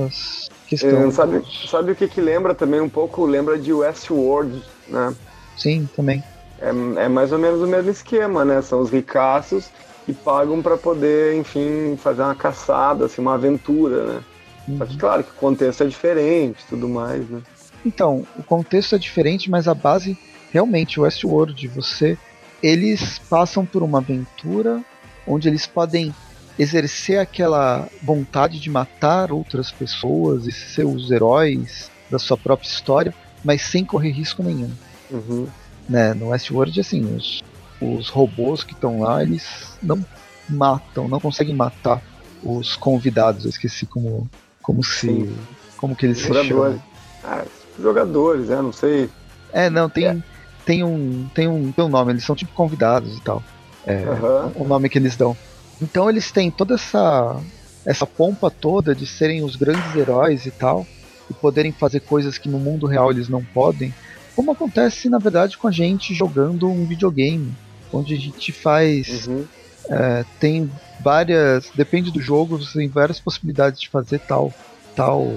as 0.05 0.49
questões. 0.67 0.93
É, 0.93 1.11
sabe, 1.11 1.43
sabe 1.67 1.91
o 1.91 1.95
que, 1.95 2.07
que 2.07 2.21
lembra 2.21 2.53
também 2.53 2.79
um 2.79 2.87
pouco? 2.87 3.25
Lembra 3.25 3.57
de 3.57 3.73
Westworld, 3.73 4.63
né? 4.87 5.15
Sim, 5.57 5.89
também. 5.95 6.23
É, 6.61 6.69
é 6.69 7.09
mais 7.09 7.31
ou 7.31 7.39
menos 7.39 7.61
o 7.61 7.67
mesmo 7.67 7.89
esquema, 7.89 8.45
né? 8.45 8.61
São 8.61 8.79
os 8.79 8.91
ricaços 8.91 9.69
que 10.07 10.13
pagam 10.13 10.61
para 10.61 10.77
poder, 10.77 11.35
enfim, 11.35 11.97
fazer 11.97 12.21
uma 12.21 12.33
caçada, 12.33 13.05
assim, 13.05 13.21
uma 13.21 13.33
aventura, 13.33 14.05
né? 14.05 14.23
Uhum. 14.65 14.77
Só 14.77 14.85
que, 14.85 14.93
uhum. 14.93 14.99
claro, 14.99 15.23
que 15.25 15.31
o 15.31 15.33
contexto 15.33 15.83
é 15.83 15.87
diferente 15.87 16.65
tudo 16.69 16.87
mais, 16.87 17.29
né? 17.29 17.41
Então, 17.85 18.25
o 18.39 18.43
contexto 18.43 18.95
é 18.95 18.97
diferente, 18.97 19.51
mas 19.51 19.67
a 19.67 19.73
base, 19.73 20.17
realmente, 20.51 20.97
o 20.97 21.03
Westworld, 21.03 21.67
você... 21.67 22.17
Eles 22.63 23.19
passam 23.29 23.65
por 23.65 23.83
uma 23.83 23.99
aventura 23.99 24.81
onde 25.27 25.47
eles 25.47 25.67
podem 25.67 26.15
exercer 26.57 27.19
aquela 27.19 27.87
vontade 28.01 28.59
de 28.59 28.69
matar 28.69 29.31
outras 29.31 29.71
pessoas 29.71 30.47
e 30.47 30.51
ser 30.51 30.85
os 30.85 31.11
heróis 31.11 31.91
da 32.09 32.17
sua 32.17 32.35
própria 32.35 32.67
história, 32.67 33.13
mas 33.43 33.61
sem 33.61 33.85
correr 33.85 34.09
risco 34.09 34.41
nenhum. 34.41 34.71
Uhum. 35.11 35.47
Né? 35.87 36.15
No 36.15 36.29
Westworld, 36.29 36.79
assim, 36.79 37.15
os, 37.15 37.43
os 37.81 38.09
robôs 38.09 38.63
que 38.63 38.73
estão 38.73 39.01
lá, 39.01 39.21
eles 39.21 39.77
não 39.81 40.03
matam, 40.49 41.07
não 41.07 41.19
conseguem 41.19 41.55
matar 41.55 42.01
os 42.43 42.75
convidados. 42.75 43.43
Eu 43.43 43.49
esqueci 43.49 43.85
como, 43.85 44.29
como 44.61 44.83
se. 44.83 45.33
Como 45.77 45.95
que 45.95 46.05
eles 46.05 46.19
jogadores. 46.19 46.45
se 46.45 46.49
chamam. 46.49 46.81
Ah, 47.23 47.45
jogadores, 47.79 48.47
né? 48.47 48.61
Não 48.61 48.71
sei. 48.71 49.09
É, 49.53 49.69
não, 49.69 49.89
tem, 49.89 50.05
é. 50.05 50.17
tem, 50.65 50.83
um, 50.83 51.27
tem, 51.33 51.47
um, 51.47 51.71
tem 51.71 51.85
um 51.85 51.89
nome, 51.89 52.11
eles 52.11 52.23
são 52.23 52.35
tipo 52.35 52.53
convidados 52.53 53.17
e 53.17 53.21
tal. 53.21 53.43
É 53.85 53.95
uhum. 53.95 54.63
o 54.63 54.67
nome 54.67 54.89
que 54.89 54.97
eles 54.97 55.15
dão. 55.15 55.35
Então 55.81 56.09
eles 56.09 56.31
têm 56.31 56.49
toda 56.49 56.75
essa, 56.75 57.39
essa 57.85 58.05
pompa 58.05 58.49
toda 58.49 58.93
de 58.93 59.05
serem 59.05 59.43
os 59.43 59.55
grandes 59.55 59.95
heróis 59.95 60.45
e 60.45 60.51
tal, 60.51 60.85
e 61.29 61.33
poderem 61.33 61.71
fazer 61.71 62.01
coisas 62.01 62.37
que 62.37 62.49
no 62.49 62.59
mundo 62.59 62.87
real 62.87 63.11
eles 63.11 63.29
não 63.29 63.43
podem, 63.43 63.93
como 64.35 64.51
acontece 64.51 65.09
na 65.09 65.17
verdade 65.17 65.57
com 65.57 65.67
a 65.67 65.71
gente 65.71 66.13
jogando 66.13 66.69
um 66.69 66.85
videogame 66.85 67.53
onde 67.91 68.13
a 68.13 68.17
gente 68.17 68.51
faz. 68.51 69.27
Uhum. 69.27 69.45
É, 69.89 70.25
tem 70.39 70.69
várias. 70.99 71.69
Depende 71.73 72.11
do 72.11 72.21
jogo, 72.21 72.57
você 72.57 72.79
tem 72.79 72.87
várias 72.87 73.19
possibilidades 73.19 73.79
de 73.79 73.89
fazer 73.89 74.19
tal, 74.19 74.53
tal, 74.95 75.27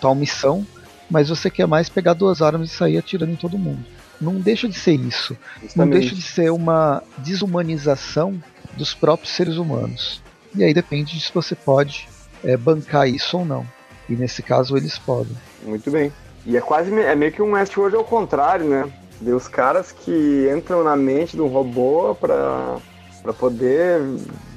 tal 0.00 0.14
missão, 0.14 0.66
mas 1.10 1.28
você 1.28 1.50
quer 1.50 1.66
mais 1.66 1.88
pegar 1.88 2.14
duas 2.14 2.42
armas 2.42 2.70
e 2.70 2.74
sair 2.74 2.98
atirando 2.98 3.32
em 3.32 3.36
todo 3.36 3.58
mundo. 3.58 3.84
Não 4.20 4.34
deixa 4.34 4.68
de 4.68 4.78
ser 4.78 4.94
isso. 4.94 5.36
Justamente. 5.60 5.76
Não 5.76 5.88
deixa 5.88 6.14
de 6.14 6.22
ser 6.22 6.50
uma 6.50 7.02
desumanização 7.18 8.40
dos 8.76 8.94
próprios 8.94 9.34
seres 9.34 9.56
humanos. 9.56 10.22
E 10.54 10.62
aí 10.62 10.72
depende 10.72 11.18
de 11.18 11.24
se 11.24 11.32
você 11.32 11.54
pode 11.54 12.08
é, 12.44 12.56
bancar 12.56 13.08
isso 13.08 13.38
ou 13.38 13.44
não. 13.44 13.66
E 14.08 14.12
nesse 14.14 14.42
caso 14.42 14.76
eles 14.76 14.98
podem. 14.98 15.36
Muito 15.62 15.90
bem. 15.90 16.12
E 16.46 16.56
é 16.56 16.60
quase 16.60 16.92
é 16.92 17.16
meio 17.16 17.32
que 17.32 17.42
um 17.42 17.52
Westworld 17.52 17.96
ao 17.96 18.04
contrário, 18.04 18.68
né? 18.68 18.92
De 19.24 19.32
os 19.32 19.48
caras 19.48 19.90
que 19.90 20.52
entram 20.54 20.84
na 20.84 20.94
mente 20.94 21.34
de 21.34 21.40
um 21.40 21.46
robô 21.46 22.14
pra, 22.14 22.76
pra 23.22 23.32
poder 23.32 24.02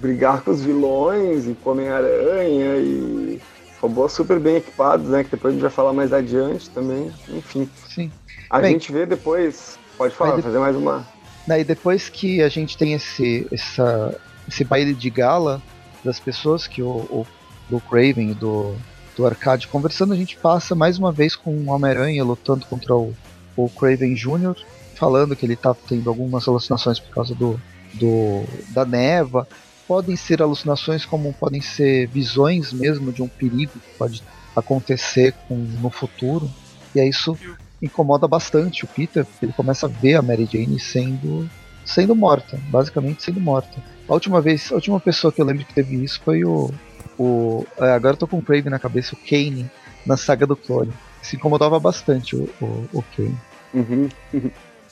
brigar 0.01 0.41
com 0.41 0.51
os 0.51 0.61
vilões 0.61 1.47
e 1.47 1.53
com 1.53 1.71
Homem-Aranha 1.71 2.75
e 2.75 3.41
robôs 3.81 4.11
super 4.11 4.41
bem 4.41 4.57
equipados, 4.57 5.07
né? 5.07 5.23
Que 5.23 5.31
depois 5.31 5.53
a 5.53 5.55
gente 5.55 5.61
vai 5.61 5.71
falar 5.71 5.93
mais 5.93 6.11
adiante 6.11 6.69
também. 6.69 7.13
Enfim. 7.29 7.69
Sim. 7.87 8.11
A 8.49 8.59
bem, 8.59 8.73
gente 8.73 8.91
vê 8.91 9.05
depois. 9.05 9.79
Pode 9.97 10.13
falar, 10.13 10.35
de... 10.35 10.41
fazer 10.41 10.59
mais 10.59 10.75
uma. 10.75 11.07
Daí 11.47 11.63
depois 11.63 12.09
que 12.09 12.41
a 12.41 12.49
gente 12.49 12.77
tem 12.77 12.91
esse, 12.91 13.47
essa, 13.49 14.19
esse 14.49 14.65
baile 14.65 14.93
de 14.93 15.09
gala 15.09 15.61
das 16.03 16.19
pessoas 16.19 16.67
que 16.67 16.81
o, 16.81 16.89
o 16.89 17.25
do 17.69 17.79
Craven 17.79 18.31
e 18.31 18.33
do, 18.33 18.75
do 19.15 19.25
Arcade 19.25 19.69
conversando, 19.69 20.11
a 20.11 20.17
gente 20.17 20.35
passa 20.35 20.75
mais 20.75 20.99
uma 20.99 21.13
vez 21.13 21.37
com 21.37 21.51
o 21.51 21.69
Homem-Aranha 21.69 22.21
lutando 22.21 22.65
contra 22.65 22.93
o 22.93 23.15
o 23.57 23.69
Craven 23.69 24.13
Jr., 24.13 24.55
falando 24.95 25.35
que 25.35 25.45
ele 25.45 25.53
está 25.53 25.73
tendo 25.73 26.09
algumas 26.09 26.47
alucinações 26.47 26.99
por 26.99 27.13
causa 27.13 27.35
do, 27.35 27.59
do 27.93 28.43
da 28.69 28.85
neva. 28.85 29.47
Podem 29.87 30.15
ser 30.15 30.41
alucinações 30.41 31.05
como 31.05 31.33
podem 31.33 31.61
ser 31.61 32.07
visões 32.07 32.71
mesmo 32.71 33.11
de 33.11 33.21
um 33.21 33.27
perigo 33.27 33.73
que 33.73 33.97
pode 33.97 34.23
acontecer 34.55 35.33
com, 35.47 35.55
no 35.55 35.89
futuro. 35.89 36.49
E 36.95 36.99
aí 36.99 37.09
isso 37.09 37.37
incomoda 37.81 38.27
bastante 38.27 38.85
o 38.85 38.87
Peter, 38.87 39.23
porque 39.25 39.45
ele 39.45 39.53
começa 39.53 39.85
a 39.85 39.89
ver 39.89 40.15
a 40.15 40.21
Mary 40.21 40.47
Jane 40.51 40.79
sendo 40.79 41.49
sendo 41.85 42.13
morta, 42.13 42.59
basicamente 42.69 43.23
sendo 43.23 43.39
morta. 43.39 43.81
A 44.09 44.13
última 44.13 44.41
vez, 44.41 44.71
a 44.71 44.75
última 44.75 44.99
pessoa 44.99 45.31
que 45.31 45.41
eu 45.41 45.45
lembro 45.45 45.63
que 45.63 45.73
teve 45.73 46.03
isso 46.03 46.19
foi 46.23 46.43
o, 46.43 46.69
o 47.17 47.65
é, 47.79 47.91
agora 47.91 48.13
eu 48.13 48.17
tô 48.17 48.27
com 48.27 48.39
o 48.39 48.41
Craven 48.41 48.69
na 48.69 48.79
cabeça, 48.79 49.15
o 49.15 49.17
Kane 49.17 49.69
na 50.05 50.17
saga 50.17 50.45
do 50.45 50.55
clone. 50.55 50.91
Se 51.21 51.35
incomodava 51.35 51.79
bastante 51.79 52.35
o, 52.35 52.49
o, 52.61 52.89
o 52.93 53.03
Kane. 53.15 53.37
Uhum. 53.73 54.09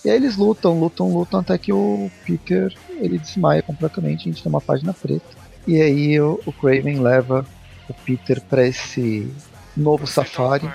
E 0.04 0.10
aí 0.10 0.18
eles 0.18 0.38
lutam, 0.38 0.80
lutam, 0.80 1.12
lutam 1.12 1.40
até 1.40 1.58
que 1.58 1.74
o 1.74 2.12
Peter 2.26 2.72
ele 3.00 3.18
desmaia 3.18 3.62
completamente. 3.62 4.22
A 4.22 4.32
gente 4.32 4.44
tem 4.44 4.52
uma 4.52 4.62
página 4.62 4.94
preta. 4.94 5.26
E 5.68 5.82
aí 5.82 6.20
o, 6.20 6.40
o 6.46 6.54
Craven 6.54 7.00
leva 7.00 7.46
o 7.90 7.94
Peter 7.94 8.40
para 8.42 8.66
esse 8.68 9.32
novo 9.76 10.06
safari, 10.06 10.70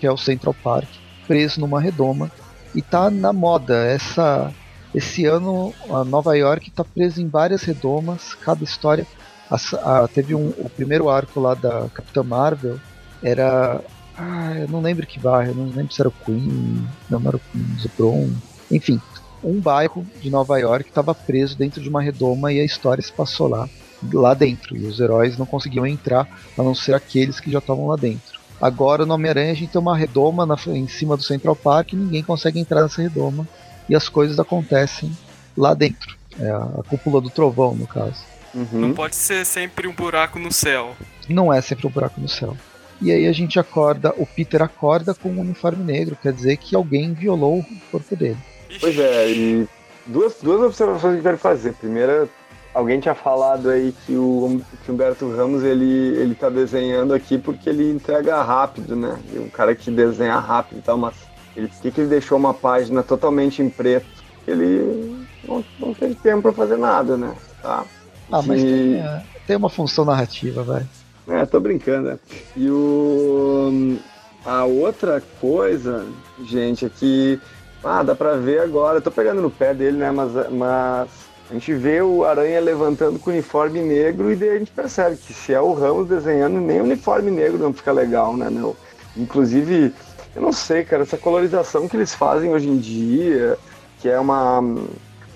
que 0.00 0.06
é 0.06 0.10
o 0.10 0.16
Central 0.16 0.54
Park, 0.54 0.88
preso 1.26 1.60
numa 1.60 1.80
redoma. 1.80 2.30
E 2.74 2.82
tá 2.82 3.10
na 3.10 3.32
moda 3.32 3.76
essa 3.86 4.52
esse 4.94 5.26
ano 5.26 5.74
a 5.90 6.04
Nova 6.04 6.36
York 6.36 6.70
tá 6.70 6.84
presa 6.84 7.20
em 7.20 7.28
várias 7.28 7.62
redomas, 7.62 8.34
cada 8.34 8.62
história. 8.62 9.06
A, 9.50 9.56
a, 10.04 10.08
teve 10.08 10.34
um, 10.34 10.48
o 10.58 10.70
primeiro 10.70 11.08
arco 11.08 11.40
lá 11.40 11.54
da 11.54 11.88
Capitã 11.92 12.22
Marvel 12.22 12.78
era 13.22 13.80
ah, 14.16 14.54
eu 14.58 14.68
não 14.68 14.80
lembro 14.80 15.06
que 15.06 15.18
bairro, 15.18 15.54
não 15.54 15.66
lembro 15.66 15.92
se 15.92 16.00
era 16.00 16.08
o 16.08 16.12
Queen, 16.12 16.86
não 17.10 17.20
era 17.26 17.36
o 17.36 17.40
Queens, 17.40 17.84
o 17.84 17.90
Bron. 17.96 18.30
Enfim, 18.70 19.00
um 19.42 19.60
bairro 19.60 20.06
de 20.20 20.30
Nova 20.30 20.58
York 20.58 20.88
estava 20.88 21.14
preso 21.14 21.56
dentro 21.56 21.82
de 21.82 21.88
uma 21.88 22.00
redoma 22.00 22.52
e 22.52 22.60
a 22.60 22.64
história 22.64 23.02
se 23.02 23.12
passou 23.12 23.48
lá, 23.48 23.68
lá 24.12 24.32
dentro. 24.32 24.76
E 24.76 24.86
os 24.86 25.00
heróis 25.00 25.36
não 25.36 25.46
conseguiam 25.46 25.86
entrar, 25.86 26.28
a 26.56 26.62
não 26.62 26.74
ser 26.74 26.94
aqueles 26.94 27.40
que 27.40 27.50
já 27.50 27.58
estavam 27.58 27.88
lá 27.88 27.96
dentro. 27.96 28.40
Agora 28.60 29.04
no 29.04 29.14
Homem-Aranha 29.14 29.52
a 29.52 29.54
gente 29.54 29.72
tem 29.72 29.80
uma 29.80 29.96
redoma 29.96 30.46
na, 30.46 30.56
em 30.68 30.88
cima 30.88 31.16
do 31.16 31.22
Central 31.22 31.56
Park 31.56 31.92
e 31.92 31.96
ninguém 31.96 32.22
consegue 32.22 32.58
entrar 32.58 32.82
nessa 32.82 33.02
redoma. 33.02 33.46
E 33.88 33.94
as 33.94 34.08
coisas 34.08 34.38
acontecem 34.38 35.10
lá 35.56 35.74
dentro. 35.74 36.16
É 36.38 36.48
a, 36.50 36.58
a 36.58 36.82
cúpula 36.88 37.20
do 37.20 37.28
trovão, 37.28 37.74
no 37.74 37.86
caso. 37.86 38.24
Uhum. 38.54 38.68
Não 38.72 38.94
pode 38.94 39.16
ser 39.16 39.44
sempre 39.44 39.88
um 39.88 39.92
buraco 39.92 40.38
no 40.38 40.52
céu. 40.52 40.96
Não 41.28 41.52
é 41.52 41.60
sempre 41.60 41.86
um 41.86 41.90
buraco 41.90 42.20
no 42.20 42.28
céu. 42.28 42.56
E 43.04 43.12
aí 43.12 43.28
a 43.28 43.32
gente 43.32 43.60
acorda, 43.60 44.14
o 44.16 44.24
Peter 44.24 44.62
acorda 44.62 45.14
com 45.14 45.28
um 45.28 45.40
uniforme 45.40 45.84
negro, 45.84 46.16
quer 46.16 46.32
dizer 46.32 46.56
que 46.56 46.74
alguém 46.74 47.12
violou 47.12 47.58
o 47.58 47.66
corpo 47.92 48.16
dele. 48.16 48.38
Pois 48.80 48.98
é, 48.98 49.30
e 49.30 49.68
duas, 50.06 50.36
duas 50.42 50.62
observações 50.62 51.12
que 51.12 51.18
eu 51.18 51.22
quero 51.22 51.36
fazer. 51.36 51.74
Primeira, 51.74 52.26
alguém 52.72 52.98
tinha 52.98 53.14
falado 53.14 53.68
aí 53.68 53.94
que 54.06 54.16
o, 54.16 54.58
que 54.82 54.90
o 54.90 54.94
Humberto 54.94 55.30
Ramos 55.30 55.62
ele, 55.62 56.16
ele 56.16 56.34
tá 56.34 56.48
desenhando 56.48 57.12
aqui 57.12 57.36
porque 57.36 57.68
ele 57.68 57.92
entrega 57.92 58.42
rápido, 58.42 58.96
né? 58.96 59.18
E 59.34 59.38
um 59.38 59.50
cara 59.50 59.74
que 59.74 59.90
desenha 59.90 60.38
rápido 60.38 60.78
e 60.78 60.82
tal, 60.82 60.96
mas 60.96 61.14
ele, 61.54 61.68
por 61.68 61.82
que, 61.82 61.90
que 61.90 62.00
ele 62.00 62.08
deixou 62.08 62.38
uma 62.38 62.54
página 62.54 63.02
totalmente 63.02 63.60
em 63.60 63.68
preto? 63.68 64.06
Ele 64.48 65.26
não, 65.46 65.62
não 65.78 65.92
tem 65.92 66.14
tempo 66.14 66.40
para 66.40 66.52
fazer 66.54 66.78
nada, 66.78 67.18
né? 67.18 67.34
Tá? 67.60 67.84
Ah, 68.32 68.40
mas 68.40 68.62
e... 68.62 68.64
tem, 68.64 68.94
é, 68.94 69.22
tem 69.46 69.56
uma 69.56 69.68
função 69.68 70.06
narrativa, 70.06 70.62
vai. 70.62 70.86
É, 71.28 71.46
tô 71.46 71.58
brincando, 71.60 72.10
né? 72.10 72.18
E 72.56 72.70
o. 72.70 73.96
A 74.44 74.64
outra 74.64 75.22
coisa, 75.40 76.06
gente, 76.44 76.84
é 76.84 76.88
que. 76.88 77.40
Ah, 77.82 78.02
dá 78.02 78.14
pra 78.14 78.36
ver 78.36 78.60
agora. 78.60 78.98
Eu 78.98 79.02
tô 79.02 79.10
pegando 79.10 79.40
no 79.40 79.50
pé 79.50 79.72
dele, 79.72 79.96
né? 79.96 80.10
Mas, 80.10 80.32
mas 80.50 81.08
a 81.50 81.54
gente 81.54 81.74
vê 81.74 82.00
o 82.02 82.24
Aranha 82.24 82.60
levantando 82.60 83.18
com 83.18 83.30
o 83.30 83.32
uniforme 83.32 83.80
negro 83.80 84.32
e 84.32 84.36
daí 84.36 84.50
a 84.50 84.58
gente 84.58 84.70
percebe 84.70 85.16
que 85.16 85.32
se 85.32 85.52
é 85.52 85.60
o 85.60 85.72
Ramos 85.72 86.08
desenhando, 86.08 86.60
nem 86.60 86.80
o 86.80 86.84
uniforme 86.84 87.30
negro 87.30 87.58
não 87.58 87.72
fica 87.72 87.92
legal, 87.92 88.36
né, 88.36 88.48
meu? 88.50 88.76
Inclusive, 89.16 89.94
eu 90.34 90.42
não 90.42 90.52
sei, 90.52 90.84
cara, 90.84 91.02
essa 91.02 91.18
colorização 91.18 91.86
que 91.86 91.96
eles 91.96 92.14
fazem 92.14 92.52
hoje 92.52 92.68
em 92.68 92.78
dia, 92.78 93.58
que 94.00 94.08
é 94.08 94.18
uma 94.18 94.62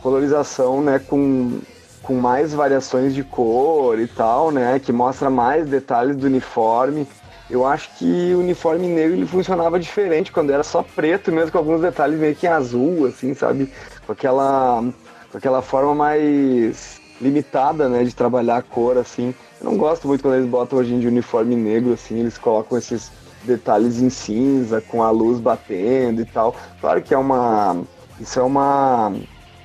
colorização, 0.02 0.80
né, 0.80 0.98
com 0.98 1.60
com 2.08 2.14
mais 2.14 2.54
variações 2.54 3.14
de 3.14 3.22
cor 3.22 4.00
e 4.00 4.06
tal, 4.06 4.50
né? 4.50 4.78
Que 4.78 4.90
mostra 4.90 5.28
mais 5.28 5.68
detalhes 5.68 6.16
do 6.16 6.26
uniforme. 6.26 7.06
Eu 7.50 7.66
acho 7.66 7.90
que 7.98 8.32
o 8.34 8.38
uniforme 8.38 8.86
negro 8.86 9.14
ele 9.14 9.26
funcionava 9.26 9.78
diferente 9.78 10.32
quando 10.32 10.50
era 10.50 10.62
só 10.62 10.82
preto 10.82 11.30
mesmo, 11.30 11.52
com 11.52 11.58
alguns 11.58 11.82
detalhes 11.82 12.18
meio 12.18 12.34
que 12.34 12.46
em 12.46 12.48
azul, 12.48 13.06
assim, 13.06 13.34
sabe? 13.34 13.70
Com 14.06 14.12
aquela, 14.12 14.82
com 15.30 15.36
aquela 15.36 15.60
forma 15.60 15.94
mais 15.94 16.98
limitada, 17.20 17.90
né, 17.90 18.02
de 18.04 18.14
trabalhar 18.14 18.56
a 18.56 18.62
cor, 18.62 18.96
assim. 18.96 19.34
Eu 19.60 19.70
não 19.70 19.76
gosto 19.76 20.08
muito 20.08 20.22
quando 20.22 20.36
eles 20.36 20.48
botam 20.48 20.78
hoje 20.78 20.94
em 20.94 21.00
dia 21.00 21.10
uniforme 21.10 21.56
negro, 21.56 21.92
assim, 21.92 22.20
eles 22.20 22.38
colocam 22.38 22.78
esses 22.78 23.12
detalhes 23.42 24.00
em 24.00 24.08
cinza, 24.08 24.80
com 24.80 25.02
a 25.02 25.10
luz 25.10 25.40
batendo 25.40 26.22
e 26.22 26.24
tal. 26.24 26.56
Claro 26.80 27.02
que 27.02 27.12
é 27.12 27.18
uma. 27.18 27.76
Isso 28.18 28.40
é 28.40 28.42
uma 28.42 29.12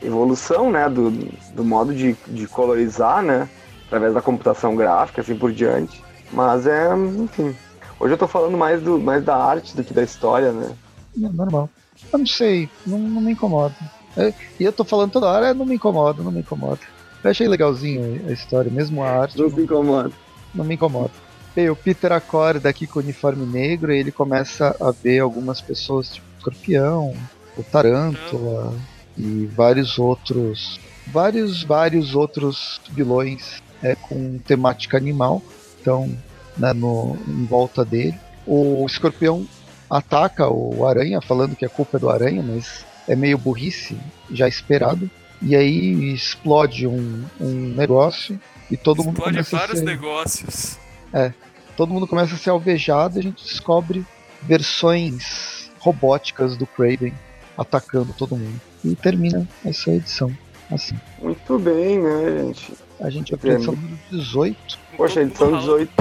evolução, 0.03 0.71
né, 0.71 0.89
do, 0.89 1.11
do 1.55 1.63
modo 1.63 1.93
de, 1.93 2.15
de 2.27 2.47
colorizar, 2.47 3.21
né, 3.21 3.47
através 3.87 4.13
da 4.13 4.21
computação 4.21 4.75
gráfica, 4.75 5.21
assim 5.21 5.35
por 5.35 5.51
diante. 5.51 6.03
Mas 6.31 6.65
é, 6.67 6.93
enfim. 6.95 7.55
Hoje 7.99 8.13
eu 8.13 8.17
tô 8.17 8.27
falando 8.27 8.57
mais, 8.57 8.81
do, 8.81 8.99
mais 8.99 9.23
da 9.23 9.35
arte 9.35 9.75
do 9.75 9.83
que 9.83 9.93
da 9.93 10.03
história, 10.03 10.51
né? 10.51 10.75
É 11.15 11.29
normal. 11.29 11.69
Eu 12.11 12.19
não 12.19 12.25
sei, 12.25 12.69
não, 12.85 12.97
não 12.97 13.21
me 13.21 13.31
incomoda. 13.31 13.75
É, 14.17 14.33
e 14.59 14.63
eu 14.63 14.73
tô 14.73 14.83
falando 14.83 15.11
toda 15.11 15.27
hora, 15.27 15.49
é, 15.49 15.53
não 15.53 15.65
me 15.65 15.75
incomoda, 15.75 16.21
não 16.21 16.31
me 16.31 16.39
incomoda. 16.39 16.79
Eu 17.23 17.31
achei 17.31 17.47
legalzinho 17.47 18.21
a 18.27 18.31
história, 18.31 18.69
mesmo 18.69 19.01
a 19.01 19.09
arte. 19.09 19.37
Não, 19.37 19.47
não 19.47 19.55
se 19.55 19.61
incomoda. 19.61 20.11
Não 20.53 20.65
me 20.65 20.75
incomoda. 20.75 21.11
E 21.55 21.69
o 21.69 21.75
Peter 21.75 22.11
acorda 22.11 22.67
aqui 22.67 22.87
com 22.87 22.99
o 22.99 23.01
uniforme 23.03 23.45
negro 23.45 23.93
e 23.93 23.99
ele 23.99 24.11
começa 24.11 24.75
a 24.81 24.91
ver 24.91 25.19
algumas 25.19 25.61
pessoas, 25.61 26.09
tipo 26.09 26.25
escorpião, 26.37 27.15
o 27.57 27.63
Tarântula, 27.63 28.73
e 29.17 29.45
vários 29.45 29.97
outros 29.99 30.79
vários 31.07 31.63
vários 31.63 32.15
outros 32.15 32.81
vilões 32.91 33.61
é, 33.81 33.95
com 33.95 34.37
temática 34.39 34.97
animal 34.97 35.41
então 35.79 36.09
né, 36.57 36.73
no, 36.73 37.17
em 37.27 37.45
volta 37.45 37.83
dele. 37.83 38.17
O 38.45 38.85
escorpião 38.85 39.47
ataca 39.89 40.47
o 40.49 40.85
aranha 40.85 41.21
falando 41.21 41.55
que 41.55 41.65
a 41.65 41.69
culpa 41.69 41.97
é 41.97 41.99
do 41.99 42.09
aranha 42.09 42.41
mas 42.41 42.85
é 43.07 43.15
meio 43.15 43.37
burrice 43.37 43.97
já 44.31 44.47
esperado. 44.47 45.09
E 45.41 45.55
aí 45.55 46.13
explode 46.13 46.87
um, 46.87 47.25
um 47.39 47.73
negócio 47.75 48.39
e 48.71 48.77
todo 48.77 48.99
explode 48.99 49.17
mundo 49.17 49.23
começa 49.23 49.57
vários 49.57 49.77
a 49.77 49.79
ser, 49.79 49.85
negócios. 49.85 50.77
É 51.13 51.33
todo 51.75 51.91
mundo 51.91 52.07
começa 52.07 52.35
a 52.35 52.37
ser 52.37 52.51
alvejado 52.51 53.17
e 53.17 53.19
a 53.19 53.23
gente 53.23 53.43
descobre 53.43 54.05
versões 54.43 55.71
robóticas 55.79 56.55
do 56.55 56.67
Craven 56.67 57.13
atacando 57.57 58.13
todo 58.13 58.37
mundo 58.37 58.61
e 58.83 58.95
termina 58.95 59.47
essa 59.65 59.91
edição 59.91 60.31
assim. 60.71 60.95
Muito 61.21 61.59
bem, 61.59 61.99
né, 61.99 62.45
gente? 62.45 62.73
A 62.99 63.09
gente 63.09 63.35
vai 63.35 63.51
a 63.51 63.53
edição 63.55 63.75
número 63.75 63.99
18. 64.11 64.79
Poxa, 64.97 65.19
a 65.19 65.23
edição 65.23 65.57
18. 65.59 65.91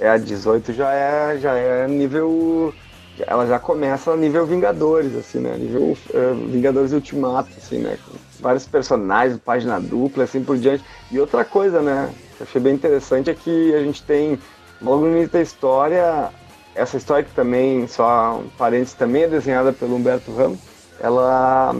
É, 0.00 0.08
a 0.08 0.18
18 0.18 0.72
já 0.72 0.92
é, 0.92 1.38
já 1.38 1.54
é 1.54 1.86
nível. 1.88 2.74
Ela 3.26 3.46
já 3.46 3.58
começa 3.58 4.10
a 4.10 4.16
nível 4.16 4.46
Vingadores, 4.46 5.14
assim, 5.14 5.38
né? 5.38 5.56
Nível 5.56 5.82
uh, 5.92 6.48
Vingadores 6.48 6.92
Ultimato, 6.92 7.50
assim, 7.56 7.78
né? 7.78 7.98
Com 8.04 8.16
vários 8.40 8.66
personagens, 8.66 9.38
página 9.38 9.78
dupla, 9.78 10.24
assim 10.24 10.42
por 10.42 10.56
diante. 10.56 10.82
E 11.10 11.20
outra 11.20 11.44
coisa, 11.44 11.80
né? 11.82 12.12
Que 12.36 12.42
eu 12.42 12.46
achei 12.48 12.60
bem 12.60 12.74
interessante 12.74 13.30
é 13.30 13.34
que 13.34 13.74
a 13.74 13.82
gente 13.82 14.02
tem, 14.02 14.38
logo 14.80 15.04
no 15.04 15.12
início 15.12 15.32
da 15.32 15.42
história, 15.42 16.30
essa 16.74 16.96
história 16.96 17.22
que 17.22 17.34
também, 17.34 17.86
só 17.86 18.40
um 18.40 18.48
parênteses, 18.56 18.94
também 18.94 19.24
é 19.24 19.28
desenhada 19.28 19.72
pelo 19.72 19.94
Humberto 19.94 20.34
Ramos 20.34 20.71
ela, 21.02 21.74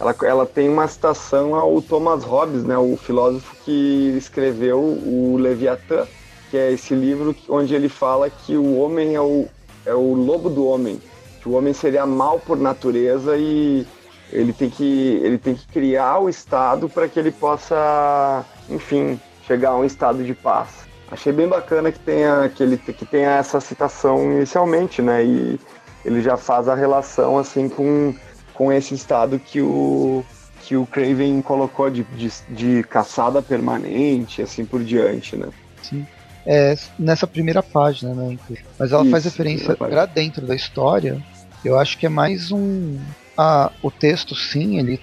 ela, 0.00 0.16
ela 0.22 0.46
tem 0.46 0.68
uma 0.68 0.88
citação 0.88 1.54
ao 1.54 1.80
Thomas 1.82 2.24
Hobbes, 2.24 2.64
né, 2.64 2.76
o 2.76 2.96
filósofo 2.96 3.54
que 3.64 4.14
escreveu 4.16 4.80
o 4.80 5.36
Leviatã, 5.38 6.06
que 6.50 6.56
é 6.56 6.72
esse 6.72 6.94
livro 6.94 7.36
onde 7.48 7.74
ele 7.74 7.88
fala 7.88 8.30
que 8.30 8.56
o 8.56 8.78
homem 8.78 9.14
é 9.14 9.20
o, 9.20 9.46
é 9.84 9.94
o 9.94 10.14
lobo 10.14 10.48
do 10.48 10.66
homem, 10.66 11.00
que 11.42 11.48
o 11.48 11.52
homem 11.52 11.74
seria 11.74 12.06
mal 12.06 12.40
por 12.40 12.56
natureza 12.56 13.36
e 13.36 13.86
ele 14.32 14.52
tem 14.52 14.70
que, 14.70 15.20
ele 15.22 15.38
tem 15.38 15.54
que 15.54 15.66
criar 15.68 16.18
o 16.18 16.28
Estado 16.28 16.88
para 16.88 17.08
que 17.08 17.18
ele 17.18 17.30
possa, 17.30 18.44
enfim, 18.70 19.20
chegar 19.46 19.70
a 19.70 19.76
um 19.76 19.84
estado 19.84 20.24
de 20.24 20.34
paz. 20.34 20.86
Achei 21.10 21.32
bem 21.32 21.46
bacana 21.46 21.92
que 21.92 22.00
tenha, 22.00 22.48
que 22.48 22.62
ele, 22.62 22.76
que 22.76 23.06
tenha 23.06 23.30
essa 23.36 23.60
citação 23.60 24.32
inicialmente, 24.32 25.00
né? 25.00 25.24
E 25.24 25.60
ele 26.04 26.20
já 26.20 26.36
faz 26.36 26.68
a 26.68 26.74
relação 26.74 27.38
assim 27.38 27.68
com 27.68 28.12
com 28.56 28.72
esse 28.72 28.94
estado 28.94 29.38
que 29.38 29.60
o 29.60 30.24
que 30.66 30.76
o 30.76 30.84
Craven 30.84 31.40
colocou 31.42 31.88
de, 31.88 32.02
de, 32.02 32.28
de 32.48 32.82
caçada 32.82 33.40
permanente, 33.40 34.42
assim 34.42 34.64
por 34.64 34.82
diante, 34.82 35.36
né? 35.36 35.48
Sim. 35.80 36.04
É, 36.44 36.76
nessa 36.98 37.24
primeira 37.24 37.62
página, 37.62 38.12
né? 38.14 38.36
Mas 38.76 38.90
ela 38.90 39.02
Isso, 39.02 39.10
faz 39.12 39.24
referência 39.24 39.76
para 39.76 40.06
dentro 40.06 40.44
da 40.44 40.56
história. 40.56 41.22
Eu 41.64 41.78
acho 41.78 41.96
que 41.96 42.06
é 42.06 42.08
mais 42.08 42.50
um. 42.50 42.98
Ah, 43.38 43.70
o 43.80 43.92
texto, 43.92 44.34
sim, 44.34 44.78
ele 44.78 45.00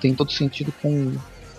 tem 0.00 0.14
todo 0.14 0.30
sentido 0.30 0.72
com 0.80 1.12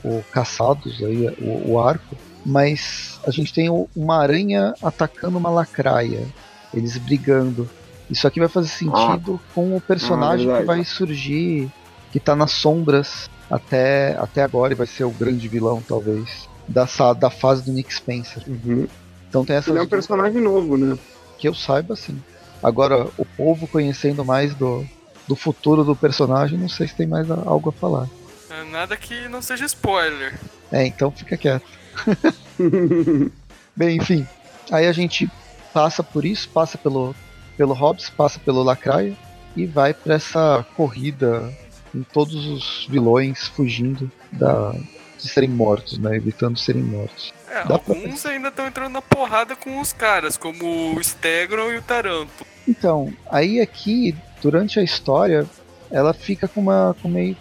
o 0.03 0.23
Caçados, 0.31 1.03
aí, 1.03 1.27
o, 1.41 1.71
o 1.71 1.79
arco, 1.79 2.15
mas 2.45 3.19
a 3.25 3.31
gente 3.31 3.53
tem 3.53 3.69
uma 3.95 4.21
aranha 4.21 4.73
atacando 4.81 5.37
uma 5.37 5.49
lacraia, 5.49 6.25
eles 6.73 6.97
brigando. 6.97 7.69
Isso 8.11 8.27
aqui 8.27 8.39
vai 8.39 8.49
fazer 8.49 8.67
sentido 8.67 9.39
ah. 9.41 9.53
com 9.55 9.75
o 9.75 9.79
personagem 9.79 10.51
ah, 10.51 10.57
que 10.57 10.63
vai 10.65 10.83
surgir, 10.83 11.71
que 12.11 12.19
tá 12.19 12.35
nas 12.35 12.51
sombras 12.51 13.29
até, 13.49 14.17
até 14.19 14.43
agora 14.43 14.73
e 14.73 14.75
vai 14.75 14.85
ser 14.85 15.05
o 15.05 15.11
grande 15.11 15.47
vilão, 15.47 15.81
talvez, 15.81 16.49
da, 16.67 16.85
da 17.13 17.29
fase 17.29 17.63
do 17.63 17.71
Nick 17.71 17.93
Spencer. 17.93 18.43
Uhum. 18.45 18.85
Então 19.29 19.45
tem 19.45 19.55
Ele 19.55 19.79
é 19.79 19.81
um 19.81 19.87
personagem 19.87 20.41
novo, 20.41 20.77
né? 20.77 20.97
Que 21.37 21.47
eu 21.47 21.53
saiba, 21.53 21.95
sim. 21.95 22.21
Agora, 22.61 23.07
o 23.17 23.25
povo 23.25 23.65
conhecendo 23.65 24.25
mais 24.25 24.53
do, 24.53 24.85
do 25.25 25.35
futuro 25.35 25.85
do 25.85 25.95
personagem, 25.95 26.59
não 26.59 26.67
sei 26.67 26.89
se 26.89 26.95
tem 26.95 27.07
mais 27.07 27.31
algo 27.31 27.69
a 27.69 27.71
falar. 27.71 28.09
É 28.49 28.63
nada 28.65 28.97
que 28.97 29.29
não 29.29 29.41
seja 29.41 29.65
spoiler. 29.65 30.37
É, 30.69 30.85
então 30.85 31.09
fica 31.11 31.37
quieto. 31.37 31.65
Bem, 33.73 33.97
enfim. 33.97 34.27
Aí 34.69 34.85
a 34.85 34.91
gente 34.91 35.31
passa 35.73 36.03
por 36.03 36.25
isso, 36.25 36.49
passa 36.49 36.77
pelo, 36.77 37.15
pelo 37.57 37.73
Hobbs, 37.73 38.09
passa 38.09 38.39
pelo 38.39 38.63
Lacraia 38.63 39.15
e 39.55 39.65
vai 39.65 39.93
para 39.93 40.15
essa 40.15 40.65
corrida 40.75 41.51
com 41.91 42.03
todos 42.03 42.47
os 42.47 42.87
vilões 42.89 43.47
fugindo 43.47 44.09
da, 44.31 44.73
de 45.17 45.29
serem 45.29 45.49
mortos, 45.49 45.97
né? 45.97 46.15
Evitando 46.15 46.57
serem 46.57 46.83
mortos. 46.83 47.33
É, 47.49 47.65
Dá 47.65 47.73
alguns 47.73 48.21
pra... 48.21 48.31
ainda 48.31 48.47
estão 48.47 48.65
entrando 48.65 48.93
na 48.93 49.01
porrada 49.01 49.55
com 49.55 49.79
os 49.79 49.91
caras, 49.91 50.37
como 50.37 50.95
o 50.95 51.03
Stegron 51.03 51.71
e 51.71 51.77
o 51.77 51.81
Taranto. 51.81 52.45
Então, 52.67 53.13
aí 53.29 53.59
aqui, 53.59 54.15
durante 54.41 54.79
a 54.79 54.83
história, 54.83 55.45
ela 55.89 56.13
fica 56.13 56.47
com 56.47 56.61
uma. 56.61 56.95
Com 57.01 57.09
meio, 57.09 57.35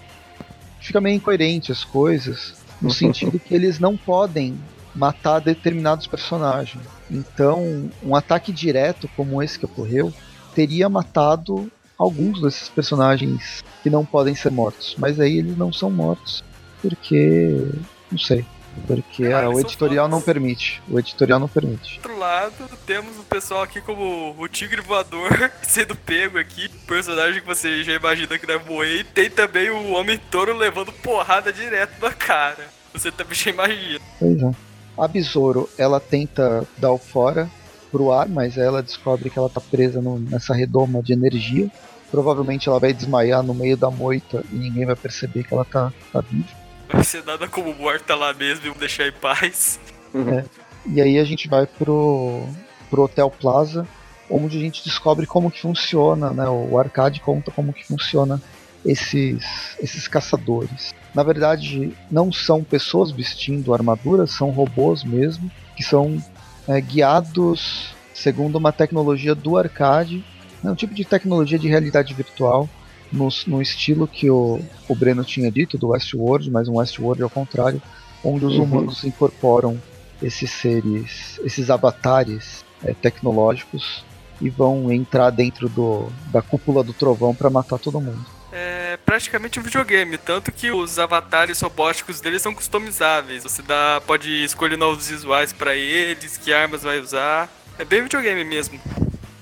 fica 0.80 1.00
meio 1.00 1.16
incoerente 1.16 1.70
as 1.70 1.84
coisas, 1.84 2.54
no 2.82 2.90
sentido 2.92 3.38
que 3.38 3.54
eles 3.54 3.78
não 3.78 3.96
podem 3.96 4.58
matar 4.94 5.38
determinados 5.38 6.06
personagens. 6.06 6.82
Então, 7.10 7.90
um 8.02 8.14
ataque 8.14 8.52
direto 8.52 9.08
como 9.16 9.42
esse 9.42 9.58
que 9.58 9.64
ocorreu 9.64 10.12
teria 10.54 10.88
matado 10.88 11.70
alguns 11.98 12.40
desses 12.40 12.68
personagens 12.68 13.62
que 13.82 13.90
não 13.90 14.04
podem 14.04 14.34
ser 14.34 14.50
mortos. 14.50 14.94
Mas 14.98 15.20
aí 15.20 15.38
eles 15.38 15.56
não 15.56 15.72
são 15.72 15.90
mortos 15.90 16.42
porque. 16.80 17.66
não 18.10 18.18
sei. 18.18 18.44
Porque 18.86 19.26
ah, 19.26 19.48
o 19.50 19.58
editorial 19.58 20.08
não 20.08 20.22
permite. 20.22 20.80
O 20.88 20.98
editorial 20.98 21.40
não 21.40 21.48
permite. 21.48 21.98
Do 22.00 22.08
outro 22.08 22.18
lado, 22.18 22.70
temos 22.86 23.18
o 23.18 23.24
pessoal 23.24 23.62
aqui 23.62 23.80
como 23.80 24.34
o 24.38 24.48
Tigre 24.48 24.80
Voador 24.80 25.50
sendo 25.62 25.96
pego 25.96 26.38
aqui. 26.38 26.68
Personagem 26.86 27.40
que 27.40 27.46
você 27.46 27.82
já 27.82 27.92
imagina 27.92 28.38
que 28.38 28.46
deve 28.46 28.70
morrer. 28.70 29.00
E 29.00 29.04
tem 29.04 29.28
também 29.28 29.70
o 29.70 29.90
Homem 29.92 30.18
Touro 30.30 30.56
levando 30.56 30.92
porrada 30.92 31.52
direto 31.52 32.00
na 32.00 32.12
cara. 32.12 32.68
Você 32.92 33.10
também 33.10 33.34
já 33.34 33.50
imagina. 33.50 34.00
Pois 34.18 34.40
é. 34.40 34.69
A 35.00 35.08
Besouro, 35.08 35.68
ela 35.78 35.98
tenta 35.98 36.66
dar 36.78 36.92
o 36.92 36.98
fora 36.98 37.50
pro 37.90 38.12
ar, 38.12 38.28
mas 38.28 38.56
ela 38.56 38.82
descobre 38.82 39.30
que 39.30 39.38
ela 39.38 39.48
tá 39.48 39.60
presa 39.60 40.00
no, 40.00 40.18
nessa 40.18 40.54
redoma 40.54 41.02
de 41.02 41.12
energia. 41.12 41.70
Provavelmente 42.10 42.68
ela 42.68 42.78
vai 42.78 42.92
desmaiar 42.92 43.42
no 43.42 43.54
meio 43.54 43.76
da 43.76 43.90
moita 43.90 44.44
e 44.52 44.56
ninguém 44.56 44.84
vai 44.84 44.96
perceber 44.96 45.44
que 45.44 45.54
ela 45.54 45.64
tá, 45.64 45.92
tá 46.12 46.20
viva 46.20 46.60
vai 46.92 47.04
ser 47.04 47.24
nada 47.24 47.48
como 47.48 47.74
morta 47.74 48.14
lá 48.14 48.32
mesmo 48.32 48.66
e 48.66 48.78
deixar 48.78 49.06
em 49.06 49.12
paz. 49.12 49.78
Uhum. 50.12 50.38
É. 50.38 50.44
E 50.86 51.00
aí 51.00 51.18
a 51.18 51.24
gente 51.24 51.48
vai 51.48 51.66
pro, 51.66 52.42
pro 52.88 53.02
Hotel 53.02 53.30
Plaza, 53.30 53.86
onde 54.28 54.58
a 54.58 54.60
gente 54.60 54.84
descobre 54.84 55.26
como 55.26 55.50
que 55.50 55.60
funciona, 55.60 56.30
né? 56.30 56.48
O 56.48 56.78
arcade 56.78 57.20
conta 57.20 57.50
como 57.50 57.72
que 57.72 57.86
funciona 57.86 58.40
esses, 58.84 59.76
esses 59.80 60.08
caçadores. 60.08 60.92
Na 61.14 61.22
verdade, 61.22 61.92
não 62.10 62.32
são 62.32 62.62
pessoas 62.62 63.10
vestindo 63.10 63.74
armaduras, 63.74 64.30
são 64.30 64.50
robôs 64.50 65.02
mesmo, 65.02 65.50
que 65.76 65.82
são 65.82 66.22
é, 66.68 66.80
guiados 66.80 67.94
segundo 68.14 68.56
uma 68.56 68.72
tecnologia 68.72 69.34
do 69.34 69.56
arcade, 69.56 70.24
né, 70.62 70.70
um 70.70 70.74
tipo 70.74 70.94
de 70.94 71.04
tecnologia 71.04 71.58
de 71.58 71.68
realidade 71.68 72.12
virtual, 72.12 72.68
no, 73.10 73.28
no 73.46 73.60
estilo 73.60 74.06
que 74.06 74.30
o, 74.30 74.60
o 74.88 74.94
Breno 74.94 75.24
tinha 75.24 75.50
dito, 75.50 75.76
do 75.76 75.88
Westworld, 75.88 76.50
mas 76.50 76.68
um 76.68 76.76
Westworld 76.76 77.22
ao 77.22 77.30
contrário, 77.30 77.82
onde 78.22 78.44
os 78.44 78.56
uhum. 78.56 78.64
humanos 78.64 79.04
incorporam 79.04 79.80
esses 80.22 80.50
seres, 80.50 81.40
esses 81.42 81.70
avatares 81.70 82.64
é, 82.84 82.92
tecnológicos 82.92 84.04
e 84.40 84.48
vão 84.48 84.92
entrar 84.92 85.30
dentro 85.30 85.68
do, 85.68 86.06
da 86.30 86.40
cúpula 86.40 86.84
do 86.84 86.92
trovão 86.92 87.34
para 87.34 87.50
matar 87.50 87.78
todo 87.78 88.00
mundo. 88.00 88.24
É 88.52 88.98
praticamente 89.04 89.60
um 89.60 89.62
videogame, 89.62 90.18
tanto 90.18 90.50
que 90.50 90.70
os 90.70 90.98
avatares 90.98 91.60
robóticos 91.60 92.20
deles 92.20 92.42
são 92.42 92.54
customizáveis. 92.54 93.44
Você 93.44 93.62
dá, 93.62 94.02
pode 94.06 94.44
escolher 94.44 94.76
novos 94.76 95.08
visuais 95.08 95.52
para 95.52 95.76
eles, 95.76 96.36
que 96.36 96.52
armas 96.52 96.82
vai 96.82 96.98
usar. 96.98 97.48
É 97.78 97.84
bem 97.84 98.02
videogame 98.02 98.44
mesmo 98.44 98.80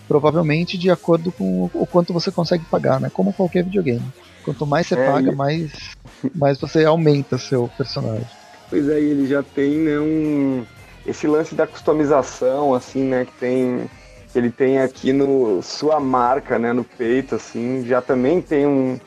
provavelmente 0.08 0.78
de 0.78 0.90
acordo 0.90 1.30
com 1.30 1.70
o 1.74 1.86
quanto 1.86 2.12
você 2.14 2.32
consegue 2.32 2.64
pagar, 2.64 2.98
né? 2.98 3.10
Como 3.12 3.32
qualquer 3.32 3.62
videogame. 3.62 4.02
Quanto 4.42 4.66
mais 4.66 4.86
você 4.86 4.94
é, 4.94 5.06
paga, 5.06 5.30
mais, 5.32 5.70
mais 6.34 6.58
você 6.58 6.84
aumenta 6.84 7.36
seu 7.36 7.70
personagem. 7.76 8.26
Pois 8.70 8.88
é, 8.88 8.98
ele 8.98 9.26
já 9.26 9.42
tem, 9.42 9.70
né, 9.72 9.98
um... 10.00 10.64
Esse 11.06 11.26
lance 11.26 11.54
da 11.54 11.66
customização, 11.66 12.74
assim, 12.74 13.02
né, 13.04 13.26
que 13.26 13.32
tem... 13.32 13.88
Ele 14.34 14.50
tem 14.50 14.78
aqui 14.80 15.12
no... 15.12 15.62
Sua 15.62 15.98
marca, 16.00 16.58
né, 16.58 16.72
no 16.72 16.84
peito, 16.84 17.34
assim, 17.34 17.84
já 17.86 18.00
também 18.00 18.40
tem 18.40 18.66
um... 18.66 18.98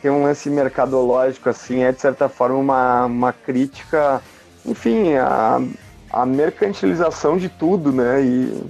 Tem 0.00 0.10
um 0.12 0.22
lance 0.22 0.48
mercadológico, 0.48 1.48
assim, 1.48 1.82
é 1.82 1.90
de 1.90 2.00
certa 2.00 2.28
forma 2.28 2.56
uma, 2.56 3.06
uma 3.06 3.32
crítica, 3.32 4.22
enfim, 4.64 5.14
a, 5.16 5.60
a 6.08 6.24
mercantilização 6.24 7.36
de 7.36 7.48
tudo, 7.48 7.90
né, 7.90 8.22
e 8.22 8.62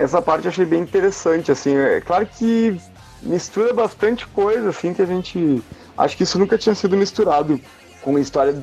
essa 0.00 0.22
parte 0.22 0.46
eu 0.46 0.50
achei 0.50 0.64
bem 0.64 0.80
interessante, 0.80 1.52
assim. 1.52 1.76
É 1.76 2.00
claro 2.00 2.24
que 2.24 2.80
mistura 3.22 3.74
bastante 3.74 4.26
coisa, 4.28 4.70
assim, 4.70 4.94
que 4.94 5.02
a 5.02 5.06
gente. 5.06 5.62
Acho 5.96 6.16
que 6.16 6.22
isso 6.22 6.38
nunca 6.38 6.56
tinha 6.56 6.74
sido 6.74 6.96
misturado 6.96 7.60
com 8.00 8.16
a 8.16 8.20
história 8.20 8.54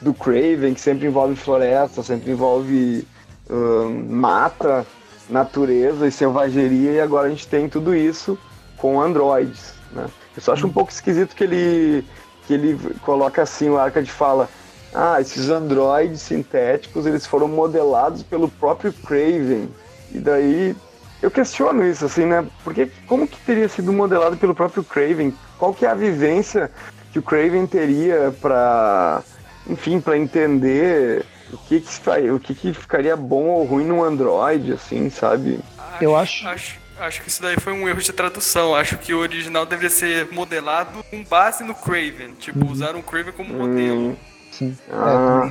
do 0.00 0.14
Craven, 0.14 0.72
que 0.72 0.80
sempre 0.80 1.08
envolve 1.08 1.34
floresta, 1.34 2.02
sempre 2.02 2.30
envolve 2.30 3.04
uh, 3.50 3.90
mata, 4.08 4.86
natureza 5.28 6.06
e 6.06 6.12
selvageria, 6.12 6.92
e 6.92 7.00
agora 7.00 7.26
a 7.26 7.30
gente 7.30 7.48
tem 7.48 7.68
tudo 7.68 7.94
isso 7.94 8.38
com 8.76 9.00
androides, 9.00 9.74
né? 9.92 10.06
Eu 10.36 10.42
só 10.42 10.52
acho 10.52 10.66
um 10.66 10.72
pouco 10.72 10.90
esquisito 10.90 11.34
que 11.34 11.44
ele, 11.44 12.04
que 12.46 12.54
ele 12.54 12.78
coloca 13.02 13.42
assim, 13.42 13.68
o 13.68 13.78
Arca 13.78 14.02
de 14.02 14.10
fala, 14.10 14.48
ah, 14.92 15.20
esses 15.20 15.48
androides 15.48 16.22
sintéticos, 16.22 17.06
eles 17.06 17.26
foram 17.26 17.48
modelados 17.48 18.22
pelo 18.22 18.48
próprio 18.48 18.92
Craven, 18.92 19.68
e 20.12 20.18
daí 20.18 20.76
eu 21.22 21.30
questiono 21.30 21.86
isso, 21.86 22.04
assim, 22.04 22.26
né? 22.26 22.46
Porque 22.62 22.90
como 23.06 23.26
que 23.26 23.38
teria 23.40 23.68
sido 23.68 23.92
modelado 23.92 24.36
pelo 24.36 24.54
próprio 24.54 24.84
Craven? 24.84 25.34
Qual 25.58 25.72
que 25.72 25.86
é 25.86 25.88
a 25.88 25.94
vivência 25.94 26.70
que 27.12 27.18
o 27.18 27.22
Craven 27.22 27.66
teria 27.66 28.34
para, 28.40 29.22
enfim, 29.66 30.00
para 30.00 30.18
entender 30.18 31.24
o 31.54 31.58
que 31.68 31.80
que, 31.80 32.30
o 32.30 32.40
que 32.40 32.54
que 32.54 32.74
ficaria 32.74 33.16
bom 33.16 33.44
ou 33.44 33.64
ruim 33.64 33.84
num 33.84 34.02
Android, 34.02 34.72
assim, 34.72 35.08
sabe? 35.10 35.60
Acho, 35.78 36.04
eu 36.04 36.16
acho... 36.16 36.48
acho... 36.48 36.84
Acho 36.96 37.22
que 37.22 37.28
isso 37.28 37.42
daí 37.42 37.56
foi 37.58 37.72
um 37.72 37.88
erro 37.88 38.00
de 38.00 38.12
tradução. 38.12 38.72
Acho 38.72 38.96
que 38.96 39.12
o 39.12 39.18
original 39.18 39.66
deveria 39.66 39.90
ser 39.90 40.30
modelado 40.30 41.04
com 41.10 41.24
base 41.24 41.64
no 41.64 41.74
Craven. 41.74 42.34
Tipo, 42.38 42.64
uhum. 42.64 42.70
usar 42.70 42.94
um 42.94 43.02
Craven 43.02 43.32
como 43.32 43.52
modelo. 43.52 44.10
Hum, 44.10 44.16
sim. 44.52 44.78
Ah. 44.92 45.50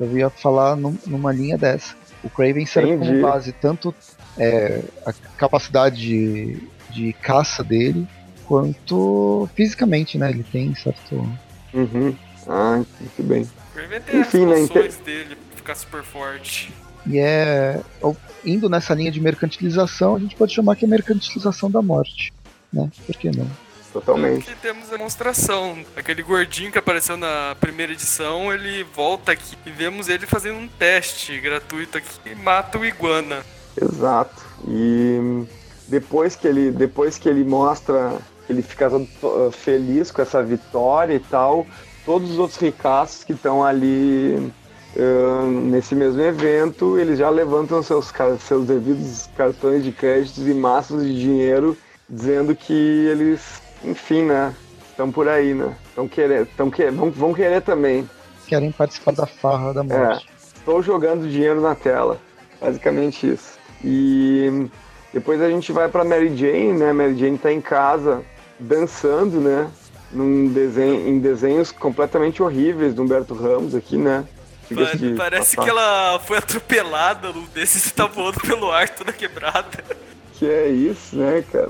É, 0.00 0.04
eu 0.04 0.16
ia 0.16 0.30
falar 0.30 0.76
numa 0.76 1.30
linha 1.30 1.58
dessa. 1.58 1.94
O 2.24 2.30
Craven 2.30 2.64
serve 2.64 2.92
Entendi. 2.92 3.20
como 3.20 3.20
base 3.20 3.52
tanto 3.52 3.94
é, 4.38 4.82
a 5.04 5.12
capacidade 5.36 5.96
de, 6.00 6.62
de 6.88 7.12
caça 7.12 7.62
dele, 7.62 8.08
quanto 8.46 9.46
fisicamente, 9.54 10.16
né? 10.16 10.30
Ele 10.30 10.42
tem 10.42 10.74
certo. 10.74 11.16
Uhum. 11.74 12.16
Ah, 12.48 12.82
muito 12.98 13.22
bem. 13.24 13.46
Enfim, 14.12 14.52
as 14.52 14.68
né, 14.70 14.88
dele 15.04 15.38
ficar 15.54 15.74
super 15.74 16.02
forte. 16.02 16.72
E 17.06 17.18
é. 17.18 17.80
Indo 18.44 18.68
nessa 18.68 18.94
linha 18.94 19.10
de 19.10 19.20
mercantilização, 19.20 20.16
a 20.16 20.18
gente 20.18 20.36
pode 20.36 20.54
chamar 20.54 20.76
que 20.76 20.84
é 20.84 20.88
mercantilização 20.88 21.70
da 21.70 21.82
morte. 21.82 22.32
Né? 22.72 22.90
Por 23.06 23.16
que 23.16 23.30
não? 23.36 23.48
Totalmente. 23.92 24.50
Aqui 24.50 24.60
temos 24.60 24.88
a 24.88 24.96
demonstração. 24.96 25.78
Aquele 25.96 26.22
gordinho 26.22 26.70
que 26.70 26.78
apareceu 26.78 27.16
na 27.16 27.56
primeira 27.58 27.92
edição, 27.92 28.52
ele 28.52 28.84
volta 28.84 29.32
aqui 29.32 29.56
e 29.64 29.70
vemos 29.70 30.08
ele 30.08 30.26
fazendo 30.26 30.58
um 30.58 30.68
teste 30.68 31.38
gratuito 31.40 31.98
aqui 31.98 32.08
e 32.26 32.34
mata 32.34 32.78
o 32.78 32.84
iguana. 32.84 33.44
Exato. 33.80 34.44
E 34.68 35.46
depois 35.88 36.36
que 36.36 36.46
ele, 36.46 36.70
depois 36.70 37.18
que 37.18 37.28
ele 37.28 37.44
mostra, 37.44 38.18
ele 38.48 38.62
fica 38.62 38.90
todo 38.90 39.08
uh, 39.22 39.50
feliz 39.50 40.10
com 40.10 40.20
essa 40.20 40.42
vitória 40.42 41.14
e 41.14 41.20
tal, 41.20 41.66
todos 42.08 42.30
os 42.30 42.38
outros 42.38 42.58
ricaços 42.58 43.22
que 43.22 43.34
estão 43.34 43.62
ali 43.62 44.50
uh, 44.96 45.46
nesse 45.46 45.94
mesmo 45.94 46.22
evento, 46.22 46.98
eles 46.98 47.18
já 47.18 47.28
levantam 47.28 47.82
seus, 47.82 48.10
seus 48.40 48.66
devidos 48.66 49.28
cartões 49.36 49.84
de 49.84 49.92
créditos 49.92 50.48
e 50.48 50.54
massas 50.54 51.04
de 51.04 51.20
dinheiro, 51.20 51.76
dizendo 52.08 52.56
que 52.56 52.72
eles 52.72 53.60
enfim, 53.84 54.22
né? 54.22 54.54
Estão 54.88 55.12
por 55.12 55.28
aí, 55.28 55.52
né? 55.52 55.76
Estão 55.86 56.08
querendo, 56.08 56.48
que, 56.72 56.90
vão, 56.90 57.10
vão 57.10 57.34
querer 57.34 57.60
também. 57.60 58.08
Querem 58.46 58.72
participar 58.72 59.12
da 59.12 59.26
farra 59.26 59.74
da 59.74 59.84
morte. 59.84 60.26
É, 60.26 60.58
estou 60.58 60.82
jogando 60.82 61.28
dinheiro 61.28 61.60
na 61.60 61.74
tela. 61.74 62.18
Basicamente 62.58 63.34
isso. 63.34 63.58
E 63.84 64.66
depois 65.12 65.42
a 65.42 65.50
gente 65.50 65.72
vai 65.72 65.90
para 65.90 66.04
Mary 66.04 66.34
Jane, 66.34 66.72
né? 66.72 66.90
Mary 66.90 67.18
Jane 67.18 67.36
está 67.36 67.52
em 67.52 67.60
casa 67.60 68.22
dançando, 68.58 69.38
né? 69.40 69.70
Num 70.10 70.48
desenho, 70.48 71.06
em 71.06 71.18
desenhos 71.18 71.70
completamente 71.70 72.42
horríveis 72.42 72.94
do 72.94 73.02
Humberto 73.02 73.34
Ramos 73.34 73.74
aqui, 73.74 73.96
né? 73.96 74.24
Mano, 74.70 75.16
parece 75.16 75.56
passar. 75.56 75.64
que 75.64 75.70
ela 75.70 76.18
foi 76.20 76.38
atropelada 76.38 77.32
num 77.32 77.44
desses 77.46 77.86
e 77.86 77.94
tá 77.94 78.06
voando 78.06 78.38
pelo 78.40 78.70
ar 78.70 78.88
toda 78.88 79.12
quebrada. 79.12 79.84
Que 80.34 80.46
é 80.46 80.68
isso, 80.68 81.16
né, 81.16 81.42
cara? 81.50 81.68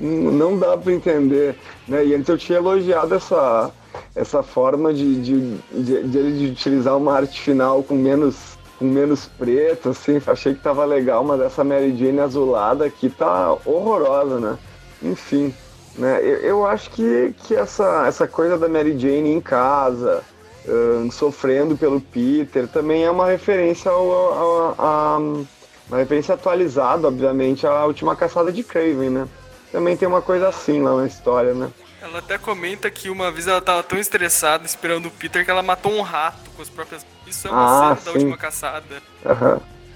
não 0.00 0.58
dá 0.58 0.76
para 0.76 0.92
entender. 0.92 1.56
Né? 1.86 2.06
E 2.06 2.14
antes 2.14 2.28
eu 2.28 2.38
tinha 2.38 2.58
elogiado 2.58 3.14
essa, 3.14 3.70
essa 4.14 4.42
forma 4.42 4.92
de, 4.92 5.20
de, 5.20 5.56
de, 5.72 6.02
de, 6.04 6.38
de 6.38 6.46
utilizar 6.52 6.96
uma 6.96 7.14
arte 7.14 7.40
final 7.40 7.82
com 7.82 7.94
menos, 7.94 8.58
com 8.78 8.84
menos 8.84 9.26
preto, 9.26 9.90
assim, 9.90 10.20
achei 10.26 10.54
que 10.54 10.62
tava 10.62 10.84
legal, 10.84 11.22
mas 11.24 11.40
essa 11.40 11.62
Mary 11.64 11.96
Jane 11.96 12.20
azulada 12.20 12.84
aqui 12.84 13.10
tá 13.10 13.52
horrorosa, 13.64 14.38
né? 14.40 14.58
Enfim, 15.02 15.54
né? 15.96 16.20
Eu, 16.22 16.36
eu 16.38 16.66
acho 16.66 16.90
que, 16.90 17.34
que 17.44 17.54
essa, 17.54 18.06
essa 18.06 18.26
coisa 18.26 18.56
da 18.58 18.68
Mary 18.68 18.98
Jane 18.98 19.30
em 19.30 19.40
casa, 19.40 20.22
uh, 20.66 21.10
sofrendo 21.12 21.76
pelo 21.76 22.00
Peter, 22.00 22.66
também 22.68 23.04
é 23.04 23.10
uma 23.10 23.26
referência 23.26 23.90
ao, 23.90 24.10
ao, 24.10 24.74
a, 24.78 25.18
uma 25.18 25.98
referência 25.98 26.34
atualizada, 26.34 27.08
obviamente, 27.08 27.66
à 27.66 27.84
última 27.84 28.14
caçada 28.14 28.52
de 28.52 28.62
Craven, 28.62 29.10
né? 29.10 29.28
também 29.70 29.96
tem 29.96 30.06
uma 30.06 30.20
coisa 30.20 30.48
assim 30.48 30.80
lá 30.82 30.96
na 30.96 31.06
história, 31.06 31.54
né? 31.54 31.70
Ela 32.02 32.18
até 32.18 32.38
comenta 32.38 32.90
que 32.90 33.10
uma 33.10 33.30
vez 33.30 33.46
ela 33.46 33.60
tava 33.60 33.82
tão 33.82 33.98
estressada 33.98 34.64
esperando 34.64 35.06
o 35.06 35.10
Peter 35.10 35.44
que 35.44 35.50
ela 35.50 35.62
matou 35.62 35.92
um 35.92 36.00
rato 36.00 36.50
com 36.56 36.62
as 36.62 36.68
próprias. 36.68 37.04
Isso 37.26 37.46
é 37.46 37.50
uma 37.50 37.92
ah, 37.92 37.96
cena 37.96 38.04
da 38.04 38.12
última 38.12 38.36
caçada. 38.36 39.02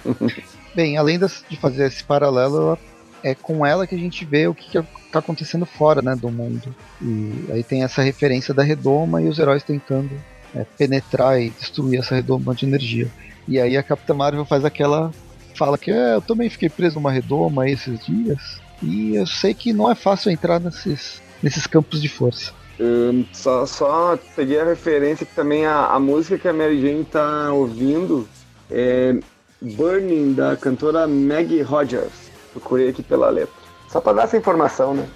Uhum. 0.05 0.28
Bem, 0.74 0.97
além 0.99 1.18
de 1.18 1.57
fazer 1.57 1.86
esse 1.86 2.05
paralelo, 2.05 2.78
é 3.25 3.35
com 3.35 3.64
ela 3.64 3.87
que 3.87 3.95
a 3.95 3.99
gente 3.99 4.22
vê 4.25 4.47
o 4.47 4.55
que, 4.55 4.68
que 4.70 4.87
tá 5.11 5.18
acontecendo 5.18 5.64
fora 5.64 6.03
né, 6.03 6.14
do 6.14 6.31
mundo. 6.31 6.75
E 7.01 7.47
aí 7.51 7.64
tem 7.64 7.83
essa 7.83 8.03
referência 8.03 8.53
da 8.53 8.62
redoma 8.62 9.22
e 9.22 9.29
os 9.29 9.39
heróis 9.39 9.62
tentando 9.62 10.11
é, 10.55 10.64
penetrar 10.77 11.41
e 11.41 11.49
destruir 11.49 12.01
essa 12.01 12.14
redoma 12.14 12.55
de 12.55 12.66
energia. 12.66 13.11
E 13.49 13.59
aí 13.59 13.79
a 13.79 13.83
Capitã 13.83 14.12
Marvel 14.12 14.45
faz 14.45 14.62
aquela 14.62 15.11
fala 15.55 15.79
que 15.79 15.91
é, 15.91 16.16
eu 16.16 16.20
também 16.20 16.51
fiquei 16.51 16.68
preso 16.68 16.97
numa 16.97 17.11
redoma 17.11 17.68
esses 17.68 18.05
dias 18.05 18.61
e 18.83 19.14
eu 19.14 19.27
sei 19.27 19.55
que 19.55 19.72
não 19.72 19.91
é 19.91 19.95
fácil 19.95 20.31
entrar 20.31 20.61
nesses, 20.61 21.22
nesses 21.43 21.66
campos 21.66 22.03
de 22.03 22.09
força. 22.09 22.53
Um, 22.79 23.25
só, 23.33 23.64
só 23.64 24.18
peguei 24.37 24.61
a 24.61 24.64
referência 24.64 25.25
que 25.25 25.35
também 25.35 25.64
a, 25.64 25.87
a 25.87 25.99
música 25.99 26.37
que 26.37 26.49
a 26.49 26.53
Mary 26.53 26.81
Jane 26.81 27.05
tá 27.05 27.53
ouvindo 27.53 28.29
é 28.70 29.16
Burning, 29.62 30.35
da 30.35 30.57
cantora 30.57 31.07
Maggie 31.07 31.62
Rogers. 31.62 32.24
Procurei 32.55 32.88
aqui 32.88 33.02
pela 33.02 33.28
letra. 33.28 33.55
Só 33.88 34.00
para 34.00 34.12
dar 34.12 34.22
essa 34.24 34.36
informação, 34.36 34.94
né? 34.94 35.09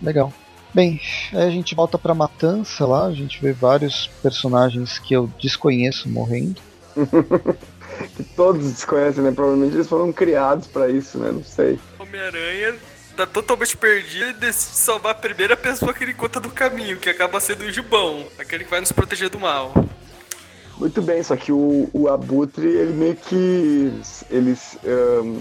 Legal. 0.00 0.32
Bem, 0.74 0.98
aí 1.32 1.42
a 1.42 1.50
gente 1.50 1.74
volta 1.74 1.98
pra 1.98 2.14
Matança 2.14 2.86
lá, 2.86 3.04
a 3.04 3.12
gente 3.12 3.40
vê 3.42 3.52
vários 3.52 4.06
personagens 4.22 4.98
que 4.98 5.14
eu 5.14 5.30
desconheço 5.38 6.08
morrendo. 6.08 6.60
que 8.16 8.24
todos 8.34 8.72
desconhecem, 8.72 9.22
né? 9.22 9.30
Provavelmente 9.30 9.74
eles 9.74 9.88
foram 9.88 10.10
criados 10.10 10.66
para 10.66 10.88
isso, 10.88 11.18
né? 11.18 11.30
Não 11.30 11.44
sei. 11.44 11.78
Homem-Aranha 11.98 12.74
tá 13.14 13.26
totalmente 13.26 13.76
perdido 13.76 14.30
e 14.30 14.32
decide 14.32 14.76
salvar 14.76 15.12
a 15.12 15.14
primeira 15.14 15.54
pessoa 15.54 15.92
que 15.92 16.02
ele 16.02 16.12
encontra 16.12 16.40
do 16.40 16.48
caminho, 16.48 16.96
que 16.96 17.10
acaba 17.10 17.38
sendo 17.38 17.64
o 17.64 17.70
Gibão, 17.70 18.24
aquele 18.38 18.64
que 18.64 18.70
vai 18.70 18.80
nos 18.80 18.92
proteger 18.92 19.28
do 19.28 19.38
mal. 19.38 19.74
Muito 20.78 21.02
bem, 21.02 21.22
só 21.22 21.36
que 21.36 21.52
o, 21.52 21.88
o 21.92 22.08
Abutre, 22.08 22.66
ele 22.66 22.94
meio 22.94 23.14
que. 23.14 23.92
Ele 24.30 24.56
um, 24.84 25.40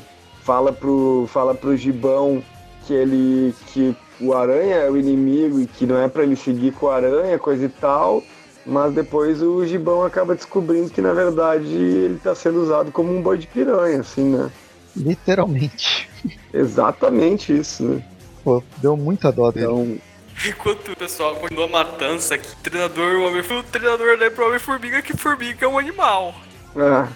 fala, 0.51 0.73
pro, 0.73 1.29
fala 1.31 1.55
pro 1.55 1.77
Gibão 1.77 2.43
que 2.85 2.93
ele. 2.93 3.55
que 3.67 3.95
o 4.19 4.33
Aranha 4.33 4.75
é 4.75 4.91
o 4.91 4.97
inimigo 4.97 5.61
e 5.61 5.65
que 5.65 5.85
não 5.85 5.97
é 5.97 6.09
para 6.09 6.23
ele 6.23 6.35
seguir 6.35 6.73
com 6.73 6.87
o 6.87 6.89
Aranha, 6.89 7.39
coisa 7.39 7.65
e 7.65 7.69
tal. 7.69 8.21
Mas 8.65 8.93
depois 8.93 9.41
o 9.41 9.65
Gibão 9.65 10.03
acaba 10.03 10.35
descobrindo 10.35 10.89
que 10.89 11.01
na 11.01 11.13
verdade 11.13 11.73
ele 11.73 12.19
tá 12.21 12.35
sendo 12.35 12.61
usado 12.61 12.91
como 12.91 13.15
um 13.15 13.21
boi 13.21 13.37
de 13.37 13.47
piranha, 13.47 14.01
assim, 14.01 14.23
né? 14.23 14.51
Literalmente. 14.95 16.09
Exatamente 16.53 17.57
isso, 17.57 17.83
né? 17.83 18.03
Pô, 18.43 18.61
deu 18.77 18.97
muita 18.97 19.31
dó 19.31 19.51
dele. 19.51 19.65
Então, 19.65 19.97
Enquanto 20.45 20.91
o 20.91 20.95
pessoal 20.95 21.35
continua 21.35 21.65
a 21.65 21.69
matança, 21.69 22.37
que 22.37 22.47
o 22.47 22.55
treinador, 22.57 23.15
o, 23.15 23.27
homem, 23.27 23.41
o 23.41 23.63
treinador 23.63 24.07
lembra 24.09 24.31
pro 24.31 24.47
Homem-Formiga 24.47 25.01
que 25.01 25.15
formiga 25.15 25.65
é 25.65 25.69
um 25.69 25.77
animal. 25.77 26.35
Ah. 26.75 27.07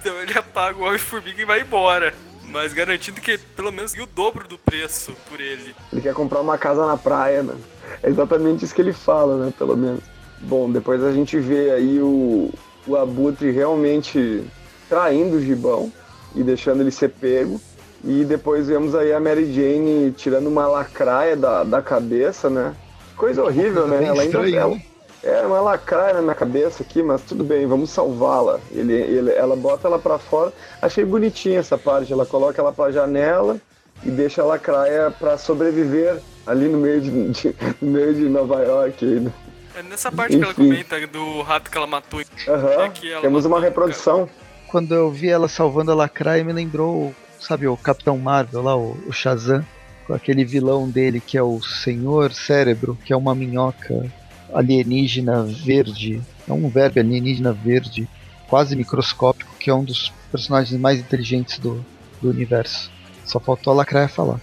Então 0.00 0.20
ele 0.20 0.36
apaga 0.36 0.78
o 0.78 0.82
Homem-Formiga 0.82 1.40
e 1.40 1.44
vai 1.44 1.62
embora. 1.62 2.12
Mas 2.48 2.72
garantindo 2.72 3.20
que 3.20 3.38
pelo 3.38 3.72
menos 3.72 3.94
o 3.94 4.06
dobro 4.06 4.46
do 4.46 4.58
preço 4.58 5.12
por 5.28 5.40
ele. 5.40 5.74
Ele 5.92 6.02
quer 6.02 6.14
comprar 6.14 6.40
uma 6.40 6.58
casa 6.58 6.86
na 6.86 6.96
praia, 6.96 7.42
né? 7.42 7.54
É 8.02 8.08
exatamente 8.08 8.64
isso 8.64 8.74
que 8.74 8.80
ele 8.80 8.92
fala, 8.92 9.44
né? 9.44 9.52
Pelo 9.56 9.76
menos. 9.76 10.00
Bom, 10.40 10.70
depois 10.70 11.02
a 11.02 11.12
gente 11.12 11.38
vê 11.38 11.70
aí 11.70 11.98
o, 12.00 12.52
o 12.86 12.96
Abutre 12.96 13.50
realmente 13.50 14.44
traindo 14.88 15.36
o 15.36 15.40
Gibão 15.40 15.92
e 16.34 16.42
deixando 16.42 16.80
ele 16.80 16.90
ser 16.90 17.10
pego. 17.10 17.60
E 18.04 18.24
depois 18.24 18.68
vemos 18.68 18.94
aí 18.94 19.12
a 19.12 19.20
Mary 19.20 19.50
Jane 19.52 20.12
tirando 20.12 20.46
uma 20.46 20.66
lacraia 20.66 21.34
da, 21.34 21.64
da 21.64 21.80
cabeça, 21.80 22.50
né? 22.50 22.74
Coisa 23.16 23.42
horrível, 23.42 23.88
né? 23.88 24.04
Ela 24.04 24.22
ainda 24.22 24.50
ela, 24.50 24.78
é 25.24 25.46
uma 25.46 25.60
lacraia 25.60 26.14
na 26.14 26.22
minha 26.22 26.34
cabeça 26.34 26.82
aqui, 26.82 27.02
mas 27.02 27.22
tudo 27.22 27.42
bem, 27.42 27.66
vamos 27.66 27.90
salvá-la. 27.90 28.60
Ele, 28.70 28.92
ele, 28.92 29.32
ela 29.32 29.56
bota 29.56 29.88
ela 29.88 29.98
para 29.98 30.18
fora. 30.18 30.52
Achei 30.80 31.04
bonitinha 31.04 31.58
essa 31.58 31.78
parte. 31.78 32.12
Ela 32.12 32.26
coloca 32.26 32.60
ela 32.60 32.72
pra 32.72 32.90
janela 32.90 33.58
e 34.04 34.10
deixa 34.10 34.42
a 34.42 34.44
lacraia 34.44 35.10
para 35.10 35.38
sobreviver 35.38 36.20
ali 36.46 36.68
no 36.68 36.78
meio 36.78 37.00
de, 37.00 37.30
de, 37.30 37.56
no 37.80 37.90
meio 37.90 38.14
de 38.14 38.28
Nova 38.28 38.62
York. 38.62 39.04
Né? 39.04 39.32
É 39.76 39.82
nessa 39.82 40.12
parte 40.12 40.36
Enfim. 40.36 40.40
que 40.40 40.44
ela 40.44 40.54
comenta 40.54 41.06
do 41.06 41.42
rato 41.42 41.70
que 41.70 41.76
ela 41.76 41.86
matou. 41.86 42.20
Uhum. 42.20 43.20
Temos 43.20 43.44
uma 43.44 43.60
reprodução. 43.60 44.28
Quando 44.70 44.94
eu 44.94 45.10
vi 45.10 45.28
ela 45.30 45.48
salvando 45.48 45.90
a 45.90 45.94
lacraia, 45.94 46.44
me 46.44 46.52
lembrou 46.52 47.14
sabe, 47.44 47.68
o 47.68 47.76
Capitão 47.76 48.18
Marvel 48.18 48.62
lá, 48.62 48.76
o, 48.76 48.96
o 49.06 49.12
Shazam, 49.12 49.64
com 50.06 50.14
aquele 50.14 50.44
vilão 50.44 50.88
dele 50.88 51.20
que 51.20 51.36
é 51.36 51.42
o 51.42 51.60
Senhor 51.62 52.32
Cérebro, 52.32 52.98
que 53.04 53.12
é 53.12 53.16
uma 53.16 53.34
minhoca 53.34 54.10
alienígena 54.54 55.42
verde. 55.42 56.22
É 56.48 56.52
um 56.52 56.68
verbo 56.68 57.00
alienígena 57.00 57.52
verde, 57.52 58.08
quase 58.48 58.76
microscópico, 58.76 59.54
que 59.58 59.70
é 59.70 59.74
um 59.74 59.84
dos 59.84 60.12
personagens 60.30 60.78
mais 60.80 61.00
inteligentes 61.00 61.58
do, 61.58 61.84
do 62.22 62.30
universo. 62.30 62.90
Só 63.24 63.40
faltou 63.40 63.72
a 63.72 63.76
Lacraia 63.76 64.08
falar. 64.08 64.40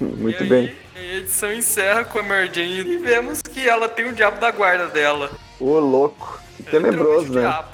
Muito 0.00 0.42
e 0.42 0.48
bem. 0.48 0.74
Aí, 0.96 1.10
a 1.10 1.16
edição 1.18 1.52
encerra 1.52 2.04
com 2.04 2.18
a 2.18 2.22
Mary 2.22 2.50
Jane 2.52 2.80
e 2.80 2.98
vemos 2.98 3.42
que 3.42 3.68
ela 3.68 3.88
tem 3.88 4.06
o 4.06 4.14
diabo 4.14 4.40
da 4.40 4.50
guarda 4.50 4.86
dela. 4.86 5.30
Ô, 5.58 5.78
louco. 5.78 6.40
Que 6.56 6.76
é 6.76 6.80
tenebroso, 6.80 7.32
né? 7.32 7.64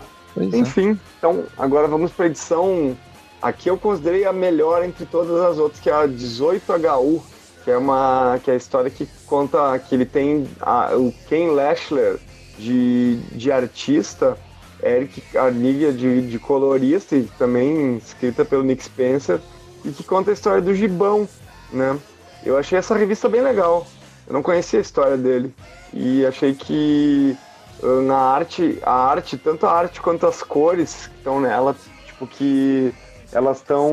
Enfim, 0.52 0.90
é. 0.90 0.96
então 1.18 1.44
agora 1.56 1.88
vamos 1.88 2.12
para 2.12 2.26
a 2.26 2.28
edição 2.28 2.96
Aqui 3.40 3.68
eu 3.68 3.76
considerei 3.76 4.24
a 4.24 4.32
melhor 4.32 4.82
entre 4.82 5.04
todas 5.04 5.40
as 5.40 5.58
outras, 5.58 5.80
que 5.80 5.90
é 5.90 5.92
a 5.92 6.08
18HU, 6.08 7.22
que 7.66 7.72
é 7.72 7.76
uma 7.76 8.38
que 8.44 8.48
é 8.48 8.54
a 8.54 8.56
história 8.56 8.88
que 8.88 9.08
conta 9.26 9.76
que 9.80 9.92
ele 9.92 10.06
tem 10.06 10.48
a, 10.60 10.94
o 10.94 11.12
Ken 11.28 11.48
Lashler 11.48 12.16
de, 12.56 13.16
de 13.32 13.50
artista, 13.50 14.38
Eric 14.80 15.36
Arniga 15.36 15.92
de, 15.92 16.28
de 16.28 16.38
colorista 16.38 17.16
e 17.16 17.24
também 17.36 17.96
escrita 17.96 18.44
pelo 18.44 18.62
Nick 18.62 18.84
Spencer 18.84 19.40
e 19.84 19.90
que 19.90 20.04
conta 20.04 20.30
a 20.30 20.32
história 20.34 20.62
do 20.62 20.72
Gibão, 20.76 21.28
né? 21.72 21.98
Eu 22.44 22.56
achei 22.56 22.78
essa 22.78 22.94
revista 22.94 23.28
bem 23.28 23.42
legal. 23.42 23.84
Eu 24.28 24.34
não 24.34 24.44
conhecia 24.44 24.78
a 24.78 24.82
história 24.82 25.16
dele 25.16 25.52
e 25.92 26.24
achei 26.24 26.54
que 26.54 27.36
uh, 27.82 28.00
na 28.02 28.16
arte, 28.16 28.78
a 28.84 28.92
arte, 28.92 29.36
tanto 29.36 29.66
a 29.66 29.72
arte 29.72 30.00
quanto 30.00 30.24
as 30.24 30.40
cores 30.40 31.08
que 31.08 31.16
estão 31.16 31.40
nela, 31.40 31.74
tipo 32.06 32.28
que 32.28 32.94
elas 33.32 33.56
estão 33.56 33.92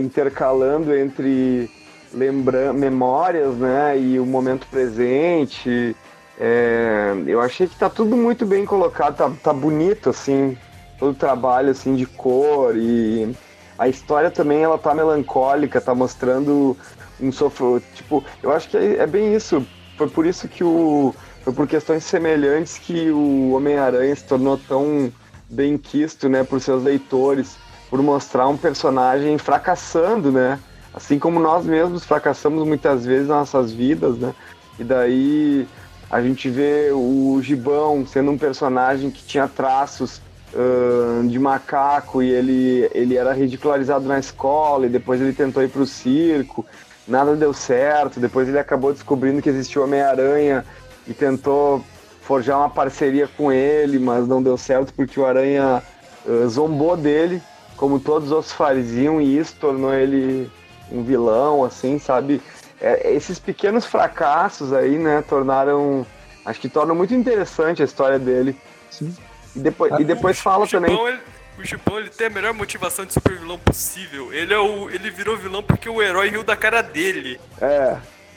intercalando 0.00 0.92
entre 0.92 1.70
lembra 2.12 2.72
memórias, 2.72 3.56
né, 3.56 3.98
e 3.98 4.18
o 4.18 4.26
momento 4.26 4.66
presente. 4.68 5.96
É, 6.38 7.14
eu 7.26 7.40
achei 7.40 7.66
que 7.66 7.76
tá 7.76 7.90
tudo 7.90 8.16
muito 8.16 8.46
bem 8.46 8.64
colocado, 8.64 9.16
tá, 9.16 9.30
tá 9.42 9.52
bonito 9.52 10.10
assim, 10.10 10.56
todo 10.98 11.10
o 11.10 11.14
trabalho 11.14 11.70
assim 11.70 11.96
de 11.96 12.06
cor 12.06 12.76
e 12.76 13.34
a 13.76 13.88
história 13.88 14.30
também 14.30 14.62
ela 14.62 14.78
tá 14.78 14.94
melancólica, 14.94 15.80
tá 15.80 15.94
mostrando 15.94 16.76
um 17.20 17.32
sofro, 17.32 17.82
tipo, 17.94 18.24
eu 18.42 18.52
acho 18.52 18.68
que 18.68 18.76
é, 18.76 18.98
é 18.98 19.06
bem 19.06 19.34
isso. 19.34 19.66
Foi 19.96 20.08
por 20.08 20.26
isso 20.26 20.46
que 20.46 20.62
o 20.62 21.12
foi 21.42 21.52
por 21.52 21.66
questões 21.66 22.04
semelhantes 22.04 22.78
que 22.78 23.10
o 23.10 23.52
Homem-Aranha 23.52 24.14
se 24.14 24.24
tornou 24.24 24.58
tão 24.58 25.12
bem 25.48 25.76
quisto, 25.78 26.28
né, 26.28 26.44
por 26.44 26.60
seus 26.60 26.82
leitores 26.82 27.56
por 27.88 28.02
mostrar 28.02 28.48
um 28.48 28.56
personagem 28.56 29.38
fracassando, 29.38 30.30
né? 30.30 30.58
Assim 30.98 31.16
como 31.16 31.38
nós 31.38 31.64
mesmos 31.64 32.04
fracassamos 32.04 32.66
muitas 32.66 33.06
vezes 33.06 33.28
nas 33.28 33.52
nossas 33.52 33.70
vidas, 33.70 34.18
né? 34.18 34.34
E 34.80 34.82
daí 34.82 35.64
a 36.10 36.20
gente 36.20 36.50
vê 36.50 36.90
o 36.92 37.38
Gibão 37.40 38.04
sendo 38.04 38.32
um 38.32 38.36
personagem 38.36 39.08
que 39.08 39.22
tinha 39.22 39.46
traços 39.46 40.20
uh, 40.52 41.28
de 41.28 41.38
macaco 41.38 42.20
e 42.20 42.28
ele, 42.28 42.90
ele 42.92 43.16
era 43.16 43.32
ridicularizado 43.32 44.08
na 44.08 44.18
escola 44.18 44.86
e 44.86 44.88
depois 44.88 45.20
ele 45.20 45.32
tentou 45.32 45.62
ir 45.62 45.68
para 45.68 45.82
o 45.82 45.86
circo, 45.86 46.66
nada 47.06 47.36
deu 47.36 47.52
certo, 47.52 48.18
depois 48.18 48.48
ele 48.48 48.58
acabou 48.58 48.92
descobrindo 48.92 49.40
que 49.40 49.48
existia 49.48 49.80
o 49.80 49.84
Homem-Aranha 49.84 50.66
e 51.06 51.14
tentou 51.14 51.80
forjar 52.22 52.58
uma 52.58 52.70
parceria 52.70 53.28
com 53.36 53.52
ele, 53.52 54.00
mas 54.00 54.26
não 54.26 54.42
deu 54.42 54.58
certo 54.58 54.92
porque 54.92 55.20
o 55.20 55.24
Aranha 55.24 55.80
uh, 56.26 56.48
zombou 56.48 56.96
dele 56.96 57.40
como 57.76 58.00
todos 58.00 58.30
os 58.30 58.32
outros 58.32 58.52
faziam, 58.52 59.20
e 59.20 59.38
isso 59.38 59.54
tornou 59.60 59.94
ele 59.94 60.50
um 60.90 61.02
vilão, 61.02 61.64
assim, 61.64 61.98
sabe? 61.98 62.40
É, 62.80 63.12
esses 63.12 63.38
pequenos 63.38 63.84
fracassos 63.84 64.72
aí, 64.72 64.98
né, 64.98 65.22
tornaram. 65.28 66.06
Acho 66.44 66.60
que 66.60 66.68
tornam 66.68 66.94
muito 66.94 67.14
interessante 67.14 67.82
a 67.82 67.84
história 67.84 68.18
dele. 68.18 68.56
Sim. 68.90 69.14
E 69.54 69.58
depois, 69.58 69.92
ah, 69.92 70.00
e 70.00 70.04
depois 70.04 70.40
fala 70.40 70.64
o 70.64 70.68
também. 70.68 70.96
Ele, 71.06 71.18
o 71.58 71.66
Chupão 71.66 71.98
ele 71.98 72.08
tem 72.08 72.28
a 72.28 72.30
melhor 72.30 72.54
motivação 72.54 73.04
de 73.04 73.12
super 73.12 73.36
vilão 73.36 73.58
possível. 73.58 74.32
Ele, 74.32 74.54
é 74.54 74.58
o, 74.58 74.88
ele 74.88 75.10
virou 75.10 75.36
vilão 75.36 75.62
porque 75.62 75.88
o 75.88 76.00
herói 76.00 76.30
riu 76.30 76.44
da 76.44 76.56
cara 76.56 76.80
dele. 76.82 77.40
É, 77.60 77.96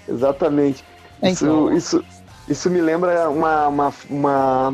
exatamente. 0.10 0.84
É, 1.22 1.30
isso, 1.30 1.46
então... 1.46 1.74
isso, 1.74 2.06
isso 2.50 2.70
me 2.70 2.82
lembra 2.82 3.30
uma, 3.30 3.68
uma, 3.68 3.94
uma, 4.10 4.74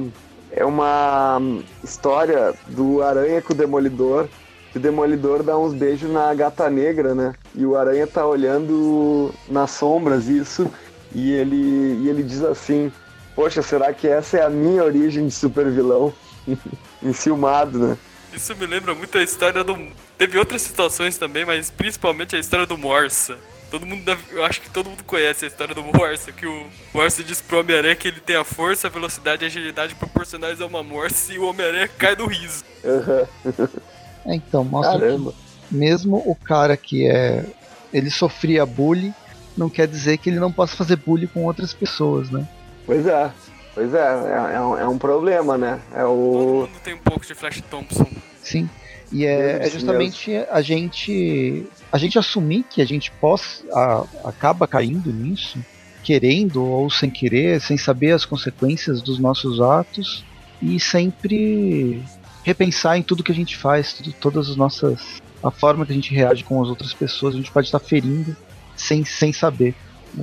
é 0.51 0.63
uma 0.63 1.39
história 1.83 2.53
do 2.67 3.03
Aranha 3.03 3.41
com 3.41 3.53
o 3.53 3.55
Demolidor 3.55 4.29
o 4.75 4.79
Demolidor 4.79 5.43
dá 5.43 5.57
uns 5.57 5.73
beijos 5.73 6.11
na 6.11 6.33
gata 6.33 6.69
negra, 6.69 7.15
né? 7.15 7.33
E 7.55 7.65
o 7.65 7.75
Aranha 7.75 8.05
tá 8.05 8.25
olhando 8.25 9.33
nas 9.49 9.71
sombras 9.71 10.27
isso, 10.27 10.69
e 11.13 11.31
ele, 11.33 11.55
e 12.03 12.09
ele 12.09 12.23
diz 12.23 12.43
assim: 12.43 12.91
Poxa, 13.35 13.61
será 13.61 13.93
que 13.93 14.07
essa 14.07 14.37
é 14.37 14.43
a 14.43 14.49
minha 14.49 14.83
origem 14.83 15.27
de 15.27 15.33
super 15.33 15.69
vilão? 15.69 16.13
Enciumado, 17.01 17.79
né? 17.79 17.97
Isso 18.33 18.55
me 18.55 18.65
lembra 18.65 18.93
muito 18.93 19.17
a 19.17 19.23
história 19.23 19.63
do. 19.63 19.77
Teve 20.17 20.37
outras 20.37 20.61
situações 20.61 21.17
também, 21.17 21.45
mas 21.45 21.69
principalmente 21.69 22.35
a 22.35 22.39
história 22.39 22.65
do 22.65 22.77
Morsa. 22.77 23.37
Todo 23.69 23.85
mundo 23.85 24.03
deve, 24.05 24.23
eu 24.31 24.45
acho 24.45 24.61
que 24.61 24.69
todo 24.69 24.89
mundo 24.89 25.03
conhece 25.03 25.43
a 25.43 25.47
história 25.47 25.75
do 25.75 25.83
Morse, 25.83 26.31
que 26.31 26.45
o 26.45 26.67
Morse 26.93 27.23
diz 27.23 27.41
pro 27.41 27.59
Homem-Aranha 27.59 27.95
que 27.95 28.07
ele 28.07 28.21
tem 28.21 28.37
a 28.37 28.43
força, 28.43 28.87
a 28.87 28.89
velocidade 28.89 29.43
e 29.43 29.45
a 29.45 29.47
agilidade 29.47 29.93
proporcionais 29.95 30.61
a 30.61 30.65
uma 30.65 30.81
Morse 30.81 31.33
e 31.33 31.39
o 31.39 31.45
Homem-Aranha 31.45 31.87
cai 31.89 32.15
do 32.15 32.25
riso. 32.25 32.63
Uhum. 32.83 33.77
É, 34.27 34.35
então, 34.35 34.63
mostra 34.63 34.99
Caramba. 34.99 35.31
que 35.31 35.75
mesmo 35.75 36.17
o 36.25 36.35
cara 36.35 36.75
que 36.75 37.07
é. 37.07 37.45
Ele 37.93 38.11
sofria 38.11 38.65
bullying, 38.65 39.13
não 39.55 39.69
quer 39.69 39.87
dizer 39.87 40.17
que 40.17 40.29
ele 40.29 40.39
não 40.39 40.51
possa 40.51 40.75
fazer 40.75 40.97
bullying 40.97 41.27
com 41.27 41.45
outras 41.45 41.73
pessoas, 41.73 42.29
né? 42.29 42.45
Pois 42.85 43.07
é, 43.07 43.31
pois 43.73 43.93
é, 43.93 43.97
é, 43.97 44.55
é, 44.55 44.61
um, 44.61 44.77
é 44.77 44.87
um 44.87 44.97
problema, 44.97 45.57
né? 45.57 45.79
É 45.95 46.03
o... 46.03 46.17
Todo 46.17 46.67
mundo 46.67 46.79
tem 46.83 46.93
um 46.93 46.99
pouco 46.99 47.25
de 47.25 47.33
Flash 47.33 47.61
Thompson. 47.69 48.07
Sim. 48.43 48.69
E 49.11 49.25
é, 49.25 49.65
é 49.65 49.69
justamente 49.69 50.35
a 50.51 50.61
gente 50.61 51.65
a 51.89 51.97
gente 51.97 52.19
assumir 52.19 52.63
que 52.63 52.81
a 52.81 52.85
gente 52.85 53.09
possa 53.11 53.63
a, 53.71 54.03
acaba 54.25 54.67
caindo 54.67 55.13
nisso, 55.13 55.57
querendo 56.03 56.63
ou 56.63 56.89
sem 56.89 57.09
querer, 57.09 57.61
sem 57.61 57.77
saber 57.77 58.11
as 58.11 58.25
consequências 58.25 59.01
dos 59.01 59.17
nossos 59.17 59.61
atos 59.61 60.25
e 60.61 60.77
sempre 60.77 62.03
repensar 62.47 62.97
em 62.97 63.03
tudo 63.03 63.23
que 63.23 63.31
a 63.31 63.35
gente 63.35 63.57
faz, 63.57 63.93
tudo, 63.93 64.13
todas 64.13 64.49
as 64.49 64.55
nossas 64.55 65.21
a 65.43 65.51
forma 65.51 65.85
que 65.85 65.91
a 65.91 65.95
gente 65.95 66.13
reage 66.13 66.43
com 66.43 66.61
as 66.63 66.69
outras 66.69 66.93
pessoas, 66.93 67.33
a 67.33 67.37
gente 67.37 67.51
pode 67.51 67.67
estar 67.67 67.79
ferindo 67.79 68.35
sem, 68.75 69.05
sem 69.05 69.31
saber. 69.31 69.75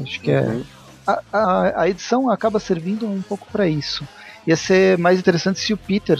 Acho 0.03 0.21
que 0.21 0.31
é 0.31 0.41
uhum. 0.41 0.65
a, 1.07 1.23
a, 1.33 1.83
a 1.83 1.89
edição 1.89 2.31
acaba 2.31 2.59
servindo 2.59 3.07
um 3.07 3.23
pouco 3.23 3.47
para 3.53 3.69
isso. 3.69 4.07
Ia 4.47 4.57
ser 4.57 4.99
mais 4.99 5.19
interessante 5.19 5.61
se 5.61 5.73
o 5.73 5.77
Peter 5.77 6.19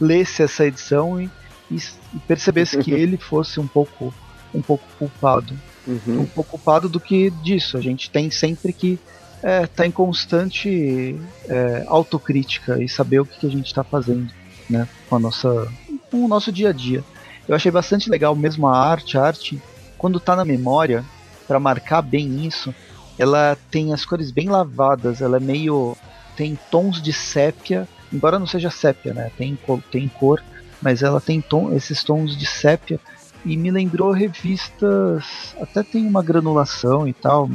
lesse 0.00 0.42
essa 0.42 0.64
edição 0.64 1.20
e 1.20 1.30
e, 1.70 1.76
e 2.14 2.18
percebesse 2.20 2.78
que 2.78 2.92
ele 2.92 3.16
fosse 3.16 3.60
um 3.60 3.66
pouco 3.66 4.14
um 4.54 4.62
pouco 4.62 4.84
culpado. 4.98 5.58
Uhum. 5.86 6.20
Um 6.20 6.26
pouco 6.26 6.50
culpado 6.52 6.88
do 6.88 6.98
que 6.98 7.30
disso. 7.30 7.76
A 7.76 7.80
gente 7.80 8.10
tem 8.10 8.30
sempre 8.30 8.72
que 8.72 8.98
estar 9.36 9.48
é, 9.48 9.66
tá 9.66 9.86
em 9.86 9.90
constante 9.90 11.16
é, 11.48 11.84
autocrítica 11.86 12.82
e 12.82 12.88
saber 12.88 13.20
o 13.20 13.26
que, 13.26 13.40
que 13.40 13.46
a 13.46 13.50
gente 13.50 13.66
está 13.66 13.84
fazendo 13.84 14.32
né, 14.68 14.88
com, 15.08 15.16
a 15.16 15.18
nossa, 15.18 15.68
com 16.10 16.24
o 16.24 16.28
nosso 16.28 16.50
dia 16.50 16.70
a 16.70 16.72
dia. 16.72 17.04
Eu 17.48 17.54
achei 17.54 17.70
bastante 17.70 18.10
legal 18.10 18.34
mesmo 18.34 18.66
a 18.66 18.76
arte. 18.76 19.16
A 19.16 19.22
arte, 19.22 19.60
quando 19.96 20.18
está 20.18 20.34
na 20.34 20.44
memória, 20.44 21.04
para 21.46 21.60
marcar 21.60 22.02
bem 22.02 22.44
isso, 22.44 22.74
ela 23.18 23.56
tem 23.70 23.92
as 23.92 24.04
cores 24.04 24.30
bem 24.30 24.48
lavadas, 24.48 25.20
ela 25.20 25.36
é 25.36 25.40
meio. 25.40 25.96
tem 26.36 26.58
tons 26.70 27.00
de 27.00 27.12
sépia, 27.12 27.88
embora 28.12 28.38
não 28.38 28.46
seja 28.46 28.70
sépia, 28.70 29.14
né? 29.14 29.30
Tem, 29.36 29.58
tem 29.90 30.08
cor, 30.08 30.42
mas 30.82 31.02
ela 31.02 31.20
tem 31.20 31.40
tom, 31.40 31.72
esses 31.72 32.02
tons 32.02 32.36
de 32.36 32.46
sépia 32.46 33.00
e 33.44 33.56
me 33.56 33.70
lembrou 33.70 34.10
revistas, 34.10 35.54
até 35.60 35.82
tem 35.82 36.06
uma 36.06 36.22
granulação 36.22 37.06
e 37.06 37.12
tal. 37.12 37.48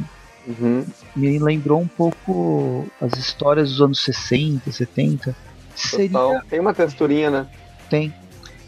Uhum. 0.46 0.84
Me 1.14 1.38
lembrou 1.38 1.80
um 1.80 1.86
pouco 1.86 2.86
as 3.00 3.12
histórias 3.18 3.70
dos 3.70 3.82
anos 3.82 4.00
60, 4.02 4.72
70. 4.72 5.36
Seria... 5.74 6.42
Tem 6.48 6.60
uma 6.60 6.74
texturinha, 6.74 7.30
né? 7.30 7.46
Tem. 7.88 8.12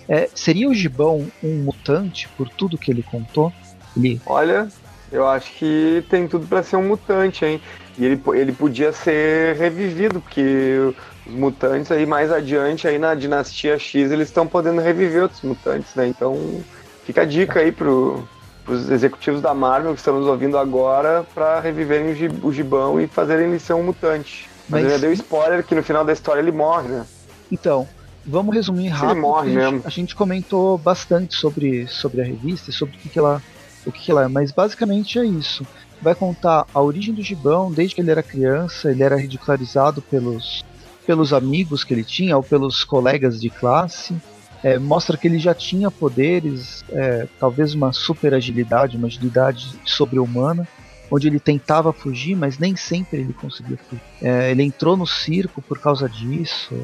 É, 0.08 0.28
seria 0.34 0.68
o 0.68 0.74
Gibão 0.74 1.26
um 1.42 1.56
mutante 1.62 2.28
por 2.36 2.48
tudo 2.48 2.76
que 2.76 2.90
ele 2.90 3.02
contou? 3.02 3.52
Ele... 3.96 4.20
Olha, 4.26 4.68
eu 5.10 5.26
acho 5.26 5.52
que 5.52 6.04
tem 6.10 6.26
tudo 6.26 6.46
para 6.46 6.62
ser 6.62 6.76
um 6.76 6.86
mutante, 6.86 7.44
hein? 7.44 7.60
E 7.96 8.04
ele, 8.04 8.20
ele 8.34 8.52
podia 8.52 8.92
ser 8.92 9.56
revivido, 9.56 10.20
porque 10.20 10.92
os 11.26 11.32
mutantes 11.32 11.90
aí 11.92 12.04
mais 12.04 12.30
adiante 12.32 12.86
aí 12.86 12.98
na 12.98 13.14
dinastia 13.14 13.78
X 13.78 14.10
eles 14.10 14.28
estão 14.28 14.46
podendo 14.46 14.80
reviver 14.80 15.22
outros 15.22 15.42
mutantes, 15.42 15.94
né? 15.94 16.06
Então 16.08 16.62
fica 17.04 17.22
a 17.22 17.24
dica 17.24 17.60
aí 17.60 17.70
pro, 17.70 18.26
pros 18.64 18.90
executivos 18.90 19.40
da 19.40 19.54
Marvel 19.54 19.92
que 19.92 19.98
estão 19.98 20.18
nos 20.18 20.26
ouvindo 20.26 20.58
agora 20.58 21.24
para 21.34 21.60
reviverem 21.60 22.10
o, 22.42 22.52
gibão 22.52 23.00
e 23.00 23.06
fazerem 23.06 23.48
ele 23.48 23.58
ser 23.58 23.74
um 23.74 23.82
mutante. 23.82 24.48
Mas, 24.68 24.82
Mas 24.84 24.92
já 24.92 24.98
deu 24.98 25.12
spoiler 25.12 25.64
que 25.64 25.74
no 25.74 25.82
final 25.82 26.04
da 26.04 26.12
história 26.12 26.40
ele 26.40 26.52
morre, 26.52 26.88
né? 26.88 27.06
Então, 27.50 27.88
vamos 28.24 28.54
resumir 28.54 28.88
rápido. 28.88 29.12
Ele 29.12 29.20
morre 29.20 29.50
a 29.50 29.52
gente, 29.52 29.72
mesmo. 29.72 29.82
A 29.84 29.90
gente 29.90 30.14
comentou 30.14 30.78
bastante 30.78 31.34
sobre, 31.34 31.86
sobre 31.86 32.22
a 32.22 32.24
revista, 32.24 32.72
sobre 32.72 32.96
o 32.96 32.98
que, 32.98 33.08
que 33.08 33.18
ela 33.18 33.42
o 33.86 33.92
que, 33.92 34.00
que 34.00 34.10
ela 34.10 34.24
é, 34.24 34.28
mas 34.28 34.50
basicamente 34.50 35.18
é 35.18 35.24
isso. 35.24 35.66
Vai 36.00 36.14
contar 36.14 36.66
a 36.72 36.80
origem 36.80 37.12
do 37.14 37.22
Gibão, 37.22 37.70
desde 37.70 37.94
que 37.94 38.00
ele 38.00 38.10
era 38.10 38.22
criança, 38.22 38.90
ele 38.90 39.02
era 39.02 39.16
ridicularizado 39.16 40.00
pelos 40.00 40.64
pelos 41.06 41.34
amigos 41.34 41.84
que 41.84 41.92
ele 41.92 42.04
tinha 42.04 42.34
ou 42.34 42.42
pelos 42.42 42.82
colegas 42.82 43.38
de 43.38 43.50
classe. 43.50 44.16
É, 44.62 44.78
mostra 44.78 45.18
que 45.18 45.28
ele 45.28 45.38
já 45.38 45.52
tinha 45.52 45.90
poderes, 45.90 46.82
é, 46.88 47.28
talvez 47.38 47.74
uma 47.74 47.92
super 47.92 48.32
agilidade, 48.32 48.96
uma 48.96 49.08
agilidade 49.08 49.78
sobre-humana, 49.84 50.66
onde 51.14 51.28
ele 51.28 51.38
tentava 51.38 51.92
fugir, 51.92 52.36
mas 52.36 52.58
nem 52.58 52.74
sempre 52.74 53.20
ele 53.20 53.32
conseguia 53.32 53.76
fugir. 53.76 54.02
É, 54.20 54.50
ele 54.50 54.62
entrou 54.62 54.96
no 54.96 55.06
circo 55.06 55.62
por 55.62 55.78
causa 55.78 56.08
disso. 56.08 56.74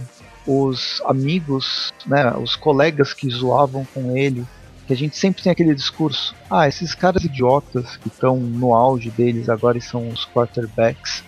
Os 0.47 1.03
amigos, 1.05 1.93
né, 2.07 2.33
os 2.37 2.57
colegas 2.57 3.12
que 3.12 3.28
zoavam 3.28 3.85
com 3.93 4.16
ele, 4.16 4.45
que 4.87 4.93
a 4.93 4.97
gente 4.97 5.16
sempre 5.16 5.43
tem 5.43 5.53
aquele 5.53 5.74
discurso: 5.74 6.35
ah, 6.51 6.68
esses 6.68 6.95
caras 6.95 7.24
idiotas 7.24 7.97
que 7.97 8.09
estão 8.09 8.37
no 8.37 8.74
auge 8.74 9.11
deles 9.11 9.49
agora 9.49 9.81
são 9.81 10.09
os 10.09 10.24
quarterbacks 10.26 11.24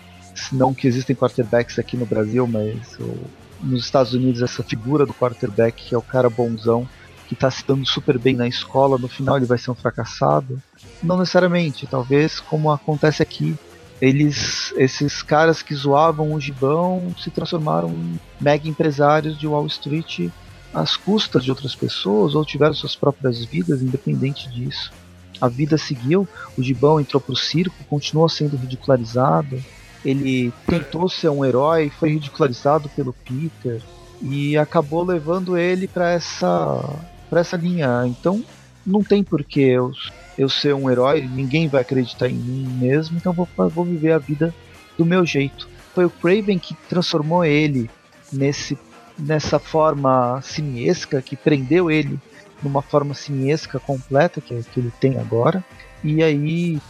não 0.51 0.73
que 0.73 0.87
existem 0.87 1.15
quarterbacks 1.15 1.79
aqui 1.79 1.97
no 1.97 2.07
Brasil, 2.07 2.47
mas 2.47 2.97
o, 2.99 3.19
nos 3.63 3.85
Estados 3.85 4.15
Unidos 4.15 4.43
essa 4.43 4.63
figura 4.63 5.07
do 5.07 5.15
quarterback 5.15 5.85
que 5.89 5.95
é 5.95 5.99
o 5.99 6.03
cara 6.03 6.31
bonzão 6.31 6.89
que 7.29 7.35
está 7.35 7.51
se 7.51 7.67
dando 7.67 7.87
super 7.87 8.19
bem 8.19 8.35
na 8.35 8.47
escola, 8.47 8.99
no 8.99 9.09
final 9.09 9.37
ele 9.37 9.47
vai 9.47 9.57
ser 9.57 9.71
um 9.71 9.75
fracassado. 9.75 10.61
Não 11.03 11.19
necessariamente, 11.19 11.87
talvez 11.87 12.39
como 12.41 12.71
acontece 12.71 13.23
aqui, 13.23 13.57
eles, 14.01 14.73
esses 14.77 15.23
caras 15.23 15.63
que 15.63 15.75
zoavam 15.75 16.33
o 16.33 16.41
gibão 16.41 17.15
se 17.19 17.31
transformaram 17.31 17.89
em 17.91 18.19
mega 18.41 18.69
empresários 18.69 19.39
de 19.39 19.47
Wall 19.47 19.67
Street 19.67 20.29
às 20.75 20.97
custas 20.97 21.45
de 21.45 21.51
outras 21.51 21.75
pessoas 21.75 22.35
ou 22.35 22.45
tiveram 22.45 22.75
suas 22.75 22.97
próprias 22.97 23.45
vidas, 23.45 23.81
independente 23.81 24.49
disso. 24.51 24.93
A 25.41 25.49
vida 25.49 25.77
seguiu, 25.79 26.27
o 26.57 26.63
gibão 26.63 27.01
entrou 27.01 27.21
para 27.21 27.33
o 27.33 27.37
circo, 27.37 27.85
continuou 27.89 28.29
sendo 28.29 28.57
ridicularizado, 28.57 29.63
ele 30.05 30.53
tentou 30.67 31.09
ser 31.09 31.29
um 31.29 31.45
herói, 31.45 31.91
foi 31.91 32.11
ridicularizado 32.11 32.89
pelo 32.91 33.13
Peter 33.13 33.81
e 34.21 34.57
acabou 34.57 35.05
levando 35.05 35.57
ele 35.57 35.87
para 35.87 36.11
essa 36.11 36.99
para 37.31 37.41
essa 37.41 37.57
linha. 37.57 38.05
Então 38.07 38.45
não 38.85 39.03
tem 39.03 39.23
porquê 39.23 39.61
eu, 39.61 39.93
eu 40.37 40.49
ser 40.49 40.75
um 40.75 40.91
herói, 40.91 41.23
ninguém 41.23 41.69
vai 41.69 41.83
acreditar 41.83 42.29
em 42.29 42.35
mim 42.35 42.67
mesmo, 42.81 43.17
então 43.17 43.33
vou, 43.33 43.49
vou 43.57 43.85
viver 43.85 44.13
a 44.13 44.19
vida 44.19 44.55
do 44.97 45.05
meu 45.05 45.25
jeito. 45.27 45.69
Foi 45.95 46.05
o 46.05 46.11
Craven 46.11 46.59
que 46.59 46.75
transformou 46.89 47.45
ele 47.45 47.91
nesse 48.33 48.79
nessa 49.19 49.59
forma 49.59 50.41
simiesca, 50.43 51.21
que 51.21 51.37
prendeu 51.37 51.91
ele 51.91 52.19
numa 52.63 52.83
forma 52.83 53.15
simiesca 53.15 53.79
completa 53.79 54.41
que, 54.41 54.63
que 54.63 54.81
ele 54.81 54.93
tem 55.01 55.19
agora. 55.19 55.65
E 56.03 56.23
aí 56.23 56.81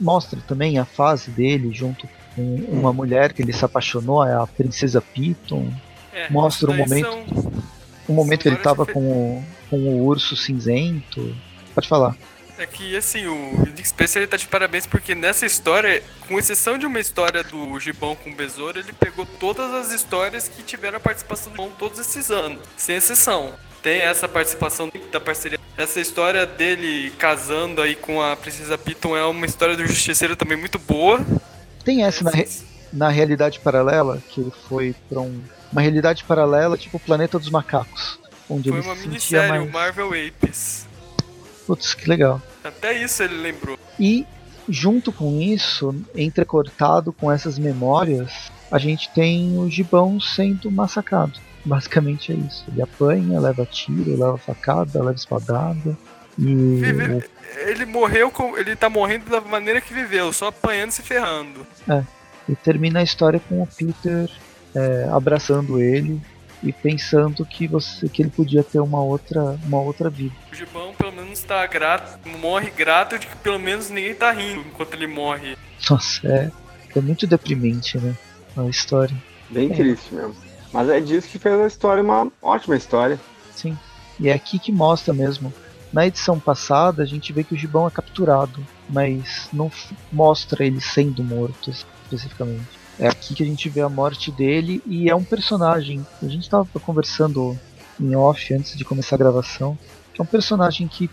mostra 0.00 0.40
também 0.46 0.78
a 0.78 0.84
fase 0.84 1.30
dele 1.30 1.72
junto 1.72 2.08
um, 2.38 2.80
uma 2.80 2.92
mulher 2.92 3.32
que 3.32 3.42
ele 3.42 3.52
se 3.52 3.64
apaixonou, 3.64 4.24
é 4.24 4.34
a 4.34 4.46
Princesa 4.46 5.00
Piton. 5.00 5.72
É, 6.12 6.30
Mostra 6.30 6.70
um 6.70 6.76
momento. 6.76 7.08
São, 7.08 7.52
um 8.08 8.14
momento 8.14 8.42
que 8.42 8.48
ele 8.48 8.56
tava 8.56 8.86
com 8.86 9.00
o, 9.00 9.44
com 9.68 9.76
o 9.76 10.04
urso 10.04 10.36
cinzento. 10.36 11.34
Pode 11.74 11.88
falar. 11.88 12.16
É 12.58 12.66
que 12.66 12.96
assim, 12.96 13.26
o 13.26 13.64
Nick 13.66 13.86
Spencer 13.86 14.22
ele 14.22 14.26
tá 14.26 14.36
de 14.36 14.46
parabéns 14.46 14.86
porque 14.86 15.14
nessa 15.14 15.44
história, 15.44 16.02
com 16.26 16.38
exceção 16.38 16.78
de 16.78 16.86
uma 16.86 16.98
história 16.98 17.44
do 17.44 17.78
Gibão 17.78 18.16
com 18.16 18.30
o 18.30 18.34
Besouro, 18.34 18.78
ele 18.78 18.92
pegou 18.94 19.26
todas 19.26 19.74
as 19.74 19.92
histórias 19.92 20.48
que 20.48 20.62
tiveram 20.62 20.96
a 20.96 21.00
participação 21.00 21.52
do 21.52 21.56
Gibão 21.56 21.70
todos 21.78 21.98
esses 21.98 22.30
anos, 22.30 22.60
sem 22.76 22.96
exceção. 22.96 23.54
Tem 23.82 24.00
essa 24.00 24.26
participação 24.26 24.90
da 25.12 25.20
parceria. 25.20 25.60
Essa 25.76 26.00
história 26.00 26.46
dele 26.46 27.12
casando 27.18 27.82
aí 27.82 27.94
com 27.94 28.22
a 28.22 28.34
Princesa 28.34 28.78
Piton 28.78 29.14
é 29.16 29.24
uma 29.24 29.44
história 29.44 29.76
do 29.76 29.86
Justiceiro 29.86 30.34
também 30.34 30.56
muito 30.56 30.78
boa. 30.78 31.24
Tem 31.84 32.02
essa 32.04 32.24
na, 32.24 32.32
na 32.92 33.08
realidade 33.10 33.60
paralela, 33.60 34.22
que 34.30 34.40
ele 34.40 34.52
foi 34.68 34.94
pra 35.08 35.20
um, 35.20 35.40
uma 35.70 35.82
realidade 35.82 36.24
paralela, 36.24 36.78
tipo 36.78 36.96
o 36.96 37.00
Planeta 37.00 37.38
dos 37.38 37.50
Macacos. 37.50 38.18
Onde 38.48 38.70
foi 38.70 38.78
ele 38.78 38.88
uma 38.88 38.94
minissérie, 38.94 39.50
mais... 39.50 39.68
o 39.68 39.70
Marvel 39.70 40.08
Apes. 40.08 40.85
Putz, 41.66 41.94
que 41.94 42.08
legal. 42.08 42.40
Até 42.62 42.92
isso 43.02 43.22
ele 43.22 43.36
lembrou. 43.36 43.78
E 43.98 44.26
junto 44.68 45.12
com 45.12 45.40
isso, 45.40 45.94
entrecortado 46.14 47.12
com 47.12 47.30
essas 47.30 47.58
memórias, 47.58 48.50
a 48.70 48.78
gente 48.78 49.10
tem 49.10 49.58
o 49.58 49.68
Gibão 49.70 50.20
sendo 50.20 50.70
massacrado. 50.70 51.38
Basicamente 51.64 52.32
é 52.32 52.36
isso. 52.36 52.64
Ele 52.68 52.82
apanha, 52.82 53.40
leva 53.40 53.66
tiro, 53.66 54.10
leva 54.10 54.38
facada, 54.38 55.00
leva 55.00 55.16
espadada. 55.16 55.96
E. 56.38 56.44
Vive, 56.44 57.24
ele 57.66 57.86
morreu 57.86 58.30
com. 58.30 58.56
Ele 58.56 58.76
tá 58.76 58.88
morrendo 58.88 59.28
da 59.28 59.40
maneira 59.40 59.80
que 59.80 59.92
viveu, 59.92 60.32
só 60.32 60.48
apanhando 60.48 60.90
e 60.90 60.94
se 60.94 61.02
ferrando. 61.02 61.66
É. 61.88 62.04
E 62.48 62.54
termina 62.54 63.00
a 63.00 63.02
história 63.02 63.40
com 63.40 63.62
o 63.62 63.66
Peter 63.66 64.30
é, 64.74 65.08
abraçando 65.10 65.80
ele 65.80 66.20
e 66.62 66.72
pensando 66.72 67.44
que 67.44 67.66
você 67.66 68.08
que 68.08 68.22
ele 68.22 68.30
podia 68.30 68.62
ter 68.62 68.80
uma 68.80 69.02
outra 69.02 69.58
uma 69.64 69.80
outra 69.80 70.08
vida. 70.08 70.34
O 70.50 70.54
Gibão 70.54 70.94
pelo 70.94 71.12
menos 71.12 71.42
tá 71.42 71.66
grato, 71.66 72.18
morre 72.40 72.70
grato 72.70 73.18
de 73.18 73.26
que 73.26 73.36
pelo 73.36 73.58
menos 73.58 73.90
ninguém 73.90 74.14
tá 74.14 74.30
rindo 74.30 74.60
enquanto 74.60 74.94
ele 74.94 75.06
morre. 75.06 75.56
Nossa, 75.90 76.26
é, 76.26 76.50
é 76.94 77.00
muito 77.00 77.26
deprimente, 77.26 77.98
né? 77.98 78.14
A 78.56 78.64
história. 78.64 79.16
Bem 79.50 79.70
é. 79.70 79.74
triste 79.74 80.14
mesmo. 80.14 80.36
Mas 80.72 80.88
é 80.88 81.00
disso 81.00 81.28
que 81.28 81.38
fez 81.38 81.60
a 81.60 81.66
história 81.66 82.02
uma 82.02 82.30
ótima 82.42 82.76
história. 82.76 83.20
Sim. 83.52 83.76
E 84.18 84.28
é 84.28 84.32
aqui 84.32 84.58
que 84.58 84.72
mostra 84.72 85.12
mesmo. 85.12 85.52
Na 85.92 86.06
edição 86.06 86.38
passada 86.38 87.02
a 87.02 87.06
gente 87.06 87.32
vê 87.32 87.44
que 87.44 87.54
o 87.54 87.56
Gibão 87.56 87.86
é 87.86 87.90
capturado, 87.90 88.66
mas 88.88 89.48
não 89.52 89.70
mostra 90.12 90.64
ele 90.64 90.80
sendo 90.80 91.22
morto 91.22 91.70
especificamente. 91.70 92.75
É 92.98 93.08
aqui 93.08 93.34
que 93.34 93.42
a 93.42 93.46
gente 93.46 93.68
vê 93.68 93.82
a 93.82 93.88
morte 93.88 94.30
dele 94.30 94.82
e 94.86 95.10
é 95.10 95.14
um 95.14 95.24
personagem. 95.24 96.04
A 96.22 96.26
gente 96.26 96.44
estava 96.44 96.66
conversando 96.80 97.58
em 98.00 98.14
off 98.14 98.54
antes 98.54 98.76
de 98.76 98.84
começar 98.84 99.16
a 99.16 99.18
gravação, 99.18 99.78
que 100.14 100.20
é 100.20 100.24
um 100.24 100.26
personagem 100.26 100.88
que 100.88 101.10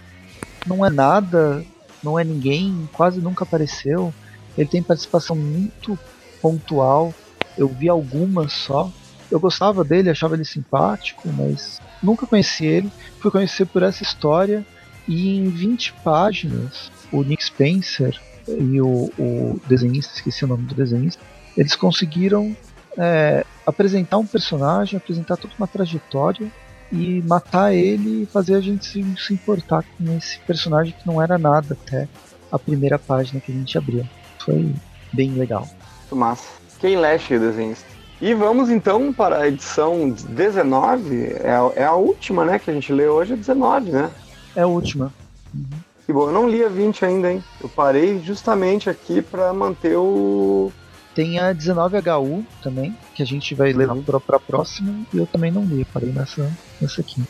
não 0.65 0.85
é 0.85 0.89
nada, 0.89 1.63
não 2.01 2.17
é 2.17 2.23
ninguém, 2.23 2.87
quase 2.93 3.19
nunca 3.19 3.43
apareceu. 3.43 4.13
Ele 4.57 4.69
tem 4.69 4.81
participação 4.81 5.35
muito 5.35 5.97
pontual. 6.41 7.13
Eu 7.57 7.67
vi 7.67 7.89
algumas 7.89 8.53
só. 8.53 8.89
Eu 9.29 9.39
gostava 9.39 9.83
dele, 9.83 10.09
achava 10.09 10.35
ele 10.35 10.45
simpático, 10.45 11.27
mas 11.29 11.81
nunca 12.01 12.25
conheci 12.25 12.65
ele. 12.65 12.91
Fui 13.19 13.29
conhecer 13.29 13.65
por 13.65 13.83
essa 13.83 14.03
história 14.03 14.65
e 15.07 15.37
em 15.37 15.49
20 15.49 15.93
páginas 16.03 16.91
o 17.11 17.23
Nick 17.23 17.43
Spencer 17.43 18.19
e 18.47 18.81
o, 18.81 19.11
o 19.17 19.61
desenhista, 19.67 20.13
esqueci 20.15 20.43
o 20.43 20.47
nome 20.47 20.65
do 20.65 20.75
desenhista, 20.75 21.21
eles 21.57 21.75
conseguiram 21.75 22.55
é, 22.97 23.45
apresentar 23.65 24.17
um 24.17 24.25
personagem, 24.25 24.97
apresentar 24.97 25.37
toda 25.37 25.53
uma 25.57 25.67
trajetória 25.67 26.51
e 26.91 27.21
matar 27.23 27.73
ele 27.73 28.23
e 28.23 28.25
fazer 28.25 28.55
a 28.55 28.61
gente 28.61 28.85
se, 28.85 29.03
se, 29.17 29.33
importar 29.33 29.83
com 29.83 30.17
esse 30.17 30.39
personagem 30.39 30.93
que 30.93 31.07
não 31.07 31.21
era 31.21 31.37
nada 31.37 31.75
até 31.79 32.07
a 32.51 32.59
primeira 32.59 32.99
página 32.99 33.41
que 33.41 33.51
a 33.51 33.55
gente 33.55 33.77
abriu. 33.77 34.07
Foi 34.39 34.73
bem 35.11 35.31
legal. 35.31 35.67
Muito 36.01 36.15
massa. 36.15 36.47
Quem 36.79 36.95
Lash, 36.95 37.31
o 37.31 37.39
desenhista. 37.39 37.87
E 38.21 38.33
vamos 38.33 38.69
então 38.69 39.11
para 39.11 39.39
a 39.39 39.47
edição 39.47 40.09
19. 40.09 41.25
É, 41.25 41.81
é 41.81 41.83
a 41.83 41.93
última, 41.93 42.45
né? 42.45 42.59
Que 42.59 42.69
a 42.69 42.73
gente 42.73 42.93
lê 42.93 43.07
hoje, 43.07 43.33
é 43.33 43.35
19, 43.35 43.91
né? 43.91 44.11
É 44.55 44.61
a 44.61 44.67
última. 44.67 45.11
Uhum. 45.53 45.65
Que 46.05 46.11
bom, 46.11 46.27
eu 46.27 46.31
não 46.31 46.49
li 46.49 46.63
a 46.63 46.69
20 46.69 47.05
ainda, 47.05 47.31
hein? 47.31 47.43
Eu 47.61 47.69
parei 47.69 48.19
justamente 48.19 48.89
aqui 48.89 49.21
para 49.21 49.53
manter 49.53 49.95
o. 49.97 50.71
Tem 51.15 51.39
a 51.39 51.53
19HU 51.53 52.43
também, 52.61 52.97
que 53.13 53.21
a 53.21 53.25
gente 53.25 53.53
vai 53.53 53.71
ler 53.71 53.89
uhum. 53.89 54.03
para 54.03 54.37
a 54.37 54.39
próxima, 54.39 55.05
e 55.13 55.17
eu 55.17 55.27
também 55.27 55.51
não 55.51 55.63
li, 55.63 55.85
parei 55.85 56.11
nessa, 56.11 56.51
nessa 56.81 57.01
aqui. 57.01 57.23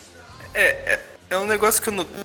É, 0.53 0.93
é, 0.93 0.99
é 1.31 1.37
um 1.37 1.45
negócio 1.45 1.81
que 1.81 1.89
eu 1.89 1.93
notei. 1.93 2.23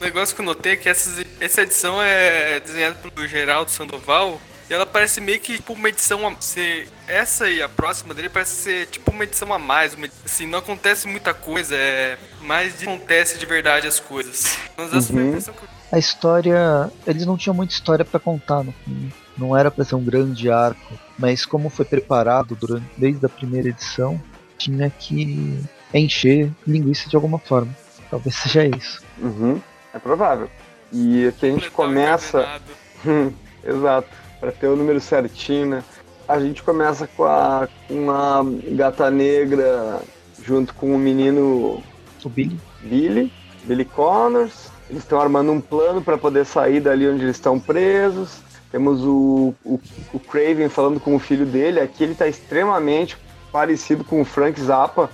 Um 0.00 0.04
negócio 0.04 0.34
que 0.34 0.40
eu 0.40 0.46
notei 0.46 0.72
é 0.72 0.76
que 0.76 0.88
essa, 0.88 1.22
essa 1.40 1.62
edição 1.62 2.00
é 2.00 2.60
desenhada 2.60 2.94
pelo 2.94 3.26
Geraldo 3.26 3.70
Sandoval, 3.70 4.40
e 4.70 4.74
ela 4.74 4.84
parece 4.84 5.20
meio 5.20 5.40
que 5.40 5.54
tipo 5.54 5.72
uma 5.72 5.88
edição 5.88 6.26
a 6.26 6.34
ser. 6.40 6.88
Essa 7.06 7.48
e 7.48 7.62
a 7.62 7.68
próxima 7.68 8.12
dele 8.12 8.28
parece 8.28 8.54
ser 8.54 8.86
tipo 8.86 9.10
uma 9.10 9.24
edição 9.24 9.52
a 9.52 9.58
mais. 9.58 9.94
Uma, 9.94 10.08
assim, 10.24 10.46
não 10.46 10.58
acontece 10.58 11.08
muita 11.08 11.32
coisa, 11.32 11.74
é 11.74 12.18
mais 12.42 12.78
de, 12.78 12.84
acontece 12.84 13.38
de 13.38 13.46
verdade 13.46 13.86
as 13.86 13.98
coisas. 13.98 14.58
Mas 14.76 14.88
essa 14.88 14.96
uhum. 14.96 15.02
foi 15.02 15.22
a 15.22 15.26
impressão 15.26 15.54
que 15.54 15.62
eu... 15.62 15.68
A 15.90 15.98
história. 15.98 16.92
Eles 17.06 17.24
não 17.24 17.38
tinham 17.38 17.54
muita 17.54 17.72
história 17.72 18.04
para 18.04 18.20
contar 18.20 18.62
no 18.62 18.72
filme. 18.84 19.12
Não 19.38 19.56
era 19.56 19.70
pra 19.70 19.84
ser 19.84 19.94
um 19.94 20.04
grande 20.04 20.50
arco. 20.50 20.94
Mas 21.18 21.46
como 21.46 21.70
foi 21.70 21.84
preparado 21.84 22.56
durante, 22.56 22.86
desde 22.96 23.24
a 23.24 23.28
primeira 23.28 23.68
edição, 23.68 24.20
tinha 24.56 24.90
que 24.90 25.62
encher 25.94 26.50
linguiça 26.66 27.08
de 27.08 27.16
alguma 27.16 27.38
forma. 27.38 27.74
Talvez 28.10 28.34
seja 28.36 28.64
isso. 28.64 29.02
Uhum. 29.18 29.60
É 29.94 29.98
provável. 29.98 30.50
E 30.92 31.28
aqui 31.28 31.46
a 31.46 31.50
gente 31.50 31.70
começa. 31.70 32.60
Exato 33.64 34.28
para 34.40 34.52
ter 34.52 34.68
o 34.68 34.76
número 34.76 35.00
certinho, 35.00 35.66
né? 35.66 35.84
A 36.26 36.38
gente 36.38 36.62
começa 36.62 37.06
com 37.06 37.24
a 37.24 37.68
uma 37.88 38.44
gata 38.72 39.10
negra 39.10 40.00
junto 40.42 40.74
com 40.74 40.94
o 40.94 40.98
menino 40.98 41.82
o 42.24 42.28
Billy, 42.28 42.60
Billy, 42.82 43.32
Billy 43.64 43.84
Connors. 43.84 44.70
Eles 44.90 45.02
estão 45.02 45.20
armando 45.20 45.52
um 45.52 45.60
plano 45.60 46.02
para 46.02 46.16
poder 46.16 46.44
sair 46.44 46.80
dali 46.80 47.08
onde 47.08 47.24
eles 47.24 47.36
estão 47.36 47.58
presos. 47.58 48.40
Temos 48.70 49.02
o, 49.02 49.54
o, 49.64 49.80
o 50.12 50.20
Craven 50.20 50.68
falando 50.68 51.00
com 51.00 51.14
o 51.16 51.18
filho 51.18 51.46
dele. 51.46 51.80
Aqui 51.80 52.04
ele 52.04 52.12
está 52.12 52.26
extremamente 52.26 53.16
parecido 53.50 54.04
com 54.04 54.20
o 54.20 54.24
Frank 54.24 54.60
Zappa. 54.60 55.10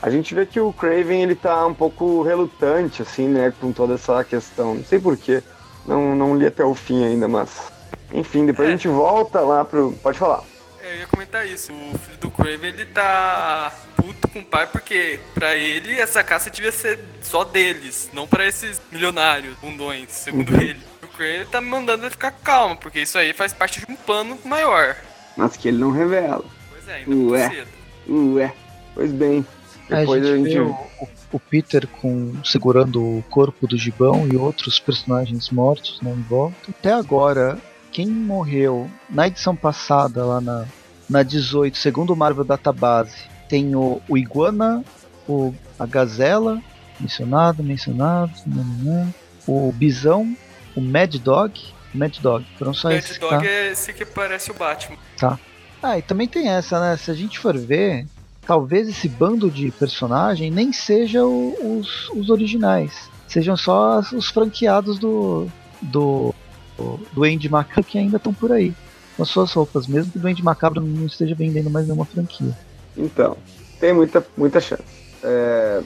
A 0.00 0.10
gente 0.10 0.34
vê 0.34 0.46
que 0.46 0.60
o 0.60 0.72
Craven 0.72 1.22
ele 1.22 1.34
tá 1.34 1.66
um 1.66 1.74
pouco 1.74 2.22
relutante, 2.22 3.02
assim, 3.02 3.28
né, 3.28 3.52
com 3.60 3.72
toda 3.72 3.94
essa 3.94 4.22
questão. 4.24 4.74
Não 4.74 4.84
sei 4.84 4.98
porquê. 4.98 5.42
Não, 5.86 6.14
não 6.14 6.36
li 6.36 6.46
até 6.46 6.64
o 6.64 6.74
fim 6.74 7.04
ainda, 7.04 7.28
mas 7.28 7.72
enfim, 8.12 8.46
depois 8.46 8.68
é. 8.68 8.72
a 8.72 8.76
gente 8.76 8.88
volta 8.88 9.40
lá 9.40 9.64
pro. 9.64 9.92
Pode 10.02 10.18
falar. 10.18 10.42
É, 10.82 10.94
eu 10.94 10.98
ia 11.00 11.06
comentar 11.06 11.46
isso. 11.46 11.72
O 11.72 11.98
filho 11.98 12.18
do 12.18 12.30
Craven 12.30 12.70
ele 12.70 12.86
tá 12.86 13.72
puto 13.96 14.28
com 14.28 14.40
o 14.40 14.44
pai 14.44 14.66
porque 14.66 15.18
pra 15.34 15.54
ele 15.56 15.98
essa 15.98 16.22
caça 16.22 16.50
devia 16.50 16.72
ser 16.72 17.00
só 17.22 17.44
deles, 17.44 18.10
não 18.12 18.26
pra 18.26 18.46
esses 18.46 18.80
milionários, 18.92 19.56
bundões, 19.56 20.10
segundo 20.10 20.52
uhum. 20.52 20.60
ele. 20.60 20.93
Craven 21.16 21.46
tá 21.46 21.60
me 21.60 21.68
mandando 21.68 22.04
ele 22.04 22.10
ficar 22.10 22.30
calmo, 22.30 22.76
porque 22.76 23.00
isso 23.00 23.16
aí 23.16 23.32
faz 23.32 23.52
parte 23.52 23.80
de 23.80 23.90
um 23.90 23.96
plano 23.96 24.38
maior. 24.44 24.96
Mas 25.36 25.56
que 25.56 25.68
ele 25.68 25.78
não 25.78 25.90
revela. 25.90 26.44
Pois 26.70 26.88
é, 26.88 26.94
ainda 26.96 27.32
Ué. 27.32 27.50
cedo. 27.50 28.34
Ué. 28.34 28.54
Pois 28.94 29.12
bem. 29.12 29.46
Depois 29.88 30.24
a 30.24 30.36
gente, 30.36 30.46
a 30.46 30.50
gente... 30.50 30.60
O, 31.00 31.08
o, 31.32 31.40
Peter 31.40 31.86
com, 31.86 32.32
segurando 32.44 33.02
o 33.02 33.24
corpo 33.28 33.66
do 33.66 33.76
gibão 33.76 34.26
e 34.26 34.36
outros 34.36 34.78
personagens 34.78 35.50
mortos 35.50 36.00
né, 36.00 36.10
em 36.10 36.22
volta. 36.22 36.56
Até 36.70 36.92
agora, 36.92 37.58
quem 37.92 38.06
morreu 38.06 38.90
na 39.10 39.26
edição 39.26 39.54
passada, 39.54 40.24
lá 40.24 40.40
na, 40.40 40.64
na 41.08 41.22
18, 41.22 41.76
segundo 41.76 42.12
o 42.12 42.16
Marvel 42.16 42.44
Database, 42.44 43.28
tem 43.48 43.74
o, 43.74 44.00
o 44.08 44.16
Iguana, 44.16 44.84
o, 45.28 45.54
a 45.78 45.86
Gazela, 45.86 46.62
mencionado, 46.98 47.62
mencionado, 47.62 48.32
não, 48.46 48.64
não, 48.64 49.14
o 49.46 49.72
Bisão, 49.72 50.34
o 50.76 50.80
Mad 50.80 51.14
Dog, 51.16 51.60
Mad 51.94 52.16
Dog, 52.18 52.44
foram 52.58 52.74
só 52.74 52.88
Mad 52.88 52.98
esses, 52.98 53.18
Dog 53.18 53.36
tá? 53.36 53.46
é 53.46 53.72
esse 53.72 53.92
que 53.92 54.04
parece 54.04 54.50
o 54.50 54.54
Batman. 54.54 54.96
Tá. 55.18 55.38
Ah, 55.82 55.98
e 55.98 56.02
também 56.02 56.26
tem 56.26 56.48
essa, 56.48 56.80
né? 56.80 56.96
Se 56.96 57.10
a 57.10 57.14
gente 57.14 57.38
for 57.38 57.56
ver, 57.56 58.06
talvez 58.46 58.88
esse 58.88 59.08
bando 59.08 59.50
de 59.50 59.70
personagem 59.70 60.50
nem 60.50 60.72
seja 60.72 61.24
o, 61.24 61.78
os, 61.78 62.08
os 62.10 62.30
originais. 62.30 63.10
Sejam 63.28 63.56
só 63.56 64.00
os 64.12 64.28
franqueados 64.28 64.98
do, 64.98 65.48
do 65.82 66.34
do 66.76 66.98
Duende 67.12 67.48
Macabro 67.48 67.84
que 67.84 67.98
ainda 67.98 68.16
estão 68.16 68.32
por 68.32 68.52
aí 68.52 68.74
com 69.16 69.24
suas 69.24 69.52
roupas, 69.52 69.86
mesmo 69.86 70.10
que 70.10 70.18
o 70.18 70.20
Duende 70.20 70.42
Macabro 70.42 70.80
não 70.80 71.06
esteja 71.06 71.34
vendendo 71.34 71.70
mais 71.70 71.86
nenhuma 71.86 72.04
franquia. 72.04 72.56
Então, 72.96 73.36
tem 73.78 73.92
muita, 73.92 74.26
muita 74.36 74.60
chance. 74.60 74.82
É... 75.22 75.82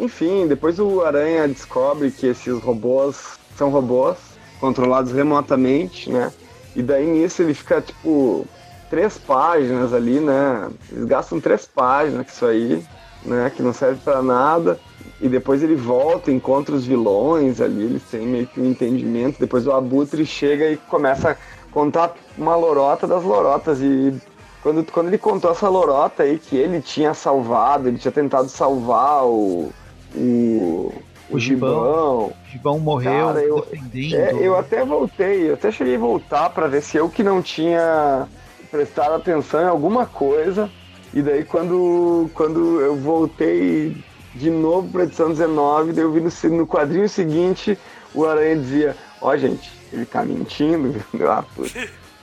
Enfim, 0.00 0.48
depois 0.48 0.80
o 0.80 1.02
Aranha 1.02 1.46
descobre 1.46 2.10
que 2.10 2.26
esses 2.26 2.60
robôs 2.60 3.38
são 3.56 3.70
robôs 3.70 4.16
controlados 4.62 5.12
remotamente, 5.12 6.08
né? 6.08 6.32
E 6.76 6.82
daí 6.82 7.04
nisso 7.04 7.42
ele 7.42 7.52
fica 7.52 7.80
tipo 7.80 8.46
três 8.88 9.18
páginas 9.18 9.92
ali, 9.92 10.20
né? 10.20 10.70
Eles 10.90 11.04
gastam 11.04 11.40
três 11.40 11.66
páginas 11.66 12.24
com 12.26 12.32
isso 12.32 12.46
aí, 12.46 12.84
né? 13.24 13.50
Que 13.54 13.60
não 13.60 13.72
serve 13.72 14.00
para 14.04 14.22
nada 14.22 14.78
e 15.20 15.28
depois 15.28 15.62
ele 15.62 15.76
volta, 15.76 16.30
encontra 16.30 16.74
os 16.74 16.84
vilões 16.84 17.60
ali, 17.60 17.84
eles 17.84 18.02
têm 18.04 18.26
meio 18.26 18.46
que 18.46 18.60
um 18.60 18.66
entendimento. 18.66 19.38
Depois 19.38 19.66
o 19.66 19.72
Abutre 19.72 20.24
chega 20.24 20.70
e 20.70 20.76
começa 20.76 21.30
a 21.30 21.36
contar 21.70 22.14
uma 22.38 22.56
lorota 22.56 23.06
das 23.06 23.22
lorotas. 23.22 23.80
E 23.80 24.14
quando, 24.62 24.84
quando 24.90 25.08
ele 25.08 25.18
contou 25.18 25.52
essa 25.52 25.68
lorota 25.68 26.24
aí 26.24 26.38
que 26.38 26.56
ele 26.56 26.80
tinha 26.80 27.14
salvado, 27.14 27.88
ele 27.88 27.98
tinha 27.98 28.12
tentado 28.12 28.48
salvar 28.48 29.24
o. 29.24 29.70
O, 30.14 30.92
o 31.30 31.38
Gibão. 31.38 32.32
O 32.52 32.58
Gibão 32.58 32.78
morreu 32.78 33.28
Cara, 33.28 33.40
eu, 33.40 33.60
defendendo. 33.62 34.14
É, 34.14 34.46
eu 34.46 34.58
até 34.58 34.84
voltei, 34.84 35.48
eu 35.48 35.54
até 35.54 35.72
cheguei 35.72 35.96
a 35.96 35.98
voltar 35.98 36.50
para 36.50 36.66
ver 36.66 36.82
se 36.82 36.98
eu 36.98 37.08
que 37.08 37.22
não 37.22 37.40
tinha 37.40 38.28
prestado 38.70 39.14
atenção 39.14 39.62
em 39.62 39.68
alguma 39.68 40.04
coisa. 40.04 40.70
E 41.14 41.22
daí 41.22 41.44
quando, 41.44 42.30
quando 42.34 42.80
eu 42.80 42.96
voltei 42.96 43.96
de 44.34 44.50
novo 44.50 44.88
para 44.88 45.04
edição 45.04 45.30
19, 45.30 45.92
daí 45.92 46.04
eu 46.04 46.12
vi 46.12 46.20
no, 46.20 46.56
no 46.56 46.66
quadrinho 46.66 47.08
seguinte 47.08 47.78
o 48.14 48.26
Aranha 48.26 48.56
dizia, 48.56 48.96
ó 49.20 49.30
oh, 49.30 49.36
gente, 49.36 49.70
ele 49.90 50.04
tá 50.04 50.22
mentindo, 50.22 51.02
ah, 51.26 51.44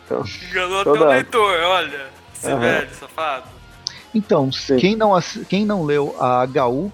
então, 0.05 0.23
Enganou 0.49 0.84
toda... 0.84 0.99
até 0.99 1.05
o 1.05 1.09
leitor, 1.09 1.59
olha, 1.63 2.05
esse 2.36 2.51
uhum. 2.51 2.59
velho, 2.59 2.89
safado. 2.99 3.47
Então, 4.13 4.49
quem 4.80 4.95
não, 4.95 5.11
quem 5.47 5.65
não 5.65 5.84
leu 5.84 6.15
a 6.19 6.45
HU 6.45 6.91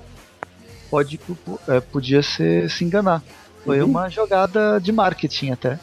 pode, 0.95 1.19
é, 1.67 1.81
podia 1.81 2.23
ser, 2.23 2.69
se 2.69 2.85
enganar. 2.85 3.21
Foi 3.65 3.81
uhum. 3.81 3.89
uma 3.89 4.07
jogada 4.07 4.79
de 4.79 4.93
marketing 4.93 5.51
até. 5.51 5.77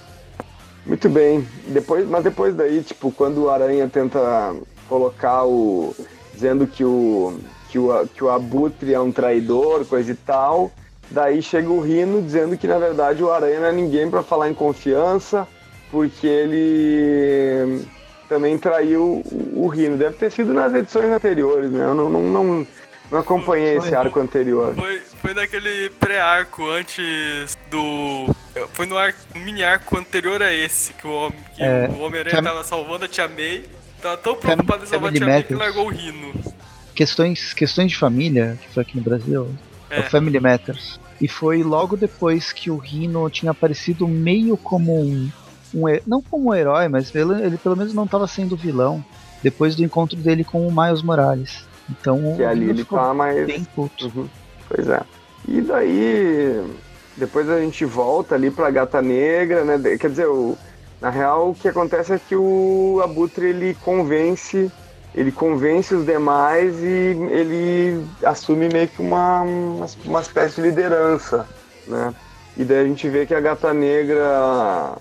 Muito 0.87 1.09
bem. 1.11 1.47
Depois, 1.69 2.09
mas 2.09 2.25
depois 2.25 2.55
daí, 2.55 2.83
tipo, 2.83 3.13
quando 3.13 3.43
o 3.43 3.51
Aranha 3.51 3.87
tenta 3.89 4.55
colocar 4.89 5.45
o 5.45 5.95
dizendo 6.33 6.67
que 6.67 6.83
o, 6.83 7.39
que 7.69 7.79
o, 7.79 8.09
que 8.09 8.25
o 8.25 8.31
Abutre 8.31 8.95
é 8.95 9.01
um 9.01 9.13
traidor, 9.13 9.85
coisa 9.85 10.13
e 10.13 10.15
tal. 10.15 10.73
Daí 11.11 11.43
chega 11.43 11.69
o 11.69 11.81
Rino 11.81 12.23
dizendo 12.23 12.57
que 12.57 12.67
na 12.67 12.79
verdade 12.79 13.23
o 13.23 13.31
Aranha 13.31 13.61
não 13.61 13.67
é 13.67 13.73
ninguém 13.73 14.09
para 14.09 14.23
falar 14.23 14.49
em 14.49 14.55
confiança, 14.55 15.47
porque 15.91 16.27
ele 16.27 17.85
também 18.31 18.57
traiu 18.57 19.23
o, 19.55 19.69
Rino. 19.69 19.99
Deve 19.99 20.17
ter 20.17 20.33
sido 20.33 20.55
nas 20.55 20.73
edições 20.73 21.13
anteriores, 21.13 21.71
né? 21.71 21.85
Eu 21.85 21.95
não, 21.95 22.09
não, 22.09 22.23
não, 22.23 22.67
não 23.13 23.21
acompanhei 23.21 23.77
esse 23.77 23.95
arco 23.95 24.19
anterior. 24.19 24.75
Foi, 24.75 25.01
foi 25.21 25.35
naquele 25.35 25.91
pré-arco 25.91 26.69
antes 26.71 27.57
do. 27.71 28.35
Foi 28.73 28.87
no, 28.87 28.97
arco, 28.97 29.19
mini 29.35 29.63
arco 29.63 29.99
anterior 29.99 30.43
a 30.43 30.53
esse, 30.53 30.95
que 30.95 31.07
o, 31.07 31.31
que 31.55 31.63
É, 31.63 31.89
o 31.89 32.01
Homem-Aranha 32.01 32.37
Cam- 32.37 32.43
tava 32.43 32.65
salvando 32.65 33.05
a 33.05 33.09
Tia 33.09 33.29
May. 33.29 33.65
Tava 34.01 34.17
tão 34.17 34.35
preocupado 34.35 34.85
em 34.85 34.87
salvar 34.87 35.11
a 35.11 35.13
Tia 35.15 35.27
May 35.27 35.43
que 35.43 35.55
largou 35.55 35.87
o 35.87 35.91
Rino. 35.91 36.33
Questões, 36.95 37.53
questões 37.55 37.93
de 37.93 37.99
família, 37.99 38.59
que 38.61 38.69
foi 38.69 38.83
aqui 38.83 38.97
no 38.97 39.03
Brasil, 39.03 39.49
é. 39.91 39.99
É. 39.99 40.01
o 40.01 40.11
Family 40.11 40.41
Matters. 40.41 40.99
E 41.21 41.29
foi 41.29 41.63
logo 41.63 41.97
depois 41.97 42.53
que 42.53 42.71
o 42.71 42.79
Rino 42.79 43.29
tinha 43.31 43.53
aparecido 43.53 44.09
meio 44.09 44.57
como 44.57 44.99
um. 44.99 45.31
um 45.75 45.85
não 46.07 46.23
como 46.23 46.51
um 46.51 46.55
herói, 46.55 46.89
mas 46.89 47.15
ele, 47.15 47.43
ele 47.45 47.59
pelo 47.59 47.77
menos 47.77 47.93
não 47.95 48.05
estava 48.05 48.27
sendo 48.27 48.57
vilão. 48.57 49.05
Depois 49.43 49.75
do 49.75 49.85
encontro 49.85 50.17
dele 50.17 50.45
com 50.45 50.67
o 50.67 50.73
Miles 50.73 51.03
Morales. 51.03 51.65
Então 52.01 52.35
Que 52.37 52.45
ali 52.45 52.71
ele 52.71 52.85
tá 52.85 53.13
mais. 53.15 53.47
bem 53.47 53.65
puto. 53.75 54.07
Uhum, 54.15 54.29
Pois 54.69 54.89
é. 54.89 55.01
E 55.47 55.61
daí, 55.61 56.65
depois 57.17 57.49
a 57.51 57.61
gente 57.61 57.85
volta 57.85 58.35
ali 58.35 58.51
pra 58.51 58.71
Gata 58.71 59.03
Negra, 59.03 59.65
né? 59.65 59.97
Quer 59.99 60.11
dizer, 60.11 60.27
o, 60.29 60.57
na 61.01 61.11
real 61.11 61.51
o 61.51 61.55
que 61.55 61.69
acontece 61.69 62.13
é 62.13 62.19
que 62.19 62.37
o 62.37 63.01
Abutre 63.03 63.47
ele 63.47 63.75
convence, 63.85 64.71
ele 65.15 65.33
convence 65.33 65.95
os 65.95 66.07
demais 66.07 66.75
e 66.81 67.17
ele 67.31 68.07
assume 68.25 68.69
meio 68.69 68.89
que 68.89 69.03
uma, 69.03 69.43
uma 70.05 70.21
espécie 70.21 70.57
de 70.57 70.63
liderança, 70.69 71.47
né? 71.87 72.15
E 72.57 72.65
daí 72.65 72.81
a 72.81 72.85
gente 72.85 73.09
vê 73.09 73.27
que 73.27 73.35
a 73.35 73.41
Gata 73.41 73.73
Negra 73.75 74.93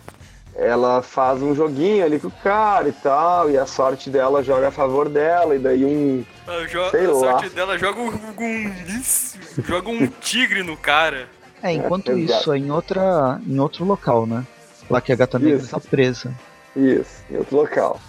ela 0.56 1.02
faz 1.02 1.42
um 1.42 1.56
joguinho 1.56 2.04
ali 2.06 2.20
com 2.20 2.28
o 2.28 2.32
cara 2.44 2.88
e 2.90 2.92
tal, 2.92 3.50
e 3.50 3.58
a 3.58 3.66
sorte 3.66 4.10
dela 4.10 4.44
joga 4.44 4.68
a 4.68 4.72
favor 4.72 5.08
dela, 5.10 5.56
e 5.56 5.60
daí 5.60 5.86
um 5.86 6.24
A, 6.48 6.66
jo- 6.68 6.90
Sei 6.92 7.06
a 7.06 7.12
lá. 7.12 7.20
sorte 7.20 7.50
dela 7.50 7.78
joga 7.78 8.00
um, 8.02 8.10
um- 8.10 9.64
joga 9.66 9.90
um 9.90 10.08
tigre 10.08 10.64
no 10.64 10.76
cara. 10.76 11.28
É, 11.64 11.72
enquanto 11.74 12.12
É, 12.12 12.16
isso, 12.16 12.52
é 12.52 12.58
em, 12.58 12.72
outra, 12.72 13.40
em 13.48 13.60
outro 13.60 13.86
local, 13.86 14.26
né? 14.26 14.44
Lá 14.90 15.00
que 15.00 15.12
a 15.14 15.16
gata 15.16 15.38
negra 15.40 15.60
está 15.62 15.80
presa. 15.80 16.34
Isso, 16.76 17.24
em 17.30 17.38
outro 17.38 17.56
local. 17.58 18.00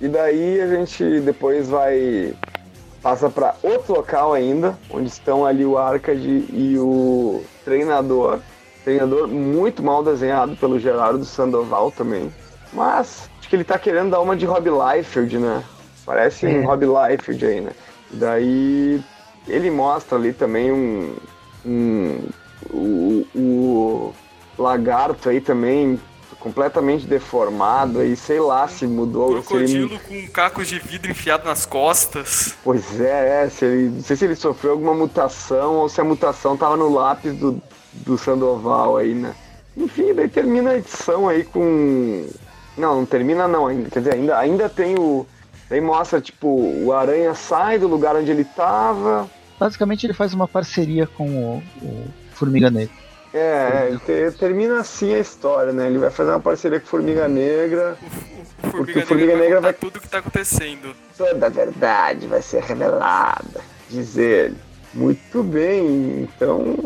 E 0.00 0.08
daí 0.08 0.60
a 0.60 0.66
gente 0.66 1.20
depois 1.20 1.68
vai. 1.68 2.34
passa 3.02 3.28
para 3.28 3.54
outro 3.62 3.94
local 3.94 4.32
ainda, 4.32 4.76
onde 4.90 5.08
estão 5.08 5.44
ali 5.44 5.64
o 5.64 5.76
Arcade 5.78 6.46
e 6.50 6.76
o 6.78 7.44
treinador. 7.64 8.40
Treinador 8.84 9.26
muito 9.26 9.82
mal 9.82 10.04
desenhado 10.04 10.54
pelo 10.56 10.78
Gerardo 10.78 11.24
Sandoval 11.24 11.90
também. 11.90 12.32
Mas 12.72 13.28
acho 13.38 13.48
que 13.48 13.56
ele 13.56 13.64
tá 13.64 13.78
querendo 13.78 14.10
dar 14.10 14.20
uma 14.20 14.36
de 14.36 14.44
Rob 14.44 14.68
Liefeld, 14.68 15.38
né? 15.38 15.64
Parece 16.04 16.46
É. 16.46 16.50
um 16.50 16.66
Rob 16.66 16.84
Liefeld 16.84 17.46
aí, 17.46 17.60
né? 17.60 17.72
E 18.12 18.16
daí 18.16 19.02
ele 19.48 19.70
mostra 19.70 20.18
ali 20.18 20.32
também 20.32 20.70
um. 20.70 21.16
um 21.64 22.28
o, 22.70 23.26
o 23.34 24.14
lagarto 24.58 25.28
aí 25.28 25.40
também 25.40 26.00
completamente 26.38 27.06
deformado 27.06 28.00
aí, 28.00 28.14
sei 28.16 28.38
lá 28.38 28.68
se 28.68 28.86
mudou. 28.86 29.28
Se 29.42 29.54
ele, 29.54 29.66
Crocodilo 29.66 30.00
com 30.00 30.28
cacos 30.28 30.68
de 30.68 30.78
vidro 30.78 31.10
enfiado 31.10 31.46
nas 31.46 31.64
costas. 31.64 32.54
pois 32.62 33.00
é, 33.00 33.44
é, 33.44 33.48
se 33.48 33.64
ele, 33.64 33.88
não 33.88 34.02
sei 34.02 34.14
se 34.16 34.24
ele 34.26 34.36
sofreu 34.36 34.72
alguma 34.72 34.92
mutação 34.92 35.76
ou 35.76 35.88
se 35.88 36.00
a 36.00 36.04
mutação 36.04 36.54
tava 36.56 36.76
no 36.76 36.92
lápis 36.92 37.34
do, 37.34 37.60
do 37.94 38.16
Sandoval 38.18 38.96
aí, 38.96 39.14
né? 39.14 39.34
Enfim, 39.76 40.14
daí 40.14 40.28
termina 40.28 40.70
a 40.70 40.76
edição 40.78 41.28
aí 41.28 41.44
com. 41.44 42.26
Não, 42.76 42.96
não 42.96 43.06
termina 43.06 43.46
não 43.48 43.66
ainda. 43.66 43.90
Quer 43.90 44.00
dizer, 44.00 44.14
ainda, 44.14 44.38
ainda 44.38 44.68
tem 44.68 44.96
o. 44.98 45.26
Daí 45.68 45.80
mostra, 45.80 46.20
tipo, 46.20 46.48
o 46.48 46.92
Aranha 46.92 47.34
sai 47.34 47.78
do 47.78 47.88
lugar 47.88 48.14
onde 48.16 48.30
ele 48.30 48.44
tava. 48.44 49.28
Basicamente, 49.58 50.04
ele 50.06 50.12
faz 50.12 50.34
uma 50.34 50.46
parceria 50.46 51.06
com 51.06 51.28
o, 51.28 51.62
o 51.82 52.06
Formiga 52.32 52.70
Negra. 52.70 52.92
É, 53.32 53.96
te- 54.06 54.36
termina 54.38 54.78
assim 54.80 55.12
a 55.14 55.18
história, 55.18 55.72
né? 55.72 55.86
Ele 55.88 55.98
vai 55.98 56.10
fazer 56.10 56.30
uma 56.30 56.40
parceria 56.40 56.78
com 56.78 56.86
Formiga 56.86 57.26
Negra. 57.26 57.96
O, 58.62 58.66
o 58.68 58.70
Porque 58.70 58.92
Formiga, 58.92 59.00
o 59.02 59.06
Formiga 59.06 59.26
Negra 59.32 59.42
Negra 59.44 59.60
vai 59.60 59.72
vai- 59.72 59.80
tudo 59.80 59.96
o 59.96 60.00
que 60.00 60.08
tá 60.08 60.18
acontecendo. 60.18 60.94
Toda 61.18 61.46
a 61.46 61.48
verdade 61.48 62.26
vai 62.28 62.42
ser 62.42 62.62
revelada, 62.62 63.60
diz 63.90 64.16
ele. 64.16 64.56
Muito 64.92 65.42
bem, 65.42 66.22
então 66.22 66.76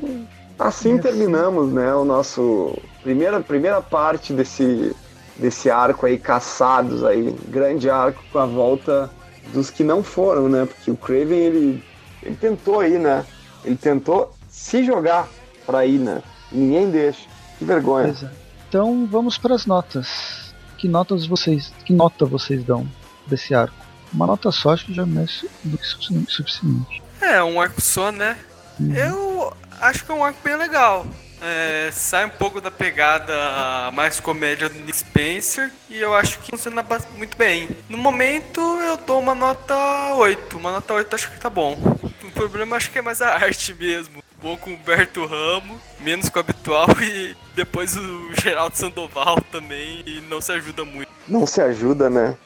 assim 0.58 0.94
Isso. 0.94 1.02
terminamos, 1.02 1.72
né, 1.72 1.94
o 1.94 2.04
nosso 2.04 2.76
primeira 3.02 3.40
primeira 3.40 3.80
parte 3.80 4.32
desse 4.32 4.94
desse 5.36 5.70
arco 5.70 6.04
aí 6.06 6.18
caçados 6.18 7.04
aí, 7.04 7.34
grande 7.48 7.88
arco 7.88 8.22
com 8.32 8.38
a 8.40 8.46
volta 8.46 9.08
dos 9.52 9.70
que 9.70 9.84
não 9.84 10.02
foram, 10.02 10.48
né? 10.48 10.66
Porque 10.66 10.90
o 10.90 10.96
Craven 10.96 11.38
ele 11.38 11.84
ele 12.22 12.34
tentou 12.36 12.80
aí, 12.80 12.98
né? 12.98 13.24
Ele 13.64 13.76
tentou 13.76 14.34
se 14.48 14.84
jogar 14.84 15.28
pra 15.64 15.86
ir, 15.86 15.98
né? 16.00 16.22
Ninguém 16.50 16.90
deixa. 16.90 17.20
Que 17.58 17.64
vergonha. 17.64 18.06
Pois 18.08 18.22
é. 18.24 18.30
Então 18.68 19.06
vamos 19.10 19.38
para 19.38 19.54
as 19.54 19.64
notas. 19.64 20.52
Que 20.76 20.88
notas 20.88 21.24
vocês. 21.24 21.72
Que 21.84 21.92
nota 21.92 22.26
vocês 22.26 22.64
dão 22.64 22.86
desse 23.26 23.54
arco? 23.54 23.74
Uma 24.12 24.26
nota 24.26 24.50
só 24.50 24.70
acho 24.72 24.86
que 24.86 24.94
já 24.94 25.02
é 25.02 25.06
mais 25.06 25.44
do 25.62 25.78
que 25.78 25.86
sufici- 25.86 26.24
suficiente. 26.28 27.02
É, 27.20 27.42
um 27.42 27.60
arco 27.60 27.80
só, 27.80 28.10
né? 28.10 28.36
Uhum. 28.78 28.94
Eu 28.94 29.52
acho 29.80 30.04
que 30.04 30.10
é 30.10 30.14
um 30.14 30.24
arco 30.24 30.38
bem 30.42 30.56
legal. 30.56 31.06
É, 31.40 31.90
sai 31.92 32.26
um 32.26 32.30
pouco 32.30 32.60
da 32.60 32.70
pegada 32.70 33.90
mais 33.92 34.18
comédia 34.18 34.68
do 34.68 34.78
Nick 34.80 34.96
Spencer 34.96 35.70
e 35.88 35.98
eu 35.98 36.12
acho 36.14 36.38
que 36.40 36.50
funciona 36.50 36.84
muito 37.16 37.36
bem. 37.36 37.68
No 37.88 37.96
momento 37.96 38.60
eu 38.60 38.96
dou 38.96 39.20
uma 39.20 39.34
nota 39.34 40.14
8. 40.14 40.56
Uma 40.56 40.72
nota 40.72 40.94
8 40.94 41.14
acho 41.14 41.30
que 41.30 41.38
tá 41.38 41.48
bom. 41.48 41.76
O 42.24 42.30
problema 42.32 42.76
acho 42.76 42.90
que 42.90 42.98
é 42.98 43.02
mais 43.02 43.22
a 43.22 43.34
arte 43.34 43.72
mesmo. 43.74 44.22
Bom 44.40 44.56
com 44.56 44.70
o 44.70 44.74
Humberto 44.74 45.26
Ramo, 45.26 45.80
menos 46.00 46.28
com 46.28 46.38
o 46.38 46.40
habitual 46.40 46.86
e 47.02 47.36
depois 47.56 47.96
o 47.96 48.30
Geraldo 48.40 48.76
Sandoval 48.76 49.40
também 49.50 50.02
e 50.06 50.20
não 50.28 50.40
se 50.40 50.52
ajuda 50.52 50.84
muito. 50.84 51.10
Não 51.26 51.46
se 51.46 51.60
ajuda, 51.60 52.08
né? 52.08 52.36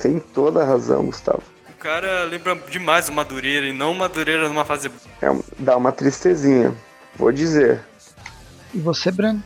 Tem 0.00 0.18
toda 0.18 0.62
a 0.62 0.64
razão, 0.64 1.06
Gustavo. 1.06 1.53
O 1.84 1.86
cara 1.86 2.24
lembra 2.24 2.54
demais 2.70 3.10
o 3.10 3.12
Madureira 3.12 3.66
e 3.66 3.72
não 3.74 3.92
o 3.92 3.94
Madureira 3.94 4.48
numa 4.48 4.64
fase 4.64 4.90
É, 5.20 5.26
dá 5.58 5.76
uma 5.76 5.92
tristezinha, 5.92 6.74
vou 7.14 7.30
dizer. 7.30 7.78
E 8.72 8.78
você, 8.78 9.12
Breno? 9.12 9.42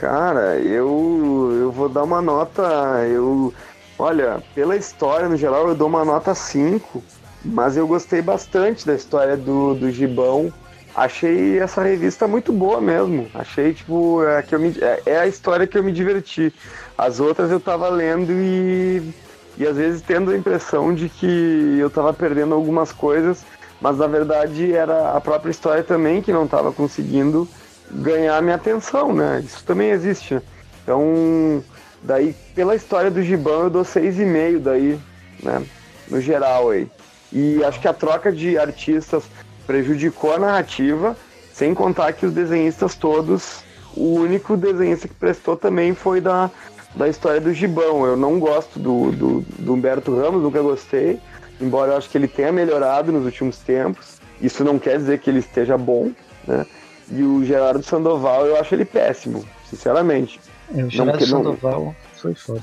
Cara, 0.00 0.58
eu, 0.58 1.50
eu 1.60 1.70
vou 1.70 1.90
dar 1.90 2.04
uma 2.04 2.22
nota. 2.22 2.62
Eu. 3.06 3.52
Olha, 3.98 4.42
pela 4.54 4.74
história 4.74 5.28
no 5.28 5.36
geral 5.36 5.68
eu 5.68 5.74
dou 5.74 5.88
uma 5.88 6.06
nota 6.06 6.34
5, 6.34 7.04
mas 7.44 7.76
eu 7.76 7.86
gostei 7.86 8.22
bastante 8.22 8.86
da 8.86 8.94
história 8.94 9.36
do, 9.36 9.74
do 9.74 9.90
Gibão. 9.90 10.50
Achei 10.94 11.58
essa 11.58 11.82
revista 11.82 12.26
muito 12.26 12.50
boa 12.50 12.80
mesmo. 12.80 13.30
Achei, 13.34 13.74
tipo, 13.74 14.24
é, 14.24 14.40
que 14.40 14.54
eu 14.54 14.58
me, 14.58 14.74
é, 14.80 15.02
é 15.04 15.18
a 15.18 15.26
história 15.26 15.66
que 15.66 15.76
eu 15.76 15.84
me 15.84 15.92
diverti. 15.92 16.50
As 16.96 17.20
outras 17.20 17.50
eu 17.50 17.60
tava 17.60 17.90
lendo 17.90 18.32
e, 18.32 19.12
e 19.56 19.66
às 19.66 19.76
vezes 19.76 20.02
tendo 20.02 20.30
a 20.30 20.36
impressão 20.36 20.94
de 20.94 21.08
que 21.08 21.76
eu 21.78 21.90
tava 21.90 22.12
perdendo 22.12 22.54
algumas 22.54 22.92
coisas, 22.92 23.44
mas 23.80 23.98
na 23.98 24.06
verdade 24.06 24.72
era 24.72 25.12
a 25.12 25.20
própria 25.20 25.50
história 25.50 25.82
também 25.82 26.22
que 26.22 26.32
não 26.32 26.46
tava 26.46 26.72
conseguindo 26.72 27.48
ganhar 27.90 28.40
minha 28.42 28.56
atenção, 28.56 29.12
né? 29.12 29.42
Isso 29.44 29.62
também 29.64 29.90
existe. 29.90 30.40
Então, 30.82 31.62
daí, 32.02 32.34
pela 32.54 32.74
história 32.74 33.10
do 33.10 33.22
Gibão, 33.22 33.64
eu 33.64 33.70
dou 33.70 33.82
6,5 33.82 34.58
daí, 34.58 34.98
né? 35.42 35.62
No 36.08 36.20
geral 36.20 36.70
aí. 36.70 36.88
E 37.32 37.62
acho 37.64 37.80
que 37.80 37.88
a 37.88 37.92
troca 37.92 38.32
de 38.32 38.58
artistas 38.58 39.24
prejudicou 39.66 40.34
a 40.34 40.38
narrativa, 40.38 41.16
sem 41.52 41.74
contar 41.74 42.12
que 42.12 42.26
os 42.26 42.32
desenhistas 42.32 42.94
todos, 42.94 43.62
o 43.96 44.14
único 44.14 44.56
desenhista 44.56 45.06
que 45.06 45.14
prestou 45.14 45.56
também 45.56 45.94
foi 45.94 46.20
da, 46.20 46.50
da 46.94 47.08
história 47.08 47.40
do 47.40 47.52
Gibão. 47.52 48.04
Eu 48.04 48.16
não 48.16 48.38
gosto 48.38 48.78
do, 48.78 49.12
do, 49.12 49.40
do 49.58 49.74
Humberto 49.74 50.14
Ramos, 50.16 50.42
nunca 50.42 50.60
gostei, 50.60 51.18
embora 51.60 51.92
eu 51.92 51.96
acho 51.96 52.08
que 52.10 52.18
ele 52.18 52.28
tenha 52.28 52.52
melhorado 52.52 53.12
nos 53.12 53.24
últimos 53.24 53.58
tempos. 53.58 54.20
Isso 54.40 54.64
não 54.64 54.78
quer 54.78 54.98
dizer 54.98 55.18
que 55.20 55.30
ele 55.30 55.38
esteja 55.38 55.78
bom, 55.78 56.10
né? 56.46 56.66
E 57.10 57.22
o 57.22 57.44
Gerardo 57.44 57.82
Sandoval, 57.84 58.46
eu 58.46 58.56
acho 58.56 58.74
ele 58.74 58.84
péssimo, 58.84 59.44
sinceramente. 59.68 60.40
É, 60.74 60.82
o 60.82 60.90
Gerardo 60.90 61.20
não- 61.26 61.26
Sandoval 61.26 61.94
foi 62.14 62.34
foda. 62.34 62.62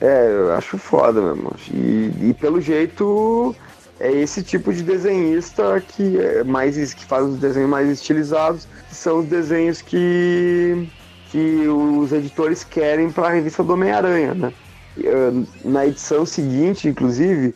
É, 0.00 0.28
eu 0.30 0.52
acho 0.52 0.76
foda 0.76 1.20
mesmo. 1.22 1.52
E, 1.72 2.12
e 2.28 2.34
pelo 2.38 2.60
jeito 2.60 3.54
é 3.98 4.12
esse 4.12 4.42
tipo 4.42 4.72
de 4.72 4.82
desenhista 4.82 5.80
que 5.80 6.20
é 6.20 6.44
mais 6.44 6.92
que 6.92 7.04
faz 7.04 7.24
os 7.24 7.38
desenhos 7.38 7.70
mais 7.70 7.88
estilizados, 7.88 8.68
que 8.88 8.94
são 8.94 9.20
os 9.20 9.26
desenhos 9.26 9.80
que 9.80 10.86
que 11.30 11.66
os 11.68 12.12
editores 12.12 12.64
querem 12.64 13.10
para 13.10 13.28
a 13.28 13.30
revista 13.30 13.62
do 13.62 13.72
Homem-Aranha, 13.72 14.34
né? 14.34 14.52
Na 15.64 15.86
edição 15.86 16.24
seguinte, 16.24 16.88
inclusive, 16.88 17.54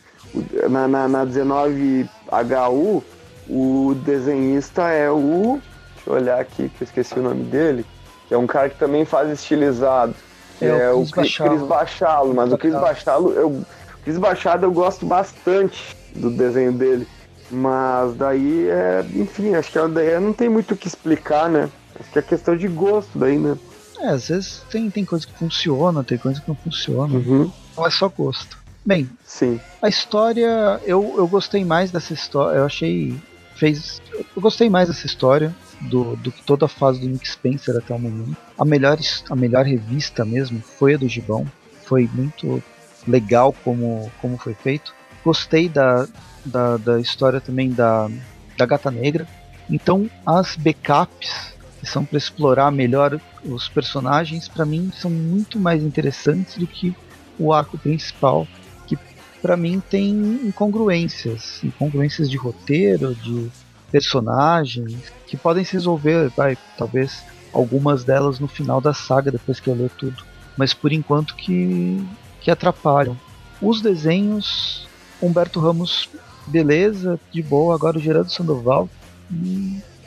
na, 0.69 0.87
na, 0.87 1.07
na 1.07 1.25
19HU, 1.25 3.03
o 3.49 3.95
desenhista 4.05 4.89
é 4.89 5.09
o. 5.09 5.59
Deixa 5.95 6.09
eu 6.09 6.13
olhar 6.13 6.39
aqui 6.39 6.69
que 6.69 6.83
eu 6.83 6.85
esqueci 6.85 7.19
o 7.19 7.23
nome 7.23 7.43
dele. 7.43 7.85
Que 8.27 8.33
é 8.33 8.37
um 8.37 8.47
cara 8.47 8.69
que 8.69 8.77
também 8.77 9.05
faz 9.05 9.29
estilizado. 9.29 10.15
Que 10.57 10.65
é, 10.65 10.83
é 10.83 10.91
o 10.91 11.05
Cris 11.05 11.37
Bachalo. 11.67 12.33
Mas 12.33 12.53
o 12.53 12.57
Cris 12.57 12.73
Bachalo, 12.73 13.33
eu. 13.33 13.61
Cris 14.03 14.17
Bachado 14.17 14.65
eu 14.65 14.71
gosto 14.71 15.05
bastante 15.05 15.95
do 16.15 16.29
desenho 16.29 16.71
dele. 16.71 17.07
Mas 17.49 18.15
daí 18.15 18.69
é. 18.69 19.05
Enfim, 19.15 19.55
acho 19.55 19.71
que 19.71 19.87
daí 19.89 20.19
não 20.19 20.33
tem 20.33 20.47
muito 20.47 20.73
o 20.73 20.77
que 20.77 20.87
explicar, 20.87 21.49
né? 21.49 21.69
Acho 22.01 22.11
que 22.11 22.19
é 22.19 22.21
questão 22.23 22.57
de 22.57 22.67
gosto 22.67 23.19
daí, 23.19 23.37
né? 23.37 23.55
É, 23.99 24.07
às 24.09 24.29
vezes 24.29 24.63
tem, 24.71 24.89
tem 24.89 25.05
coisa 25.05 25.27
que 25.27 25.33
funciona, 25.33 26.03
tem 26.03 26.17
coisa 26.17 26.41
que 26.41 26.47
não 26.47 26.55
funciona. 26.55 27.13
Uhum. 27.13 27.51
Não 27.77 27.85
é 27.85 27.91
só 27.91 28.09
gosto. 28.09 28.57
Bem, 28.83 29.07
Sim. 29.23 29.59
a 29.79 29.87
história, 29.87 30.81
eu, 30.83 31.13
eu 31.17 31.27
gostei 31.27 31.63
mais 31.63 31.91
dessa 31.91 32.13
história, 32.13 32.57
eu 32.57 32.65
achei. 32.65 33.15
fez 33.55 34.01
Eu 34.35 34.41
gostei 34.41 34.67
mais 34.67 34.87
dessa 34.87 35.05
história 35.05 35.55
do, 35.81 36.15
do 36.15 36.31
que 36.31 36.43
toda 36.43 36.65
a 36.65 36.67
fase 36.67 36.99
do 36.99 37.07
Nick 37.07 37.29
Spencer 37.29 37.77
até 37.77 37.93
o 37.93 37.99
momento. 37.99 38.35
A 38.57 38.65
melhor, 38.65 38.97
a 39.29 39.35
melhor 39.35 39.65
revista 39.65 40.25
mesmo 40.25 40.59
foi 40.61 40.95
a 40.95 40.97
do 40.97 41.07
Gibão. 41.07 41.45
Foi 41.83 42.09
muito 42.11 42.63
legal 43.07 43.53
como, 43.63 44.11
como 44.19 44.35
foi 44.37 44.55
feito. 44.55 44.95
Gostei 45.23 45.69
da, 45.69 46.07
da, 46.43 46.77
da 46.77 46.99
história 46.99 47.39
também 47.39 47.69
da, 47.69 48.09
da 48.57 48.65
Gata 48.65 48.89
Negra. 48.89 49.27
Então, 49.69 50.09
as 50.25 50.55
backups 50.55 51.53
são 51.85 52.05
para 52.05 52.17
explorar 52.17 52.71
melhor 52.71 53.19
os 53.43 53.67
personagens, 53.67 54.47
para 54.47 54.65
mim 54.65 54.91
são 54.95 55.09
muito 55.09 55.59
mais 55.59 55.83
interessantes 55.83 56.57
do 56.57 56.67
que 56.67 56.95
o 57.39 57.51
arco 57.51 57.77
principal, 57.77 58.47
que 58.87 58.97
para 59.41 59.57
mim 59.57 59.81
tem 59.89 60.11
incongruências, 60.45 61.63
incongruências 61.63 62.29
de 62.29 62.37
roteiro, 62.37 63.15
de 63.15 63.49
personagens, 63.91 65.11
que 65.27 65.35
podem 65.35 65.63
se 65.63 65.73
resolver, 65.73 66.29
vai, 66.35 66.57
talvez 66.77 67.23
algumas 67.53 68.03
delas 68.03 68.39
no 68.39 68.47
final 68.47 68.79
da 68.79 68.93
saga 68.93 69.31
depois 69.31 69.59
que 69.59 69.67
eu 69.67 69.75
ler 69.75 69.89
tudo, 69.97 70.23
mas 70.57 70.73
por 70.73 70.91
enquanto 70.91 71.35
que 71.35 72.01
que 72.41 72.51
atrapalham. 72.51 73.17
Os 73.61 73.81
desenhos, 73.81 74.87
Humberto 75.21 75.59
Ramos, 75.59 76.09
beleza, 76.47 77.19
de 77.31 77.41
boa, 77.43 77.75
agora 77.75 77.97
o 77.97 78.01
Gerardo 78.01 78.31
Sandoval, 78.31 78.89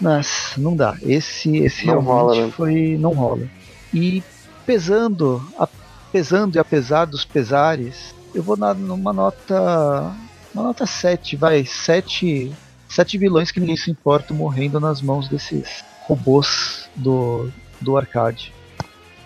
mas 0.00 0.54
não 0.56 0.76
dá. 0.76 0.96
Esse, 1.02 1.58
esse 1.58 1.86
não 1.86 2.00
realmente 2.00 2.08
rola, 2.08 2.46
né? 2.46 2.52
foi. 2.52 2.96
não 2.98 3.12
rola. 3.12 3.48
E 3.92 4.22
pesando, 4.66 5.46
a, 5.58 5.68
pesando 6.12 6.56
e 6.56 6.58
apesar 6.58 7.04
dos 7.04 7.24
pesares, 7.24 8.14
eu 8.34 8.42
vou 8.42 8.56
na, 8.56 8.74
numa 8.74 9.12
nota. 9.12 10.12
Uma 10.52 10.64
nota 10.64 10.86
7, 10.86 11.36
vai. 11.36 11.64
7. 11.64 12.52
Sete 12.88 13.18
vilões 13.18 13.50
que 13.50 13.58
ninguém 13.58 13.76
se 13.76 13.90
importa 13.90 14.32
morrendo 14.32 14.78
nas 14.78 15.02
mãos 15.02 15.26
desses 15.28 15.84
robôs 16.02 16.88
do, 16.94 17.50
do 17.80 17.96
arcade. 17.96 18.52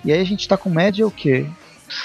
E 0.02 0.10
aí 0.10 0.20
a 0.20 0.24
gente 0.24 0.48
tá 0.48 0.56
com 0.56 0.70
média 0.70 1.06
o 1.06 1.10
quê? 1.10 1.46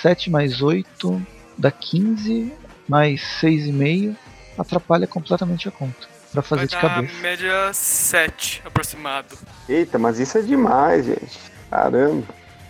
7 0.01 0.29
mais 0.29 0.61
8 0.61 1.25
dá 1.57 1.71
15, 1.71 2.51
mais 2.89 3.21
6,5 3.41 4.15
atrapalha 4.57 5.07
completamente 5.07 5.67
a 5.69 5.71
conta 5.71 6.12
para 6.33 6.41
fazer 6.41 6.61
Vai 6.61 6.67
de 6.67 6.77
cabeça. 6.77 7.21
média 7.21 7.71
7 7.71 8.63
aproximado. 8.65 9.37
Eita, 9.69 9.99
mas 9.99 10.19
isso 10.19 10.37
é 10.37 10.41
demais, 10.41 11.05
gente. 11.05 11.39
Caramba. 11.69 12.23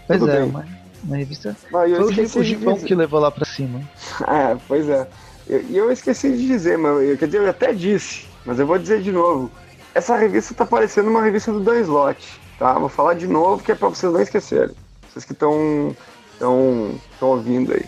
Pois 0.05 0.19
Tudo 0.19 0.31
é, 0.31 0.39
bem. 0.41 0.49
uma, 0.49 0.65
uma 1.03 1.17
revista. 1.17 1.55
Mas 1.71 2.31
Foi 2.31 2.41
o 2.41 2.43
Gibão 2.43 2.77
que 2.77 2.93
levou 2.93 3.19
lá 3.19 3.31
pra 3.31 3.45
cima. 3.45 3.81
ah, 4.21 4.57
pois 4.67 4.87
é. 4.89 5.07
E 5.47 5.53
eu, 5.53 5.85
eu, 5.85 5.91
esqueci 5.91 6.31
de 6.31 6.45
dizer, 6.45 6.77
mas 6.77 7.01
eu, 7.01 7.17
quer 7.17 7.25
dizer, 7.25 7.39
eu 7.39 7.49
até 7.49 7.73
disse, 7.73 8.27
mas 8.45 8.59
eu 8.59 8.67
vou 8.67 8.77
dizer 8.77 9.01
de 9.01 9.11
novo. 9.11 9.49
Essa 9.95 10.15
revista 10.17 10.53
tá 10.53 10.65
parecendo 10.65 11.09
uma 11.09 11.21
revista 11.21 11.51
do 11.51 11.59
Dan 11.59 11.79
Slot, 11.81 12.39
tá? 12.59 12.73
Vou 12.73 12.89
falar 12.89 13.13
de 13.13 13.27
novo 13.27 13.63
que 13.63 13.71
é 13.71 13.75
pra 13.75 13.89
vocês 13.89 14.11
não 14.11 14.21
esquecerem. 14.21 14.75
Vocês 15.09 15.23
que 15.25 15.33
estão 15.33 15.95
estão 16.33 16.99
ouvindo 17.21 17.73
aí. 17.73 17.85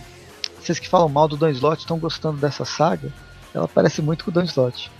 Vocês 0.62 0.78
que 0.78 0.88
falam 0.88 1.08
mal 1.08 1.28
do 1.28 1.36
Dan 1.36 1.50
Slot 1.50 1.80
estão 1.80 1.98
gostando 1.98 2.38
dessa 2.38 2.64
saga? 2.64 3.12
Ela 3.56 3.66
parece 3.66 4.02
muito 4.02 4.22
com 4.22 4.30
o 4.30 4.34
Dan 4.34 4.44
Slott. 4.44 4.90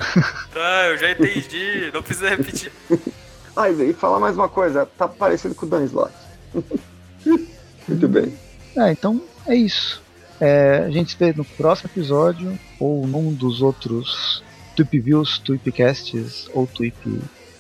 Tá, 0.51 0.87
eu 0.89 0.97
já 0.97 1.11
entendi, 1.11 1.91
não 1.93 2.03
precisa 2.03 2.31
repetir. 2.31 2.73
ah, 3.55 3.69
e 3.69 3.93
falar 3.93 4.19
mais 4.19 4.35
uma 4.35 4.49
coisa, 4.49 4.87
tá 4.87 5.07
parecido 5.07 5.55
com 5.55 5.67
o 5.67 5.69
Dan 5.69 5.85
Slott. 5.85 6.15
muito 7.87 8.09
bem. 8.09 8.33
É, 8.75 8.93
então 8.93 9.23
é 9.47 9.55
isso. 9.55 10.03
É, 10.41 10.85
a 10.87 10.91
gente 10.91 11.13
se 11.13 11.19
vê 11.19 11.35
no 11.35 11.45
próximo 11.45 11.91
episódio 11.93 12.59
ou 12.81 13.07
num 13.07 13.31
dos 13.31 13.61
outros 13.61 14.43
Tweep 14.75 15.01
Views, 15.01 15.39
Tweepcasts 15.39 16.49
ou 16.55 16.67
Tweep, 16.67 16.97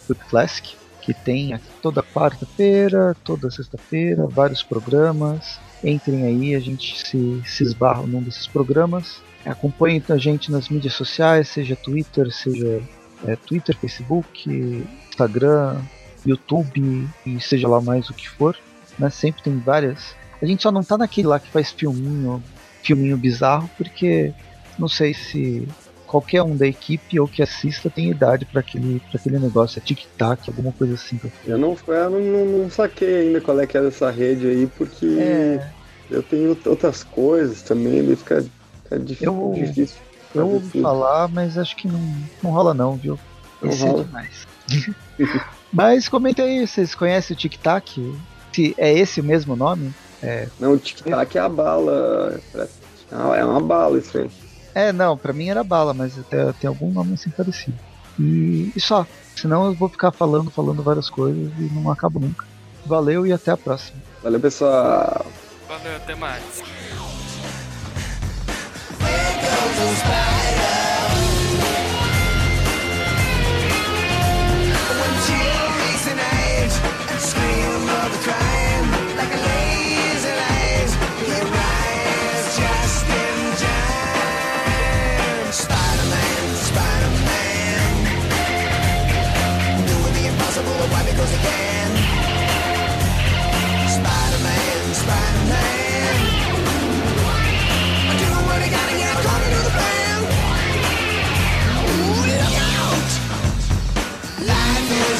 Tweep 0.06 0.24
Classic, 0.30 0.76
que 1.02 1.12
tem 1.12 1.60
toda 1.82 2.02
quarta-feira, 2.02 3.14
toda 3.22 3.50
sexta-feira, 3.50 4.26
vários 4.26 4.62
programas. 4.62 5.60
Entrem 5.84 6.24
aí, 6.24 6.54
a 6.54 6.60
gente 6.60 6.98
se, 7.06 7.42
se 7.44 7.62
esbarra 7.62 8.06
num 8.06 8.22
desses 8.22 8.46
programas. 8.46 9.20
Acompanhe 9.50 10.02
a 10.08 10.16
gente 10.16 10.50
nas 10.50 10.68
mídias 10.68 10.94
sociais, 10.94 11.48
seja 11.48 11.76
Twitter, 11.76 12.32
seja 12.32 12.82
é, 13.26 13.36
Twitter, 13.36 13.76
Facebook, 13.76 14.84
Instagram, 15.08 15.80
YouTube 16.24 17.08
e 17.24 17.40
seja 17.40 17.68
lá 17.68 17.80
mais 17.80 18.10
o 18.10 18.14
que 18.14 18.28
for. 18.28 18.56
Né? 18.98 19.08
Sempre 19.10 19.42
tem 19.42 19.58
várias. 19.58 20.14
A 20.40 20.46
gente 20.46 20.62
só 20.62 20.70
não 20.70 20.82
tá 20.82 20.98
naquele 20.98 21.28
lá 21.28 21.38
que 21.38 21.48
faz 21.48 21.70
filminho, 21.70 22.42
filminho 22.82 23.16
bizarro, 23.16 23.70
porque 23.76 24.32
não 24.78 24.88
sei 24.88 25.14
se 25.14 25.66
qualquer 26.06 26.42
um 26.42 26.56
da 26.56 26.66
equipe 26.66 27.18
ou 27.18 27.26
que 27.26 27.42
assista 27.42 27.90
tem 27.90 28.10
idade 28.10 28.44
para 28.44 28.60
aquele, 28.60 29.00
pra 29.10 29.18
aquele 29.18 29.38
negócio, 29.38 29.78
é 29.78 29.82
tic-tac, 29.82 30.48
alguma 30.48 30.72
coisa 30.72 30.94
assim. 30.94 31.18
Eu 31.46 31.58
não, 31.58 31.76
eu 31.86 32.10
não, 32.10 32.20
não, 32.20 32.58
não, 32.58 32.70
saquei 32.70 33.22
ainda 33.22 33.40
qual 33.40 33.58
é 33.60 33.66
que 33.66 33.76
é 33.76 33.86
essa 33.86 34.10
rede 34.10 34.46
aí, 34.46 34.70
porque 34.78 35.06
é... 35.18 35.70
eu 36.10 36.22
tenho 36.22 36.56
outras 36.66 37.02
coisas 37.02 37.62
também, 37.62 37.96
ele 37.96 38.16
fica 38.16 38.44
é 38.90 38.98
difícil. 38.98 39.32
Eu, 39.32 39.52
difícil. 39.54 39.96
eu 40.34 40.48
ouvi 40.48 40.80
falar, 40.80 41.28
mas 41.28 41.56
acho 41.58 41.76
que 41.76 41.88
não, 41.88 42.00
não 42.42 42.50
rola 42.50 42.74
não, 42.74 42.96
viu? 42.96 43.18
Não 43.62 43.70
Esse 43.70 43.84
é 43.84 43.88
rola. 43.88 44.00
é 44.00 44.04
demais. 44.04 44.46
mas 45.72 46.08
comenta 46.08 46.42
aí, 46.42 46.66
vocês 46.66 46.94
conhecem 46.94 47.34
o 47.34 47.38
Tic 47.38 47.56
Tac? 47.56 47.88
Se 48.52 48.74
é 48.78 48.92
esse 48.92 49.20
o 49.20 49.24
mesmo 49.24 49.54
nome? 49.54 49.94
É... 50.22 50.48
Não, 50.58 50.72
o 50.72 50.78
Tic 50.78 51.00
Tac 51.02 51.36
é 51.36 51.40
a 51.40 51.48
bala. 51.48 52.40
É 53.10 53.44
uma 53.44 53.60
bala 53.60 53.98
isso 53.98 54.16
aí. 54.18 54.30
É, 54.74 54.92
não, 54.92 55.16
pra 55.16 55.32
mim 55.32 55.48
era 55.48 55.64
bala, 55.64 55.94
mas 55.94 56.14
tem, 56.28 56.52
tem 56.60 56.68
algum 56.68 56.90
nome 56.90 57.14
assim 57.14 57.30
parecido. 57.30 57.78
E, 58.18 58.72
e 58.74 58.80
só. 58.80 59.06
Senão 59.34 59.66
eu 59.66 59.74
vou 59.74 59.88
ficar 59.88 60.12
falando, 60.12 60.50
falando 60.50 60.82
várias 60.82 61.10
coisas 61.10 61.52
e 61.58 61.62
não 61.74 61.90
acabo 61.90 62.18
nunca. 62.18 62.44
Valeu 62.86 63.26
e 63.26 63.32
até 63.32 63.50
a 63.50 63.56
próxima. 63.56 64.00
Valeu, 64.22 64.40
pessoal. 64.40 65.26
Valeu, 65.68 65.96
até 65.96 66.14
mais. 66.14 66.42
Goes 69.76 70.02
back. 70.04 70.35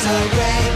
so 0.06 0.28
great. 0.30 0.75